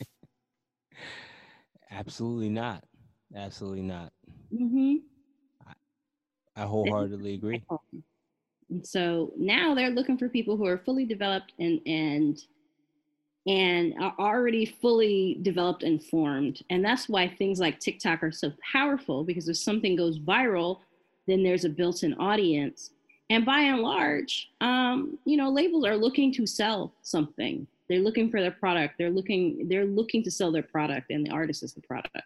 Absolutely 1.92 2.50
not. 2.50 2.84
Absolutely 3.36 3.82
not. 3.82 4.12
Mm-hmm. 4.54 4.96
I 6.56 6.64
wholeheartedly 6.64 7.34
agree. 7.34 7.62
And 8.70 8.86
so 8.86 9.34
now 9.38 9.76
they're 9.76 9.90
looking 9.90 10.18
for 10.18 10.30
people 10.30 10.58
who 10.58 10.66
are 10.66 10.78
fully 10.78 11.06
developed 11.06 11.54
and 11.60 11.82
and 11.86 12.42
and 13.48 13.94
are 14.02 14.16
already 14.18 14.66
fully 14.66 15.38
developed 15.44 15.84
and 15.84 16.04
formed. 16.04 16.64
And 16.70 16.84
that's 16.84 17.08
why 17.08 17.28
things 17.28 17.60
like 17.60 17.80
TikTok 17.80 18.24
are 18.24 18.32
so 18.32 18.52
powerful 18.74 19.24
because 19.24 19.48
if 19.48 19.58
something 19.58 19.96
goes 19.96 20.18
viral, 20.18 20.80
then 21.28 21.44
there's 21.44 21.66
a 21.66 21.70
built-in 21.70 22.16
audience. 22.16 22.92
And 23.30 23.46
by 23.46 23.60
and 23.60 23.82
large, 23.82 24.50
um, 24.62 25.18
you 25.26 25.38
know, 25.38 25.52
labels 25.52 25.86
are 25.86 25.98
looking 25.98 26.32
to 26.34 26.46
sell 26.46 26.94
something. 27.04 27.68
They're 27.88 28.00
looking 28.00 28.32
for 28.32 28.42
their 28.42 28.52
product. 28.52 28.96
They're 28.98 29.12
looking, 29.12 29.68
they're 29.68 29.86
looking 29.86 30.24
to 30.24 30.32
sell 30.32 30.52
their 30.52 30.64
product, 30.64 31.12
and 31.12 31.26
the 31.26 31.32
artist 31.32 31.62
is 31.62 31.74
the 31.74 31.82
product. 31.82 32.18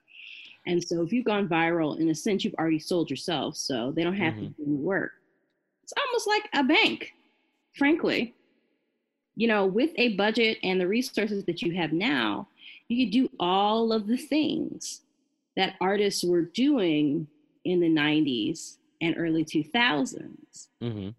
And 0.69 0.83
so 0.83 1.01
if 1.01 1.11
you've 1.11 1.25
gone 1.25 1.49
viral, 1.49 1.99
in 1.99 2.09
a 2.09 2.15
sense, 2.15 2.45
you've 2.45 2.53
already 2.53 2.77
sold 2.77 3.09
yourself. 3.09 3.57
So 3.57 3.91
they 3.91 4.03
don't 4.03 4.13
have 4.13 4.35
mm-hmm. 4.35 4.47
to 4.47 4.49
do 4.49 4.65
the 4.65 4.75
work. 4.75 5.13
It's 5.83 5.93
almost 6.05 6.27
like 6.27 6.47
a 6.53 6.63
bank, 6.63 7.13
frankly. 7.75 8.35
You 9.35 9.47
know, 9.47 9.65
with 9.65 9.91
a 9.95 10.15
budget 10.15 10.59
and 10.61 10.79
the 10.79 10.87
resources 10.87 11.43
that 11.45 11.63
you 11.63 11.75
have 11.75 11.91
now, 11.91 12.47
you 12.87 13.03
could 13.03 13.11
do 13.11 13.31
all 13.39 13.91
of 13.91 14.05
the 14.05 14.17
things 14.17 15.01
that 15.55 15.73
artists 15.81 16.23
were 16.23 16.43
doing 16.43 17.27
in 17.65 17.79
the 17.79 17.89
90s 17.89 18.77
and 19.01 19.15
early 19.17 19.43
2000s 19.43 20.67
mm-hmm. 20.83 21.09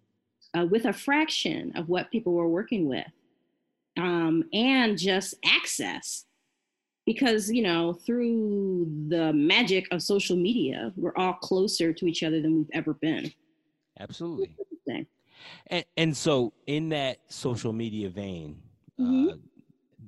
uh, 0.57 0.65
with 0.65 0.85
a 0.85 0.93
fraction 0.93 1.73
of 1.75 1.89
what 1.89 2.11
people 2.11 2.33
were 2.33 2.47
working 2.47 2.87
with 2.87 3.07
um, 3.97 4.45
and 4.53 4.97
just 4.97 5.35
access 5.43 6.25
because 7.05 7.51
you 7.51 7.63
know 7.63 7.93
through 7.93 8.87
the 9.07 9.33
magic 9.33 9.87
of 9.91 10.01
social 10.01 10.35
media 10.35 10.91
we're 10.95 11.15
all 11.15 11.33
closer 11.33 11.93
to 11.93 12.05
each 12.05 12.23
other 12.23 12.41
than 12.41 12.57
we've 12.57 12.69
ever 12.73 12.93
been. 12.93 13.31
Absolutely. 13.99 14.55
And, 15.67 15.85
and 15.97 16.17
so 16.17 16.53
in 16.67 16.89
that 16.89 17.17
social 17.27 17.73
media 17.73 18.09
vein 18.09 18.61
mm-hmm. 18.99 19.29
uh, 19.29 20.07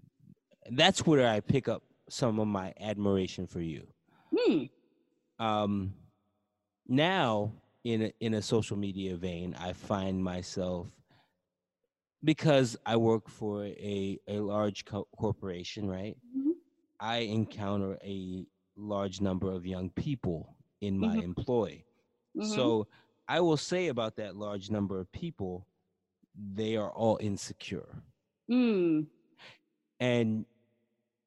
that's 0.72 1.06
where 1.08 1.28
i 1.28 1.40
pick 1.40 1.68
up 1.68 1.82
some 2.10 2.40
of 2.40 2.48
my 2.48 2.74
admiration 2.80 3.48
for 3.48 3.60
you. 3.60 3.88
Hmm. 4.36 4.64
um, 5.40 5.94
now 6.88 7.52
in 7.84 8.04
a, 8.04 8.14
in 8.20 8.36
a 8.36 8.42
social 8.42 8.78
media 8.78 9.16
vein 9.16 9.56
i 9.60 9.74
find 9.74 10.24
myself 10.24 10.88
because 12.24 12.78
i 12.86 12.96
work 12.96 13.28
for 13.28 13.64
a, 13.66 14.20
a 14.28 14.40
large 14.40 14.86
co- 14.86 15.08
corporation 15.18 15.88
right? 15.88 16.16
Mm-hmm 16.38 16.53
I 17.04 17.18
encounter 17.18 18.00
a 18.02 18.46
large 18.78 19.20
number 19.20 19.52
of 19.52 19.66
young 19.66 19.90
people 19.90 20.56
in 20.80 20.98
my 20.98 21.18
mm-hmm. 21.18 21.20
employ. 21.20 21.84
Mm-hmm. 22.38 22.48
So 22.54 22.88
I 23.28 23.42
will 23.42 23.58
say 23.58 23.90
about 23.90 24.16
that 24.16 24.38
large 24.38 24.72
number 24.72 24.98
of 25.02 25.12
people, 25.12 25.68
they 26.56 26.78
are 26.78 26.90
all 26.92 27.18
insecure. 27.22 27.90
Mm. 28.50 29.08
And 30.00 30.46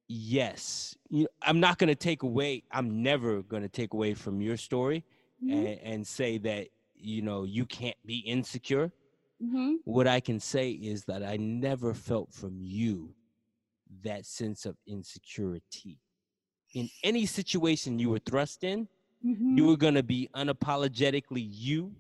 yes, 0.09 0.97
you, 1.11 1.29
I'm 1.43 1.61
not 1.61 1.77
going 1.77 1.89
to 1.89 1.95
take 1.95 2.23
away, 2.23 2.63
I'm 2.73 3.03
never 3.03 3.43
going 3.43 3.63
to 3.63 3.69
take 3.69 3.93
away 3.93 4.15
from 4.15 4.41
your 4.41 4.57
story 4.57 5.05
mm-hmm. 5.45 5.59
and, 5.59 5.81
and, 5.83 6.07
say 6.07 6.39
that, 6.39 6.69
you 6.95 7.21
know, 7.21 7.45
you 7.45 7.67
can't 7.67 7.97
be 8.07 8.21
insecure. 8.21 8.91
Mm-hmm. 9.45 9.75
What 9.85 10.07
I 10.07 10.21
can 10.21 10.41
say 10.41 10.71
is 10.71 11.05
that 11.05 11.23
I 11.23 11.37
never 11.37 11.93
felt 11.93 12.33
from 12.33 12.57
you 12.63 13.15
that 14.03 14.27
sense 14.27 14.67
of 14.67 14.77
insecurity. 14.87 15.99
In 16.75 16.89
any 17.03 17.27
situation 17.27 17.99
you 17.99 18.11
were 18.11 18.19
thrust 18.19 18.65
in, 18.65 18.89
mm-hmm. 19.25 19.57
you 19.57 19.67
were 19.67 19.77
going 19.77 19.95
to 19.95 20.03
be 20.03 20.29
unapologetically 20.35 21.47
you 21.49 21.93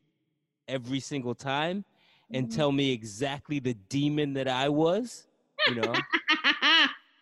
every 0.69 1.01
single 1.01 1.35
time 1.35 1.85
and 2.33 2.49
mm-hmm. 2.49 2.57
tell 2.57 2.73
me 2.73 2.93
exactly 2.93 3.59
the 3.61 3.75
demon 3.89 4.35
that 4.35 4.49
I 4.49 4.69
was, 4.69 5.27
you 5.69 5.77
know. 5.77 5.95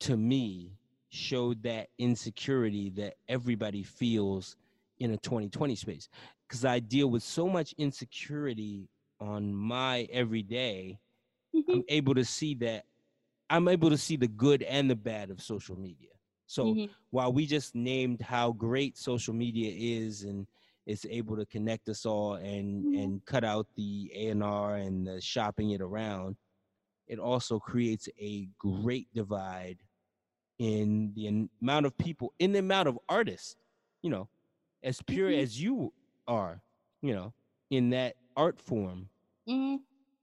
to 0.00 0.16
me, 0.16 0.72
showed 1.10 1.62
that 1.62 1.88
insecurity 1.98 2.90
that 2.90 3.14
everybody 3.28 3.82
feels 3.82 4.56
in 4.98 5.12
a 5.12 5.16
2020 5.18 5.76
space. 5.76 6.08
Because 6.46 6.64
I 6.64 6.80
deal 6.80 7.08
with 7.08 7.22
so 7.22 7.48
much 7.48 7.74
insecurity 7.78 8.88
on 9.20 9.54
my 9.54 10.08
everyday 10.12 10.98
mm-hmm. 11.56 11.70
I'm 11.70 11.84
able 11.88 12.14
to 12.14 12.24
see 12.24 12.54
that 12.56 12.84
I'm 13.48 13.68
able 13.68 13.90
to 13.90 13.98
see 13.98 14.16
the 14.16 14.28
good 14.28 14.62
and 14.62 14.90
the 14.90 14.96
bad 14.96 15.30
of 15.30 15.40
social 15.40 15.78
media. 15.78 16.10
So 16.46 16.66
mm-hmm. 16.66 16.92
while 17.10 17.32
we 17.32 17.46
just 17.46 17.74
named 17.74 18.20
how 18.20 18.52
great 18.52 18.96
social 18.96 19.34
media 19.34 19.72
is 19.74 20.22
and 20.22 20.46
it's 20.86 21.04
able 21.08 21.36
to 21.36 21.46
connect 21.46 21.88
us 21.88 22.06
all 22.06 22.34
and 22.34 22.84
mm-hmm. 22.84 22.98
and 22.98 23.24
cut 23.26 23.44
out 23.44 23.66
the 23.76 24.10
A&R 24.14 24.76
and 24.76 25.06
the 25.06 25.20
shopping 25.20 25.70
it 25.70 25.80
around, 25.80 26.36
it 27.08 27.18
also 27.18 27.58
creates 27.58 28.08
a 28.20 28.48
great 28.58 29.08
divide 29.14 29.78
in 30.58 31.12
the 31.14 31.48
amount 31.62 31.86
of 31.86 31.96
people, 31.98 32.32
in 32.38 32.52
the 32.52 32.60
amount 32.60 32.88
of 32.88 32.98
artists, 33.08 33.56
you 34.02 34.10
know, 34.10 34.28
as 34.82 35.02
pure 35.02 35.30
mm-hmm. 35.30 35.42
as 35.42 35.60
you 35.60 35.92
are, 36.28 36.62
you 37.02 37.14
know, 37.14 37.32
in 37.70 37.90
that 37.90 38.14
art 38.36 38.60
form. 38.60 39.08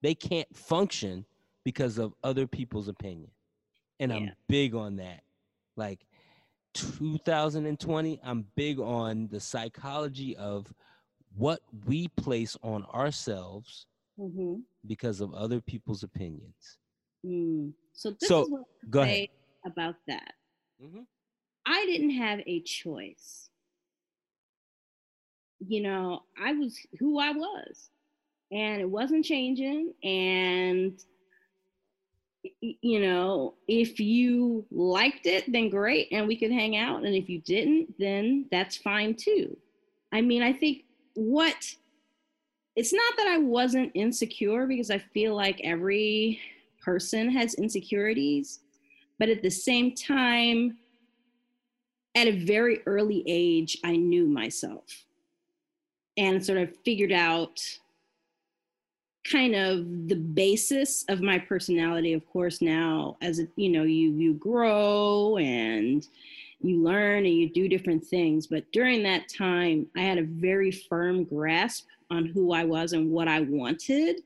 They 0.04 0.14
can't 0.14 0.54
function 0.56 1.26
because 1.64 1.98
of 1.98 2.14
other 2.24 2.46
people's 2.46 2.90
opinion. 2.90 3.32
And 4.00 4.12
yeah. 4.12 4.18
I'm 4.18 4.32
big 4.50 4.76
on 4.76 4.98
that. 4.98 5.22
Like 5.78 6.06
2020, 6.74 8.20
I'm 8.22 8.46
big 8.56 8.80
on 8.80 9.30
the 9.32 9.40
psychology 9.40 10.36
of 10.36 10.72
what 11.36 11.62
we 11.86 12.10
place 12.10 12.58
on 12.62 12.84
ourselves 12.94 13.88
mm-hmm. 14.20 14.56
because 14.86 15.22
of 15.22 15.34
other 15.34 15.62
people's 15.62 16.04
opinions. 16.04 16.78
Mm. 17.26 17.72
So 17.94 18.12
this 18.12 18.28
so, 18.28 18.44
is 18.44 18.50
what 18.50 18.62
I 18.62 18.90
go 18.90 19.02
ahead. 19.02 19.28
about 19.66 19.96
that. 20.08 20.34
Mm-hmm. 20.84 21.02
I 21.66 21.86
didn't 21.86 22.12
have 22.12 22.42
a 22.46 22.60
choice. 22.62 23.50
You 25.66 25.82
know, 25.82 26.24
I 26.38 26.52
was 26.52 26.78
who 27.00 27.20
I 27.20 27.32
was 27.32 27.90
and 28.54 28.82
it 28.82 28.90
wasn't 28.90 29.26
changing. 29.26 29.94
And, 30.04 31.00
you 32.62 33.00
know, 33.00 33.56
if 33.68 34.00
you 34.00 34.66
liked 34.72 35.26
it, 35.26 35.52
then 35.52 35.70
great, 35.70 36.10
and 36.12 36.28
we 36.28 36.38
could 36.38 36.52
hang 36.52 36.78
out. 36.78 37.04
And 37.04 37.16
if 37.16 37.30
you 37.30 37.40
didn't, 37.40 37.98
then 37.98 38.46
that's 38.52 38.78
fine 38.78 39.16
too. 39.16 39.58
I 40.12 40.22
mean, 40.22 40.44
I 40.44 40.54
think 40.54 40.84
what 41.16 41.76
it's 42.76 42.94
not 42.94 43.14
that 43.18 43.28
I 43.28 43.38
wasn't 43.38 43.92
insecure 43.94 44.66
because 44.66 44.90
I 44.90 44.98
feel 44.98 45.36
like 45.36 45.62
every 45.64 46.40
person 46.84 47.30
has 47.30 47.54
insecurities, 47.54 48.60
but 49.20 49.30
at 49.30 49.44
the 49.44 49.52
same 49.52 49.94
time, 49.94 50.78
at 52.16 52.28
a 52.28 52.46
very 52.46 52.82
early 52.86 53.24
age, 53.28 53.78
I 53.84 53.96
knew 53.96 54.28
myself 54.28 55.06
and 56.18 56.44
sort 56.44 56.60
of 56.60 56.76
figured 56.84 57.12
out 57.12 57.60
kind 59.30 59.56
of 59.56 60.08
the 60.10 60.16
basis 60.16 61.06
of 61.08 61.22
my 61.22 61.40
personality 61.40 62.12
of 62.12 62.28
course 62.30 62.62
now 62.62 63.16
as 63.22 63.42
you 63.56 63.70
know 63.70 63.84
you 63.84 64.12
you 64.12 64.34
grow 64.34 65.38
and 65.38 66.08
you 66.64 66.82
learn 66.82 67.26
and 67.26 67.36
you 67.36 67.50
do 67.50 67.68
different 67.68 68.06
things. 68.06 68.48
But 68.48 68.72
during 68.72 69.04
that 69.04 69.30
time 69.30 69.88
i 69.96 70.02
had 70.02 70.18
a 70.18 70.24
very 70.24 70.72
firm 70.72 71.24
grasp 71.26 71.86
on 72.10 72.26
who 72.26 72.54
i 72.54 72.64
was 72.64 72.94
and 72.94 73.12
what 73.12 73.28
i 73.28 73.42
wanted 73.42 74.22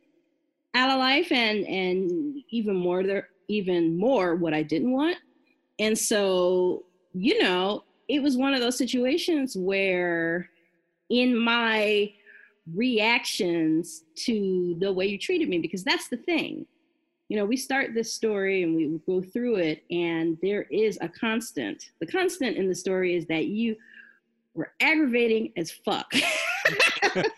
out 0.76 0.90
of 0.90 1.00
life 1.00 1.32
and 1.32 1.66
and 1.66 2.42
even 2.50 2.76
more 2.76 3.04
there 3.04 3.30
even 3.48 3.98
more 3.98 4.36
what 4.36 4.54
i 4.54 4.64
didn't 4.64 4.92
want. 4.92 5.18
And 5.80 5.98
so 5.98 6.86
you 7.14 7.42
know 7.42 7.84
it 8.08 8.22
was 8.22 8.38
one 8.38 8.54
of 8.54 8.62
those 8.62 8.78
situations 8.78 9.56
where 9.58 10.50
in 11.10 11.38
my 11.38 12.12
reactions 12.74 14.04
to 14.16 14.76
the 14.80 14.92
way 14.92 15.08
you 15.08 15.18
treated 15.18 15.50
me 15.50 15.58
because 15.60 15.84
that's 15.84 16.10
the 16.10 16.18
thing 16.18 16.66
you 17.30 17.38
know, 17.38 17.46
we 17.46 17.58
start 17.58 17.94
this 17.94 18.14
story 18.14 18.64
and 18.64 18.76
we 18.76 19.00
go 19.06 19.22
through 19.22 19.58
it, 19.58 19.84
and 19.92 20.38
there 20.42 20.64
is 20.64 20.98
a 21.02 21.10
constant. 21.10 21.92
The 22.00 22.08
constant 22.08 22.56
in 22.56 22.70
the 22.70 22.76
story 22.76 23.16
is 23.16 23.26
that 23.28 23.48
you 23.48 23.76
were 24.54 24.72
aggravating 24.80 25.52
as 25.58 25.72
fuck 25.72 26.10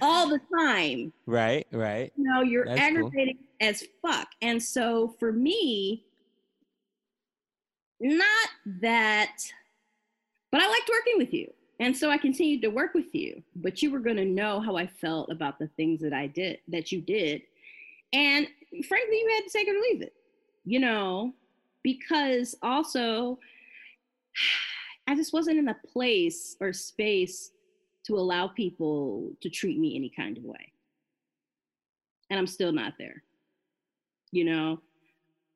all 0.00 0.28
the 0.28 0.40
time. 0.56 1.12
Right, 1.26 1.66
right. 1.72 2.12
You 2.16 2.24
know, 2.24 2.42
you're 2.42 2.66
That's 2.66 2.78
cool. 2.78 2.86
aggravating 2.86 3.38
as 3.60 3.82
fuck. 4.00 4.28
And 4.40 4.62
so 4.62 5.16
for 5.18 5.32
me, 5.32 6.04
not 8.00 8.48
that, 8.80 9.36
but 10.52 10.60
I 10.60 10.68
liked 10.68 10.88
working 10.88 11.18
with 11.18 11.32
you. 11.34 11.52
And 11.78 11.94
so 11.94 12.10
I 12.10 12.16
continued 12.16 12.62
to 12.62 12.68
work 12.68 12.94
with 12.94 13.14
you, 13.14 13.42
but 13.54 13.82
you 13.82 13.90
were 13.90 13.98
going 13.98 14.16
to 14.16 14.24
know 14.24 14.60
how 14.60 14.76
I 14.76 14.86
felt 14.86 15.30
about 15.30 15.58
the 15.58 15.68
things 15.76 16.00
that 16.00 16.12
I 16.12 16.26
did, 16.26 16.58
that 16.68 16.90
you 16.90 17.02
did. 17.02 17.42
And 18.12 18.46
frankly, 18.88 19.18
you 19.18 19.30
had 19.34 19.50
to 19.50 19.58
take 19.58 19.68
it 19.68 19.76
or 19.76 19.80
leave 19.80 20.02
it, 20.02 20.14
you 20.64 20.80
know, 20.80 21.34
because 21.82 22.54
also 22.62 23.38
I 25.06 25.14
just 25.14 25.32
wasn't 25.32 25.58
in 25.58 25.68
a 25.68 25.76
place 25.92 26.56
or 26.60 26.72
space 26.72 27.52
to 28.06 28.16
allow 28.16 28.48
people 28.48 29.32
to 29.40 29.50
treat 29.50 29.78
me 29.78 29.96
any 29.96 30.08
kind 30.08 30.38
of 30.38 30.44
way. 30.44 30.72
And 32.30 32.38
I'm 32.38 32.46
still 32.46 32.72
not 32.72 32.94
there. 32.98 33.22
You 34.32 34.44
know, 34.44 34.80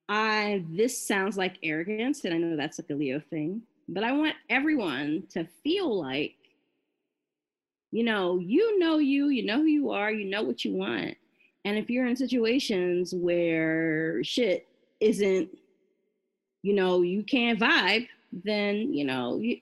I 0.08 0.64
this 0.70 0.96
sounds 0.96 1.36
like 1.36 1.58
arrogance, 1.62 2.24
and 2.24 2.34
I 2.34 2.38
know 2.38 2.56
that's 2.56 2.78
like 2.78 2.90
a 2.90 2.94
Leo 2.94 3.20
thing, 3.30 3.62
but 3.90 4.04
I 4.04 4.12
want 4.12 4.34
everyone 4.48 5.24
to 5.30 5.44
feel 5.64 6.00
like, 6.00 6.34
you 7.90 8.04
know, 8.04 8.38
you 8.38 8.78
know 8.78 8.98
you, 8.98 9.28
you 9.28 9.44
know 9.44 9.58
who 9.58 9.66
you 9.66 9.90
are, 9.90 10.12
you 10.12 10.30
know 10.30 10.42
what 10.42 10.64
you 10.64 10.74
want. 10.74 11.16
And 11.64 11.76
if 11.76 11.90
you're 11.90 12.06
in 12.06 12.16
situations 12.16 13.12
where 13.14 14.22
shit 14.22 14.68
isn't, 15.00 15.50
you 16.62 16.74
know, 16.74 17.02
you 17.02 17.24
can't 17.24 17.58
vibe, 17.58 18.06
then 18.32 18.94
you 18.94 19.04
know, 19.04 19.38
you 19.38 19.60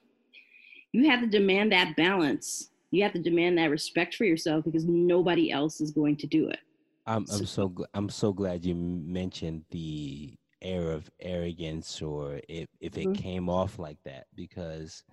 you 0.91 1.09
have 1.09 1.21
to 1.21 1.27
demand 1.27 1.71
that 1.71 1.95
balance. 1.95 2.69
You 2.91 3.03
have 3.03 3.13
to 3.13 3.21
demand 3.21 3.57
that 3.57 3.69
respect 3.69 4.15
for 4.15 4.25
yourself 4.25 4.65
because 4.65 4.85
nobody 4.85 5.51
else 5.51 5.81
is 5.81 5.91
going 5.91 6.17
to 6.17 6.27
do 6.27 6.49
it. 6.49 6.59
I'm 7.05 7.25
I'm 7.31 7.45
so 7.45 7.69
gl- 7.69 7.87
I'm 7.93 8.09
so 8.09 8.31
glad 8.31 8.63
you 8.63 8.75
mentioned 8.75 9.65
the 9.71 10.33
air 10.61 10.91
of 10.91 11.09
arrogance 11.19 12.01
or 12.01 12.39
if 12.49 12.67
if 12.79 12.97
it 12.97 13.05
Mhm. 13.07 13.15
came 13.15 13.49
off 13.49 13.79
like 13.79 14.01
that 14.03 14.27
because 14.35 15.03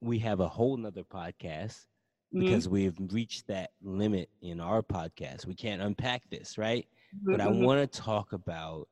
we 0.00 0.18
have 0.18 0.40
a 0.40 0.48
whole 0.48 0.76
nother 0.76 1.04
podcast 1.04 1.86
Mhm. 2.34 2.38
because 2.40 2.68
we've 2.68 2.96
reached 3.10 3.46
that 3.46 3.70
limit 3.82 4.28
in 4.42 4.60
our 4.60 4.82
podcast. 4.82 5.46
We 5.46 5.54
can't 5.54 5.80
unpack 5.82 6.28
this, 6.30 6.58
right? 6.58 6.86
But 7.30 7.40
I 7.40 7.48
Mhm. 7.48 7.60
want 7.62 7.92
to 7.92 8.00
talk 8.00 8.32
about 8.32 8.88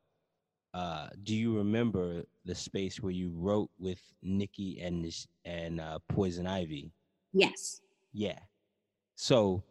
uh 0.74 1.09
do 1.23 1.35
you 1.37 1.57
remember 1.57 2.24
the 2.45 2.55
space 2.55 3.01
where 3.03 3.12
you 3.12 3.31
wrote 3.31 3.70
with 3.79 4.01
Nikki 4.23 4.81
and 4.81 5.07
and 5.45 5.81
uh, 5.81 5.99
Poison 6.09 6.47
Ivy? 6.47 6.93
yes. 7.33 7.81
Yeah. 8.12 8.39
So 9.16 9.62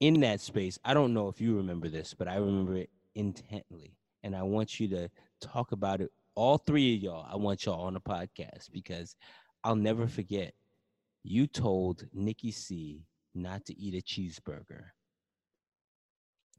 in 0.00 0.20
that 0.20 0.40
space, 0.40 0.78
I 0.84 0.94
don't 0.94 1.14
know 1.14 1.28
if 1.28 1.40
you 1.40 1.56
remember 1.56 1.88
this, 1.88 2.14
but 2.14 2.28
I 2.28 2.36
remember 2.36 2.76
it 2.76 2.90
intently. 3.14 3.96
And 4.22 4.36
I 4.36 4.42
want 4.42 4.78
you 4.80 4.88
to 4.88 5.08
talk 5.40 5.72
about 5.72 6.00
it. 6.00 6.10
All 6.34 6.58
three 6.58 6.96
of 6.96 7.02
y'all, 7.02 7.26
I 7.30 7.36
want 7.36 7.66
y'all 7.66 7.82
on 7.82 7.94
the 7.94 8.00
podcast 8.00 8.70
because 8.72 9.16
I'll 9.64 9.76
never 9.76 10.06
forget. 10.06 10.54
You 11.24 11.46
told 11.46 12.06
Nikki 12.12 12.50
C 12.50 13.04
not 13.34 13.64
to 13.66 13.78
eat 13.78 13.94
a 13.94 14.02
cheeseburger 14.02 14.84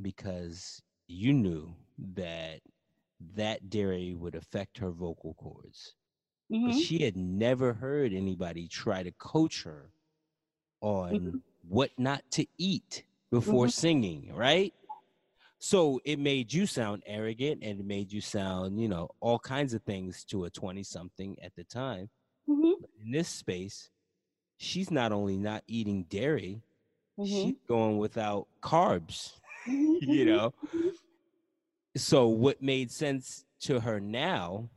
because 0.02 0.82
you 1.08 1.34
knew 1.34 1.74
that 2.16 2.62
that 3.36 3.70
dairy 3.70 4.16
would 4.16 4.36
affect 4.36 4.78
her 4.78 4.92
vocal 4.92 5.34
cords 5.36 5.94
but 6.50 6.60
Mhm. 6.74 6.84
she 6.84 7.04
had 7.04 7.16
never 7.16 7.74
heard 7.74 8.14
anybody 8.14 8.68
try 8.68 9.02
to 9.04 9.12
coach 9.14 9.64
her 9.64 9.92
on 10.82 11.20
Mhm. 11.20 11.42
what 11.68 11.98
not 11.98 12.30
to 12.32 12.46
eat 12.58 13.06
before 13.32 13.68
Mhm. 13.68 13.72
singing, 13.72 14.34
right? 14.34 14.74
So 15.64 16.02
it 16.04 16.20
made 16.20 16.52
you 16.52 16.66
sound 16.68 17.04
arrogant 17.06 17.64
and 17.64 17.80
it 17.80 17.86
made 17.86 18.12
you 18.12 18.20
sound, 18.20 18.82
you 18.82 18.90
know, 18.90 19.10
all 19.22 19.40
kinds 19.40 19.74
of 19.74 19.82
things 19.84 20.26
to 20.26 20.44
a 20.44 20.50
20 20.50 20.84
something 20.84 21.38
at 21.42 21.56
the 21.56 21.64
time. 21.64 22.10
Mhm. 22.50 22.82
But 22.82 22.90
in 23.02 23.12
this 23.14 23.30
space, 23.30 23.90
she's 24.58 24.92
not 24.92 25.14
only 25.14 25.38
not 25.38 25.64
eating 25.66 26.04
dairy, 26.10 26.62
Mhm. 27.18 27.54
she's 27.54 27.56
going 27.66 27.98
without 27.98 28.50
carbs, 28.62 29.40
Mhm. 29.66 30.02
you 30.02 30.26
Mhm. 30.26 30.36
know? 30.36 30.54
So 31.96 32.28
what 32.28 32.62
made 32.62 32.92
sense 32.92 33.46
to 33.62 33.80
her 33.80 34.02
now 34.02 34.70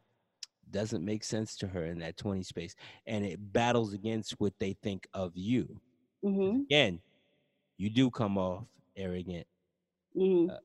doesn't 0.71 1.05
make 1.05 1.25
sense 1.25 1.57
to 1.57 1.67
her 1.67 1.85
in 1.87 1.99
that 1.99 2.17
20 2.17 2.45
space 2.45 2.77
and 3.09 3.25
it 3.27 3.53
battles 3.53 3.93
against 3.93 4.39
what 4.39 4.57
they 4.61 4.75
think 4.75 5.09
of 5.15 5.37
you. 5.37 5.81
Again, 6.23 7.01
you 7.77 7.91
do 7.91 8.09
come 8.09 8.39
off 8.39 8.69
arrogant 8.97 9.49
Mhm. 10.15 10.57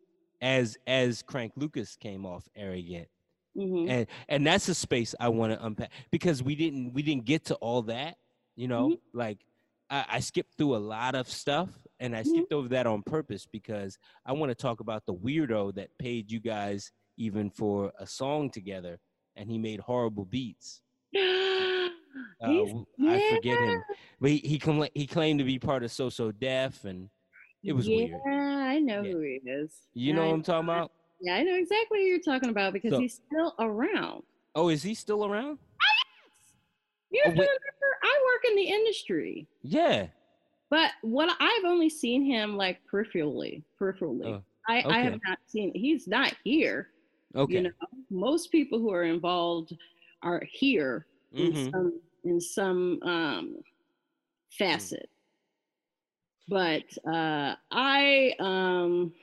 As 0.41 0.77
as 0.87 1.21
Crank 1.21 1.53
Lucas 1.55 1.95
came 1.95 2.25
off 2.25 2.47
arrogant. 2.55 3.07
Mhm. 3.57 3.89
And 3.89 4.07
and 4.29 4.47
that's 4.47 4.67
a 4.69 4.75
space 4.75 5.13
I 5.19 5.29
want 5.29 5.53
to 5.53 5.65
unpack 5.65 5.91
because 6.11 6.41
we 6.41 6.55
didn't 6.55 6.93
we 6.93 7.01
didn't 7.01 7.25
get 7.25 7.45
to 7.45 7.55
all 7.55 7.81
that, 7.83 8.17
you 8.55 8.67
know? 8.67 8.89
Mm-hmm. 8.89 9.17
Like 9.17 9.39
I, 9.89 10.05
I 10.09 10.19
skipped 10.21 10.55
through 10.57 10.75
a 10.75 10.77
lot 10.77 11.15
of 11.15 11.27
stuff 11.29 11.69
and 11.99 12.15
I 12.15 12.23
Mhm. 12.23 12.27
skipped 12.27 12.53
over 12.53 12.67
that 12.69 12.87
on 12.87 13.03
purpose 13.03 13.45
because 13.45 13.97
I 14.25 14.31
want 14.33 14.49
to 14.51 14.55
talk 14.55 14.79
about 14.79 15.05
the 15.05 15.13
weirdo 15.13 15.75
that 15.75 15.89
paid 15.97 16.31
you 16.31 16.39
guys 16.39 16.91
even 17.17 17.49
for 17.49 17.91
a 17.99 18.07
song 18.07 18.49
together 18.49 18.99
and 19.35 19.49
he 19.49 19.57
made 19.57 19.79
horrible 19.81 20.25
beats. 20.25 20.81
Uh, 22.41 22.47
w- 22.47 22.85
I 23.07 23.29
forget 23.35 23.57
him, 23.59 23.83
but 24.19 24.31
he 24.31 24.37
he, 24.39 24.59
he 24.95 25.07
claimed 25.07 25.39
to 25.39 25.45
be 25.45 25.59
part 25.59 25.83
of 25.83 25.91
So 25.91 26.09
So 26.09 26.31
Def, 26.31 26.83
and 26.85 27.09
it 27.63 27.71
was 27.73 27.87
yeah, 27.87 28.07
weird. 28.07 28.21
Know 28.81 29.01
Yeah. 29.03 29.11
who 29.11 29.19
he 29.21 29.39
is. 29.49 29.71
You 29.93 30.13
know 30.13 30.23
I, 30.23 30.27
what 30.27 30.33
I'm 30.33 30.43
talking 30.43 30.69
about? 30.69 30.91
Yeah, 31.21 31.35
I 31.35 31.43
know 31.43 31.55
exactly 31.55 31.99
what 31.99 32.05
you're 32.05 32.19
talking 32.19 32.49
about 32.49 32.73
because 32.73 32.91
So- 32.91 32.99
he's 32.99 33.21
still 33.27 33.53
around. 33.59 34.23
Oh, 34.55 34.69
is 34.69 34.83
he 34.83 34.93
still 34.93 35.25
around? 35.25 35.59
You 37.11 37.21
Oh, 37.25 37.29
to 37.29 37.31
remember, 37.31 37.51
I 38.03 38.21
work 38.33 38.45
in 38.49 38.55
the 38.55 38.63
industry, 38.63 39.45
Yeah. 39.63 40.07
but 40.69 40.91
what 41.01 41.35
I've 41.39 41.65
only 41.65 41.89
seen 41.89 42.23
him 42.23 42.55
like 42.55 42.79
peripherally. 42.89 43.63
Peripherally, 43.79 44.25
Oh, 44.25 44.43
I, 44.67 44.83
I 44.87 44.99
have 44.99 45.19
not 45.27 45.39
seen. 45.47 45.73
He's 45.75 46.07
not 46.07 46.33
here. 46.45 46.91
Okay. 47.35 47.55
You 47.55 47.61
know, 47.63 47.71
most 48.09 48.51
people 48.51 48.79
who 48.79 48.91
are 48.93 49.03
involved 49.03 49.77
are 50.23 50.41
here 50.49 51.05
in 51.33 51.51
Mhm. 51.53 51.71
some 51.71 52.01
in 52.23 52.39
some 52.39 53.01
um, 53.03 53.63
facet. 54.51 55.09
But 56.47 56.83
uh, 57.07 57.55
I, 57.71 58.33
um, 58.39 59.13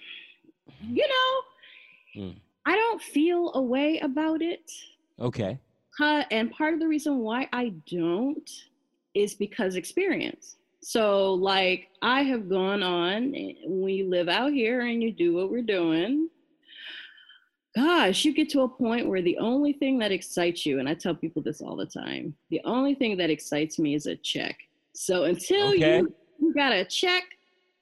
you 0.80 1.06
know, 1.06 1.42
Mm. 2.16 2.34
I 2.66 2.74
don't 2.74 3.00
feel 3.00 3.52
a 3.54 3.62
way 3.62 3.98
about 4.00 4.42
it. 4.42 4.70
Okay. 5.20 5.58
Uh, 6.00 6.24
and 6.30 6.50
part 6.50 6.74
of 6.74 6.80
the 6.80 6.88
reason 6.88 7.18
why 7.18 7.48
I 7.52 7.74
don't 7.90 8.50
is 9.14 9.34
because 9.34 9.76
experience. 9.76 10.56
So, 10.80 11.34
like, 11.34 11.88
I 12.02 12.22
have 12.22 12.48
gone 12.48 12.82
on, 12.82 13.34
we 13.68 14.04
live 14.04 14.28
out 14.28 14.52
here 14.52 14.82
and 14.82 15.02
you 15.02 15.12
do 15.12 15.34
what 15.34 15.50
we're 15.50 15.62
doing, 15.62 16.28
gosh, 17.76 18.24
you 18.24 18.32
get 18.34 18.48
to 18.50 18.62
a 18.62 18.68
point 18.68 19.08
where 19.08 19.22
the 19.22 19.38
only 19.38 19.72
thing 19.72 19.98
that 19.98 20.12
excites 20.12 20.64
you, 20.64 20.78
and 20.78 20.88
I 20.88 20.94
tell 20.94 21.14
people 21.14 21.42
this 21.42 21.60
all 21.60 21.76
the 21.76 21.86
time, 21.86 22.34
the 22.50 22.60
only 22.64 22.94
thing 22.94 23.16
that 23.18 23.30
excites 23.30 23.78
me 23.78 23.94
is 23.94 24.06
a 24.06 24.16
check. 24.16 24.56
So, 24.94 25.24
until 25.24 25.74
Okay. 25.74 25.98
you, 25.98 26.14
you 26.38 26.54
got 26.54 26.72
a 26.72 26.84
check, 26.84 27.24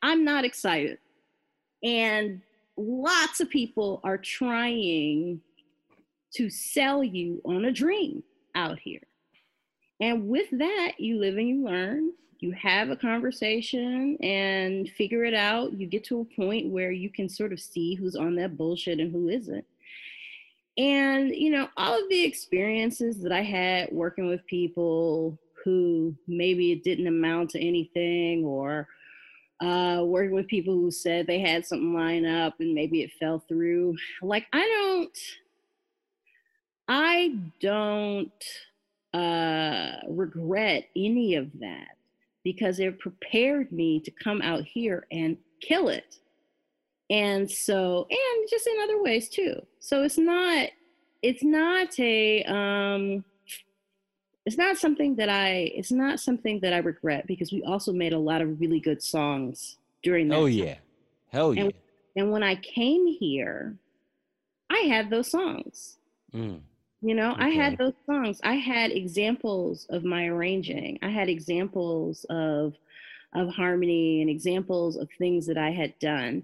I'm 0.02 0.24
not 0.24 0.44
excited. 0.44 0.98
And 1.82 2.40
lots 2.76 3.40
of 3.40 3.50
people 3.50 4.00
are 4.04 4.18
trying 4.18 5.40
to 6.34 6.50
sell 6.50 7.02
you 7.02 7.40
on 7.44 7.64
a 7.64 7.72
dream 7.72 8.22
out 8.54 8.78
here. 8.78 9.02
And 10.00 10.28
with 10.28 10.48
that, 10.52 10.92
you 10.98 11.18
live 11.18 11.36
and 11.36 11.48
you 11.48 11.64
learn. 11.64 12.12
You 12.40 12.52
have 12.52 12.90
a 12.90 12.96
conversation 12.96 14.18
and 14.22 14.88
figure 14.90 15.24
it 15.24 15.32
out. 15.32 15.72
You 15.72 15.86
get 15.86 16.04
to 16.04 16.20
a 16.20 16.36
point 16.36 16.68
where 16.68 16.92
you 16.92 17.08
can 17.08 17.30
sort 17.30 17.52
of 17.52 17.60
see 17.60 17.94
who's 17.94 18.14
on 18.14 18.36
that 18.36 18.58
bullshit 18.58 19.00
and 19.00 19.10
who 19.10 19.28
isn't. 19.28 19.64
And, 20.76 21.34
you 21.34 21.50
know, 21.50 21.68
all 21.78 21.98
of 21.98 22.08
the 22.10 22.22
experiences 22.22 23.22
that 23.22 23.32
I 23.32 23.42
had 23.42 23.90
working 23.90 24.26
with 24.26 24.44
people 24.46 25.38
who 25.66 26.16
maybe 26.28 26.72
it 26.72 26.84
didn't 26.84 27.08
amount 27.08 27.50
to 27.50 27.60
anything 27.60 28.46
or 28.46 28.88
uh, 29.60 30.02
working 30.06 30.34
with 30.34 30.48
people 30.48 30.74
who 30.74 30.90
said 30.92 31.26
they 31.26 31.40
had 31.40 31.66
something 31.66 31.94
lined 31.94 32.26
up 32.26 32.54
and 32.60 32.74
maybe 32.74 33.02
it 33.02 33.12
fell 33.20 33.40
through. 33.48 33.96
Like, 34.22 34.46
I 34.54 34.62
don't, 34.62 35.18
I 36.88 37.38
don't 37.60 38.44
uh, 39.14 39.92
regret 40.08 40.88
any 40.96 41.36
of 41.36 41.50
that 41.60 41.96
because 42.44 42.80
it 42.80 42.98
prepared 43.00 43.72
me 43.72 44.00
to 44.00 44.10
come 44.12 44.42
out 44.42 44.64
here 44.64 45.06
and 45.12 45.36
kill 45.60 45.88
it. 45.90 46.16
and 47.10 47.50
so 47.50 48.06
and 48.10 48.48
just 48.50 48.66
in 48.66 48.74
other 48.82 49.02
ways 49.02 49.28
too 49.28 49.54
so 49.78 50.02
it's 50.02 50.18
not 50.18 50.68
it's 51.22 51.44
not 51.44 51.98
a 52.00 52.42
um 52.44 53.24
it's 54.46 54.56
not 54.56 54.76
something 54.76 55.16
that 55.16 55.28
i 55.28 55.70
it's 55.74 55.92
not 55.92 56.20
something 56.20 56.60
that 56.60 56.72
i 56.72 56.78
regret 56.78 57.26
because 57.26 57.52
we 57.52 57.62
also 57.64 57.92
made 57.92 58.12
a 58.12 58.18
lot 58.18 58.40
of 58.40 58.60
really 58.60 58.80
good 58.80 59.02
songs 59.02 59.76
during 60.02 60.28
that 60.28 60.36
Oh 60.36 60.46
time. 60.46 60.52
yeah, 60.52 60.74
hell 61.32 61.54
yeah. 61.54 61.62
And- 61.64 61.72
and 62.16 62.32
when 62.32 62.42
i 62.42 62.54
came 62.56 63.06
here 63.06 63.76
i 64.70 64.78
had 64.80 65.10
those 65.10 65.30
songs 65.30 65.98
Mm. 66.34 66.60
you 67.02 67.14
know 67.14 67.34
i 67.38 67.48
had 67.50 67.78
those 67.78 67.94
songs 68.04 68.40
i 68.42 68.54
had 68.54 68.90
examples 68.90 69.86
of 69.90 70.04
my 70.04 70.26
arranging 70.26 70.98
i 71.02 71.08
had 71.08 71.28
examples 71.28 72.24
of 72.30 72.74
of 73.34 73.48
harmony 73.54 74.20
and 74.22 74.28
examples 74.30 74.96
of 74.96 75.08
things 75.18 75.46
that 75.46 75.56
i 75.58 75.70
had 75.70 75.96
done 75.98 76.42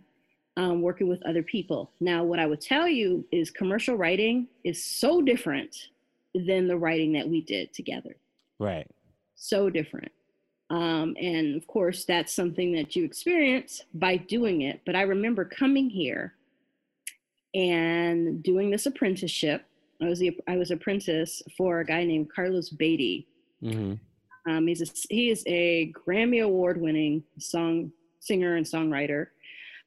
um, 0.56 0.80
working 0.82 1.08
with 1.08 1.22
other 1.24 1.42
people 1.42 1.90
now 2.00 2.22
what 2.22 2.38
i 2.38 2.46
would 2.46 2.60
tell 2.60 2.86
you 2.86 3.24
is 3.32 3.50
commercial 3.50 3.96
writing 3.96 4.46
is 4.64 4.82
so 4.84 5.20
different 5.20 5.88
than 6.34 6.66
the 6.66 6.76
writing 6.76 7.12
that 7.12 7.28
we 7.28 7.40
did 7.42 7.72
together. 7.72 8.16
Right. 8.58 8.86
so 9.34 9.70
different. 9.70 10.12
Um, 10.70 11.16
and 11.20 11.56
of 11.56 11.66
course 11.66 12.04
that's 12.04 12.32
something 12.32 12.72
that 12.72 12.96
you 12.96 13.04
experience 13.04 13.84
by 13.92 14.16
doing 14.16 14.62
it 14.62 14.80
but 14.86 14.96
i 14.96 15.02
remember 15.02 15.44
coming 15.44 15.90
here 15.90 16.32
and 17.52 18.42
doing 18.42 18.70
this 18.70 18.86
apprenticeship. 18.86 19.66
I 20.00 20.06
was 20.06 20.18
the 20.20 20.34
i 20.48 20.56
was 20.56 20.70
apprentice 20.70 21.42
for 21.58 21.80
a 21.80 21.84
guy 21.84 22.04
named 22.04 22.32
carlos 22.34 22.70
beatty. 22.70 23.28
Hmm 23.60 23.94
um, 24.46 24.66
he's 24.66 24.82
a, 24.82 24.86
he 25.08 25.30
is 25.30 25.44
a 25.46 25.92
grammy 25.92 26.42
award 26.42 26.80
winning 26.80 27.22
song 27.38 27.92
singer 28.20 28.56
and 28.56 28.66
songwriter. 28.66 29.28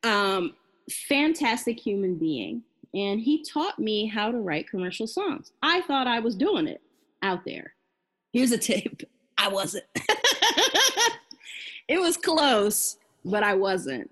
Um, 0.03 0.55
fantastic 0.89 1.79
human 1.79 2.15
being 2.15 2.63
and 2.95 3.19
he 3.19 3.43
taught 3.43 3.77
me 3.77 4.07
how 4.07 4.31
to 4.31 4.37
write 4.37 4.69
commercial 4.69 5.05
songs. 5.05 5.51
I 5.61 5.81
thought 5.81 6.07
i 6.07 6.19
was 6.19 6.35
doing 6.35 6.67
it 6.67 6.81
out 7.21 7.43
there. 7.45 7.73
Here's 8.31 8.51
a 8.51 8.57
tape 8.57 9.03
i 9.37 9.47
wasn't. 9.47 9.85
It 11.87 11.99
was 11.99 12.17
close 12.17 12.97
but 13.23 13.43
i 13.43 13.53
wasn't. 13.53 14.09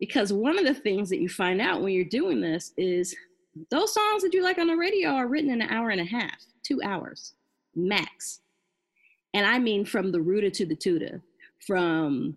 Because 0.00 0.32
one 0.32 0.58
of 0.58 0.64
the 0.64 0.74
things 0.74 1.08
that 1.10 1.20
you 1.20 1.28
find 1.28 1.60
out 1.60 1.80
when 1.80 1.92
you're 1.92 2.04
doing 2.04 2.40
this 2.40 2.72
is 2.76 3.14
those 3.70 3.94
songs 3.94 4.22
that 4.22 4.34
you 4.34 4.42
like 4.42 4.58
on 4.58 4.66
the 4.66 4.76
radio 4.76 5.10
are 5.10 5.28
written 5.28 5.50
in 5.50 5.62
an 5.62 5.70
hour 5.70 5.90
and 5.90 6.00
a 6.00 6.04
half 6.04 6.44
two 6.64 6.80
hours 6.82 7.34
max. 7.76 8.40
And 9.32 9.46
I 9.46 9.58
mean 9.58 9.84
from 9.84 10.10
the 10.10 10.20
rooter 10.20 10.50
to 10.50 10.66
the 10.66 10.76
tutor, 10.76 11.22
from 11.66 12.36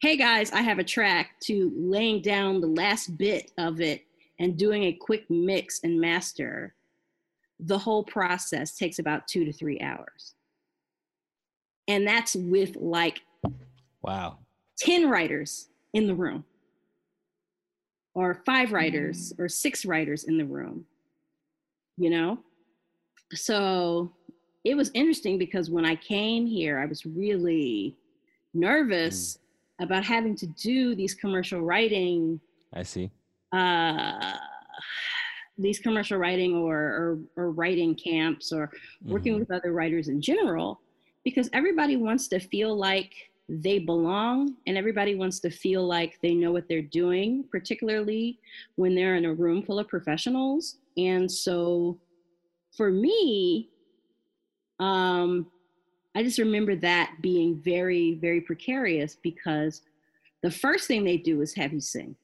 hey 0.00 0.16
guys, 0.16 0.52
I 0.52 0.60
have 0.60 0.78
a 0.78 0.84
track 0.84 1.40
to 1.44 1.72
laying 1.76 2.22
down 2.22 2.60
the 2.60 2.68
last 2.68 3.16
bit 3.16 3.50
of 3.58 3.80
it 3.80 4.04
and 4.38 4.56
doing 4.56 4.84
a 4.84 4.92
quick 4.92 5.28
mix 5.28 5.80
and 5.82 6.00
master. 6.00 6.74
The 7.60 7.78
whole 7.78 8.04
process 8.04 8.76
takes 8.76 8.98
about 8.98 9.26
two 9.26 9.44
to 9.44 9.52
three 9.52 9.80
hours. 9.80 10.34
And 11.88 12.06
that's 12.06 12.34
with 12.34 12.76
like 12.76 13.20
Wow. 14.02 14.38
10 14.78 15.08
writers 15.08 15.68
in 15.92 16.06
the 16.06 16.14
room, 16.14 16.44
or 18.14 18.42
five 18.46 18.72
writers, 18.72 19.32
mm. 19.32 19.40
or 19.42 19.48
six 19.48 19.84
writers 19.84 20.24
in 20.24 20.38
the 20.38 20.44
room, 20.44 20.86
you 21.96 22.10
know? 22.10 22.38
So 23.34 24.12
it 24.64 24.76
was 24.76 24.90
interesting 24.94 25.38
because 25.38 25.70
when 25.70 25.84
I 25.84 25.96
came 25.96 26.46
here, 26.46 26.78
I 26.78 26.86
was 26.86 27.04
really 27.04 27.96
nervous 28.54 29.36
mm. 29.80 29.84
about 29.84 30.04
having 30.04 30.36
to 30.36 30.46
do 30.46 30.94
these 30.94 31.14
commercial 31.14 31.60
writing 31.60 32.40
I 32.72 32.82
see. 32.82 33.10
Uh, 33.52 34.36
these 35.56 35.78
commercial 35.80 36.18
writing 36.18 36.54
or, 36.54 36.76
or, 36.76 37.18
or 37.36 37.50
writing 37.50 37.94
camps 37.94 38.52
or 38.52 38.70
working 39.04 39.34
Mhm. 39.34 39.40
with 39.40 39.50
other 39.50 39.72
writers 39.72 40.08
in 40.08 40.20
general 40.20 40.80
because 41.24 41.50
everybody 41.52 41.96
wants 41.96 42.28
to 42.28 42.38
feel 42.38 42.76
like 42.76 43.12
they 43.48 43.78
belong 43.78 44.54
and 44.66 44.76
everybody 44.76 45.14
wants 45.14 45.40
to 45.40 45.50
feel 45.50 45.84
like 45.86 46.18
they 46.22 46.34
know 46.34 46.52
what 46.52 46.68
they're 46.68 46.82
doing 46.82 47.42
particularly 47.50 48.38
when 48.76 48.94
they're 48.94 49.16
in 49.16 49.24
a 49.24 49.32
room 49.34 49.62
full 49.62 49.78
of 49.78 49.88
professionals 49.88 50.76
and 50.98 51.30
so 51.30 51.98
for 52.76 52.90
me 52.90 53.70
um 54.80 55.46
i 56.14 56.22
just 56.22 56.38
remember 56.38 56.76
that 56.76 57.14
being 57.22 57.56
very 57.56 58.14
very 58.16 58.40
precarious 58.42 59.16
because 59.22 59.80
the 60.42 60.50
first 60.50 60.86
thing 60.86 61.02
they 61.02 61.16
do 61.16 61.40
is 61.40 61.54
have 61.54 61.72
you 61.72 61.80
sing 61.80 62.14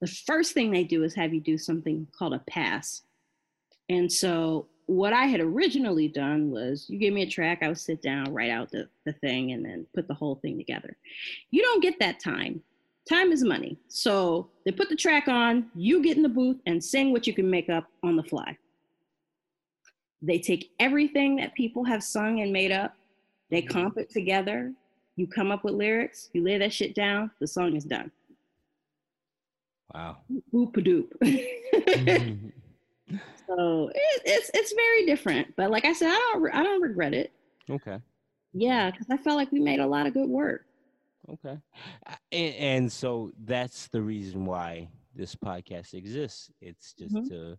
the 0.00 0.06
first 0.06 0.54
thing 0.54 0.70
they 0.70 0.84
do 0.84 1.04
is 1.04 1.14
have 1.14 1.34
you 1.34 1.40
do 1.40 1.58
something 1.58 2.06
called 2.16 2.34
a 2.34 2.42
pass. 2.48 3.02
And 3.88 4.10
so 4.10 4.68
what 4.86 5.12
I 5.12 5.26
had 5.26 5.40
originally 5.40 6.08
done 6.08 6.50
was 6.50 6.86
you 6.88 6.98
give 6.98 7.14
me 7.14 7.22
a 7.22 7.30
track, 7.30 7.60
I 7.62 7.68
would 7.68 7.78
sit 7.78 8.02
down, 8.02 8.32
write 8.32 8.50
out 8.50 8.70
the, 8.70 8.88
the 9.04 9.12
thing, 9.12 9.52
and 9.52 9.64
then 9.64 9.86
put 9.94 10.08
the 10.08 10.14
whole 10.14 10.36
thing 10.36 10.58
together. 10.58 10.96
You 11.50 11.62
don't 11.62 11.82
get 11.82 11.98
that 12.00 12.18
time. 12.18 12.62
Time 13.08 13.32
is 13.32 13.44
money. 13.44 13.78
So 13.88 14.48
they 14.64 14.72
put 14.72 14.88
the 14.88 14.96
track 14.96 15.28
on, 15.28 15.70
you 15.74 16.02
get 16.02 16.16
in 16.16 16.22
the 16.22 16.28
booth 16.28 16.58
and 16.66 16.82
sing 16.82 17.12
what 17.12 17.26
you 17.26 17.34
can 17.34 17.50
make 17.50 17.68
up 17.68 17.86
on 18.02 18.16
the 18.16 18.22
fly. 18.22 18.56
They 20.22 20.38
take 20.38 20.70
everything 20.78 21.36
that 21.36 21.54
people 21.54 21.84
have 21.84 22.02
sung 22.02 22.40
and 22.40 22.52
made 22.52 22.72
up, 22.72 22.94
they 23.50 23.62
comp 23.62 23.96
it 23.96 24.10
together, 24.10 24.72
you 25.16 25.26
come 25.26 25.50
up 25.50 25.64
with 25.64 25.74
lyrics, 25.74 26.30
you 26.32 26.42
lay 26.42 26.58
that 26.58 26.72
shit 26.72 26.94
down, 26.94 27.30
the 27.40 27.46
song 27.46 27.74
is 27.74 27.84
done. 27.84 28.10
Wow. 29.94 30.18
Boop 30.52 30.76
a 30.76 30.80
doop. 30.80 32.52
So 33.48 33.90
it, 33.92 34.22
it's 34.24 34.50
it's 34.54 34.72
very 34.74 35.04
different. 35.06 35.54
But 35.56 35.70
like 35.70 35.84
I 35.84 35.92
said, 35.92 36.08
I 36.10 36.30
don't 36.32 36.54
I 36.54 36.62
don't 36.62 36.80
regret 36.80 37.14
it. 37.14 37.32
okay. 37.68 37.98
Yeah, 38.52 38.90
because 38.90 39.06
I 39.10 39.16
felt 39.16 39.36
like 39.36 39.50
we 39.52 39.60
made 39.60 39.80
a 39.80 39.86
lot 39.86 40.06
of 40.06 40.14
good 40.14 40.28
work. 40.28 40.66
Okay. 41.28 41.58
And, 42.32 42.54
and 42.54 42.92
so 42.92 43.30
that's 43.44 43.88
the 43.88 44.02
reason 44.02 44.44
why 44.44 44.88
this 45.14 45.34
podcast 45.36 45.94
exists. 45.94 46.50
It's 46.60 46.92
just 46.94 47.14
Mhm. 47.14 47.28
to, 47.28 47.56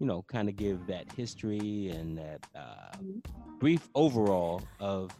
you 0.00 0.06
know, 0.06 0.22
kind 0.28 0.48
of 0.48 0.56
give 0.56 0.86
that 0.86 1.10
history 1.12 1.88
and 1.90 2.18
that 2.18 2.40
uh, 2.54 2.96
Mhm. 3.02 3.22
brief 3.60 3.88
overall 3.94 4.62
of 4.80 5.10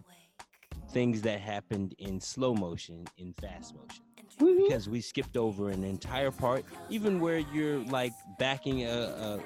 things 0.90 1.22
that 1.22 1.40
happened 1.40 1.94
in 1.98 2.20
slow 2.20 2.54
motion, 2.54 3.04
in 3.16 3.32
fast 3.34 3.74
motion. 3.74 4.04
Mhm. 4.38 4.68
Because 4.68 4.88
we 4.88 5.00
skipped 5.00 5.36
over 5.36 5.70
an 5.70 5.84
entire 5.84 6.30
part, 6.30 6.64
even 6.90 7.20
where 7.20 7.38
you're 7.38 7.78
like 7.84 8.12
backing 8.38 8.84
a, 8.84 8.90
a 8.90 9.40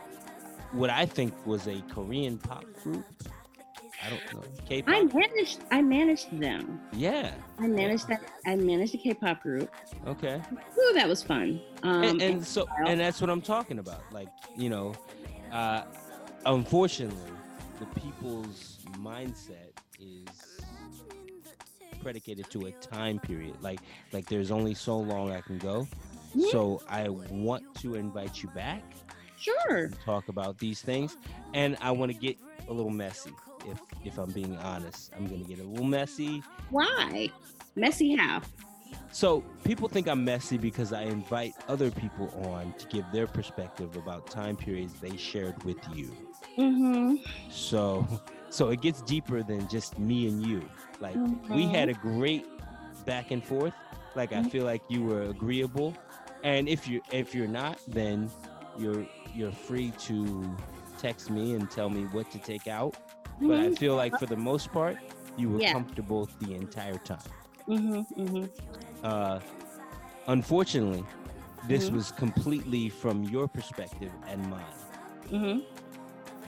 what 0.72 0.90
I 0.90 1.06
think 1.06 1.34
was 1.46 1.66
a 1.66 1.80
Korean 1.90 2.38
pop 2.38 2.64
group. 2.82 3.04
I 4.04 4.10
don't 4.10 4.34
know. 4.34 4.42
K-pop. 4.68 4.92
I 4.94 5.04
managed 5.04 5.60
I 5.70 5.80
managed 5.80 6.38
them. 6.40 6.80
yeah. 6.92 7.32
I 7.60 7.68
managed 7.68 8.08
that. 8.08 8.20
I 8.46 8.56
managed 8.56 8.94
a 8.94 8.98
K-pop 8.98 9.42
group. 9.42 9.70
Okay. 10.08 10.40
Ooh, 10.78 10.92
that 10.94 11.08
was 11.08 11.22
fun. 11.22 11.60
Um, 11.84 12.02
and, 12.02 12.22
and 12.22 12.46
so 12.46 12.66
and 12.86 12.98
that's 13.00 13.20
what 13.20 13.28
i'm 13.30 13.40
talking 13.40 13.78
about 13.80 14.02
like 14.12 14.28
you 14.56 14.68
know 14.70 14.94
uh 15.52 15.82
unfortunately 16.46 17.32
the 17.80 17.86
people's 18.00 18.78
mindset 18.98 19.72
is 20.00 20.28
predicated 22.02 22.48
to 22.50 22.66
a 22.66 22.72
time 22.72 23.18
period 23.18 23.54
like 23.60 23.80
like 24.12 24.26
there's 24.28 24.50
only 24.50 24.74
so 24.74 24.98
long 24.98 25.30
i 25.32 25.40
can 25.40 25.58
go 25.58 25.86
Yeah. 26.34 26.50
so 26.50 26.82
i 26.88 27.08
want 27.08 27.62
to 27.76 27.94
invite 27.94 28.42
you 28.42 28.48
back 28.50 28.82
sure. 29.38 29.90
talk 30.04 30.28
about 30.28 30.58
these 30.58 30.82
things 30.82 31.16
and 31.54 31.76
i 31.80 31.90
want 31.90 32.10
to 32.12 32.18
get 32.18 32.36
a 32.68 32.72
little 32.72 32.90
messy 32.90 33.32
if 33.66 33.78
if 34.04 34.18
i'm 34.18 34.30
being 34.30 34.56
honest 34.58 35.12
i'm 35.16 35.26
gonna 35.26 35.44
get 35.44 35.58
a 35.60 35.64
little 35.64 35.84
messy 35.86 36.42
Why? 36.70 37.30
Messy 37.76 38.14
how? 38.16 38.42
So 39.12 39.42
people 39.64 39.88
think 39.88 40.06
I'm 40.06 40.24
messy 40.24 40.58
because 40.58 40.92
I 40.92 41.02
invite 41.02 41.54
other 41.68 41.90
people 41.90 42.28
on 42.50 42.74
to 42.78 42.86
give 42.88 43.04
their 43.12 43.26
perspective 43.26 43.96
about 43.96 44.26
time 44.26 44.56
periods 44.56 44.92
they 45.00 45.16
shared 45.16 45.62
with 45.64 45.78
you. 45.94 46.10
Mm-hmm. 46.58 47.16
So 47.50 48.06
so 48.50 48.68
it 48.68 48.82
gets 48.82 49.00
deeper 49.02 49.42
than 49.42 49.68
just 49.68 49.98
me 49.98 50.28
and 50.28 50.46
you. 50.46 50.62
Like 51.02 51.20
we 51.50 51.68
had 51.68 51.88
a 51.90 51.94
great 51.94 52.46
back 53.04 53.30
and 53.32 53.44
forth. 53.44 53.74
Like 54.14 54.32
I 54.32 54.42
feel 54.42 54.64
like 54.64 54.82
you 54.88 55.02
were 55.04 55.22
agreeable. 55.24 55.94
And 56.44 56.68
if 56.68 56.88
you 56.88 57.02
if 57.12 57.34
you're 57.34 57.48
not, 57.48 57.80
then 57.88 58.30
you're 58.78 59.06
you're 59.34 59.52
free 59.52 59.92
to 60.08 60.56
text 60.98 61.30
me 61.30 61.54
and 61.54 61.70
tell 61.70 61.90
me 61.90 62.04
what 62.06 62.30
to 62.32 62.38
take 62.38 62.68
out. 62.68 62.96
But 63.40 63.60
I 63.60 63.70
feel 63.70 63.96
like 63.96 64.16
for 64.18 64.26
the 64.26 64.36
most 64.36 64.72
part, 64.72 64.98
you 65.36 65.50
were 65.50 65.58
Mm-hmm. 65.58 65.60
Yeah. 65.60 65.72
comfortable 65.72 66.28
the 66.40 66.54
entire 66.54 66.98
time. 66.98 67.30
Mm-hmm. 67.68 68.22
Mm-hmm. 68.22 68.44
uh, 69.04 69.40
unfortunately, 70.26 71.04
this 71.68 71.90
Mhm. 71.90 71.94
was 71.94 72.12
completely 72.12 72.88
from 72.90 73.22
your 73.24 73.48
perspective 73.48 74.12
and 74.28 74.48
mine. 74.50 74.74
Mm-hmm. 75.30 75.60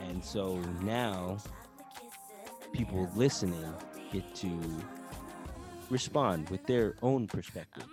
And 0.09 0.23
so 0.23 0.57
now 0.81 1.37
people 2.71 3.09
listening 3.15 3.73
get 4.11 4.33
to 4.35 4.59
respond 5.89 6.49
with 6.49 6.65
their 6.65 6.95
own 7.01 7.27
perspective. 7.27 7.85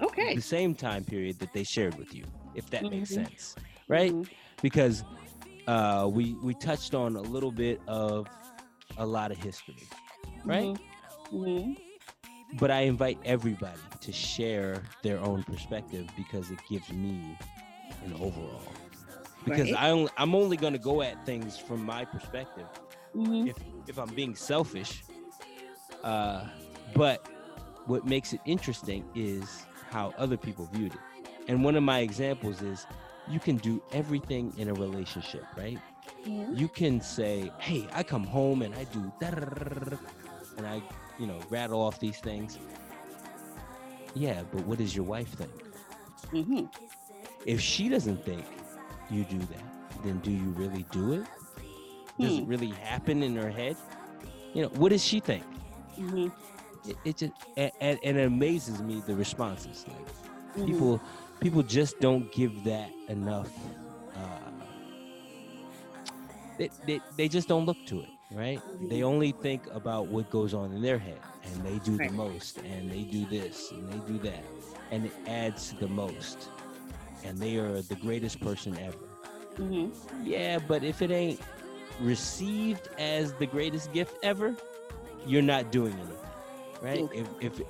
Okay. 0.00 0.34
The 0.34 0.40
same 0.42 0.74
time 0.74 1.04
period 1.04 1.38
that 1.40 1.52
they 1.52 1.62
shared 1.64 1.96
with 1.96 2.14
you, 2.14 2.24
if 2.54 2.68
that 2.70 2.82
makes 2.90 3.10
Mhm. 3.10 3.14
sense, 3.26 3.56
right? 3.88 4.12
Mhm. 4.12 4.28
Because 4.62 5.04
uh, 5.66 6.08
we 6.12 6.34
we 6.42 6.54
touched 6.54 6.94
on 6.94 7.16
a 7.16 7.20
little 7.20 7.52
bit 7.52 7.80
of 7.86 8.26
a 8.98 9.06
lot 9.06 9.30
of 9.30 9.36
history, 9.38 9.76
right? 10.44 10.76
Mhm. 11.32 11.76
But 12.58 12.70
I 12.72 12.80
invite 12.80 13.18
everybody 13.24 13.78
to 14.00 14.12
share 14.12 14.82
their 15.02 15.20
own 15.20 15.44
perspective 15.44 16.08
because 16.16 16.50
it 16.50 16.58
gives 16.68 16.90
me 16.92 17.36
an 18.04 18.14
overall. 18.14 18.62
Because 19.44 19.70
Right. 19.70 19.80
I 19.82 19.90
only, 19.90 20.10
I'm 20.16 20.34
only 20.34 20.56
going 20.56 20.72
to 20.72 20.78
go 20.80 21.02
at 21.02 21.24
things 21.24 21.56
from 21.58 21.84
my 21.84 22.04
perspective 22.04 22.66
Mhm. 23.14 23.48
if 23.48 23.56
if 23.86 23.98
I'm 23.98 24.12
being 24.14 24.34
selfish. 24.34 25.04
Uh, 26.02 26.44
but 26.94 27.26
what 27.86 28.06
makes 28.06 28.32
it 28.32 28.40
interesting 28.44 29.04
is 29.14 29.66
how 29.90 30.14
other 30.16 30.36
people 30.36 30.68
viewed 30.72 30.92
it. 30.94 31.00
And 31.48 31.64
one 31.64 31.76
of 31.76 31.82
my 31.82 32.00
examples 32.00 32.62
is 32.62 32.86
you 33.28 33.40
can 33.40 33.56
do 33.56 33.82
everything 33.92 34.52
in 34.56 34.68
a 34.68 34.74
relationship, 34.74 35.44
right? 35.56 35.78
Mhm. 36.26 36.56
You 36.56 36.68
can 36.68 37.00
say, 37.00 37.50
"Hey, 37.58 37.86
I 37.92 38.02
come 38.02 38.24
home 38.24 38.62
and 38.62 38.74
I 38.74 38.84
do 38.84 39.12
and 40.56 40.66
I, 40.66 40.82
you 41.18 41.26
know, 41.26 41.38
rattle 41.48 41.80
off 41.80 41.98
these 41.98 42.18
things." 42.18 42.58
Yeah, 44.14 44.42
but 44.52 44.64
what 44.66 44.78
does 44.78 44.94
your 44.94 45.04
wife 45.04 45.28
think? 45.34 45.52
Mhm. 46.32 46.68
If 47.46 47.60
she 47.60 47.88
doesn't 47.88 48.24
think 48.24 48.44
you 49.10 49.24
do 49.24 49.38
that, 49.38 50.02
then 50.04 50.18
do 50.18 50.30
you 50.30 50.50
really 50.50 50.84
do 50.90 51.12
it? 51.12 51.26
Does 52.18 52.36
it 52.38 52.42
Hmm. 52.42 52.48
really 52.48 52.68
happen 52.70 53.22
in 53.22 53.34
her 53.36 53.50
head? 53.50 53.76
You 54.52 54.62
know, 54.62 54.68
what 54.68 54.90
does 54.90 55.04
she 55.04 55.20
think? 55.20 55.44
Mhm. 56.00 56.32
It, 56.86 56.96
it 57.04 57.16
just 57.18 57.32
and, 57.56 57.70
and, 57.80 57.98
and 58.02 58.18
it 58.18 58.26
amazes 58.26 58.82
me 58.82 59.02
the 59.06 59.14
responses. 59.14 59.84
Like 59.88 60.06
Mhm. 60.56 60.66
people, 60.66 61.00
people 61.40 61.62
just 61.62 62.00
don't 62.00 62.30
give 62.32 62.64
that 62.64 62.90
enough. 63.08 63.52
Uh, 64.16 64.50
they, 66.58 66.70
they, 66.86 67.00
they 67.16 67.28
just 67.28 67.48
don't 67.48 67.64
look 67.66 67.84
to 67.86 68.00
it, 68.02 68.10
right? 68.30 68.60
They 68.88 69.02
only 69.02 69.32
think 69.32 69.66
about 69.72 70.08
what 70.08 70.30
goes 70.30 70.54
on 70.54 70.72
in 70.72 70.82
their 70.82 70.98
head, 70.98 71.20
and 71.44 71.64
they 71.64 71.78
do 71.78 71.96
Right. 71.96 72.08
the 72.10 72.14
most, 72.16 72.58
and 72.58 72.90
they 72.90 73.02
do 73.04 73.24
this, 73.26 73.70
and 73.72 73.88
they 73.92 73.98
do 74.12 74.18
that, 74.20 74.44
and 74.90 75.06
it 75.06 75.12
adds 75.26 75.74
the 75.80 75.88
most, 75.88 76.50
and 77.24 77.38
they 77.38 77.56
are 77.56 77.82
the 77.82 77.96
greatest 77.96 78.40
person 78.40 78.76
ever. 78.78 78.98
Mhm. 79.58 79.92
Yeah, 80.24 80.58
but 80.58 80.82
if 80.84 81.02
it 81.02 81.10
ain't 81.10 81.40
received 82.00 82.88
as 82.98 83.32
the 83.34 83.46
greatest 83.46 83.92
gift 83.92 84.18
ever, 84.22 84.54
you're 85.26 85.42
not 85.42 85.70
doing 85.70 85.92
anything, 85.94 86.16
right? 86.82 87.00
Okay. 87.00 87.24
If, 87.40 87.58
if 87.58 87.66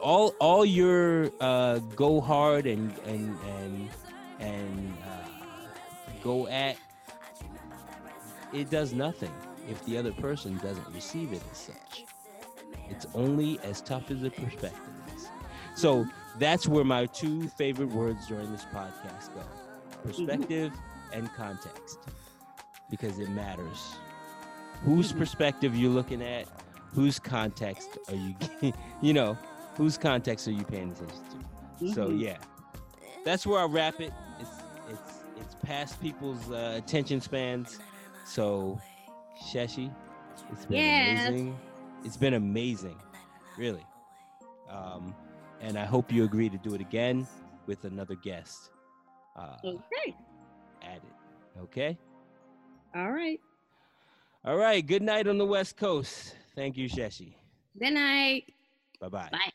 all 0.00 0.34
all 0.40 0.64
your 0.64 1.30
uh, 1.40 1.78
go 1.96 2.20
hard 2.20 2.66
and 2.66 2.92
and 3.06 3.38
and 3.46 3.88
and 4.40 4.94
uh, 5.04 5.28
go 6.22 6.46
at, 6.48 6.76
it 8.52 8.70
does 8.70 8.92
nothing 8.92 9.32
if 9.68 9.84
the 9.86 9.96
other 9.96 10.12
person 10.12 10.56
doesn't 10.58 10.86
receive 10.94 11.32
it 11.32 11.42
as 11.50 11.58
such. 11.58 12.04
It's 12.90 13.06
only 13.14 13.58
as 13.64 13.80
tough 13.80 14.10
as 14.10 14.20
the 14.20 14.30
perspective 14.30 14.94
is. 15.16 15.28
So 15.74 16.06
that's 16.38 16.68
where 16.68 16.84
my 16.84 17.06
two 17.06 17.48
favorite 17.48 17.88
words 17.90 18.26
during 18.26 18.50
this 18.52 18.66
podcast 18.66 19.34
go: 19.34 19.42
perspective 20.02 20.72
and 21.12 21.32
context 21.34 21.98
because 22.90 23.18
it 23.18 23.30
matters. 23.30 23.94
Whose 24.84 25.12
Mhm. 25.12 25.18
perspective 25.18 25.74
you're 25.76 25.90
looking 25.90 26.20
at, 26.22 26.46
whose 26.94 27.18
context 27.18 27.98
are 28.08 28.14
you, 28.14 28.34
you 29.02 29.12
know, 29.12 29.36
whose 29.76 29.98
context 29.98 30.46
are 30.48 30.52
you 30.52 30.64
paying 30.64 30.92
attention 30.92 31.18
to? 31.30 31.92
So 31.92 32.08
Mhm. 32.08 32.20
yeah, 32.20 32.36
that's 33.24 33.46
where 33.46 33.60
I 33.60 33.64
wrap 33.64 34.00
it. 34.00 34.12
It's 34.40 34.50
it's 34.88 35.14
it's 35.40 35.54
past 35.62 36.00
people's 36.00 36.50
uh, 36.50 36.74
attention 36.76 37.20
spans. 37.20 37.78
So, 38.24 38.80
Sheshi, 39.50 39.92
it's 40.50 40.64
been 40.66 40.78
Yes. 40.78 41.26
amazing. 41.26 41.58
It's 42.04 42.16
been 42.16 42.34
amazing, 42.34 42.96
really. 43.58 43.84
Um, 44.70 45.14
and 45.60 45.78
I 45.78 45.84
hope 45.84 46.12
you 46.12 46.24
agree 46.24 46.48
to 46.48 46.56
do 46.58 46.74
it 46.74 46.80
again 46.80 47.26
with 47.66 47.84
another 47.84 48.14
guest. 48.14 48.70
Uh, 49.36 49.56
Okay. 49.64 50.14
at 50.82 50.96
it. 50.98 51.58
Okay. 51.60 51.98
All 52.94 53.10
right. 53.10 53.40
All 54.44 54.56
right. 54.56 54.86
Good 54.86 55.02
night 55.02 55.26
on 55.26 55.38
the 55.38 55.46
West 55.46 55.76
Coast. 55.76 56.36
Thank 56.56 56.76
you, 56.76 56.88
Sheshi. 56.88 57.34
Good 57.78 57.92
night. 57.94 58.44
Bye 59.00 59.08
bye. 59.08 59.28
Bye. 59.32 59.50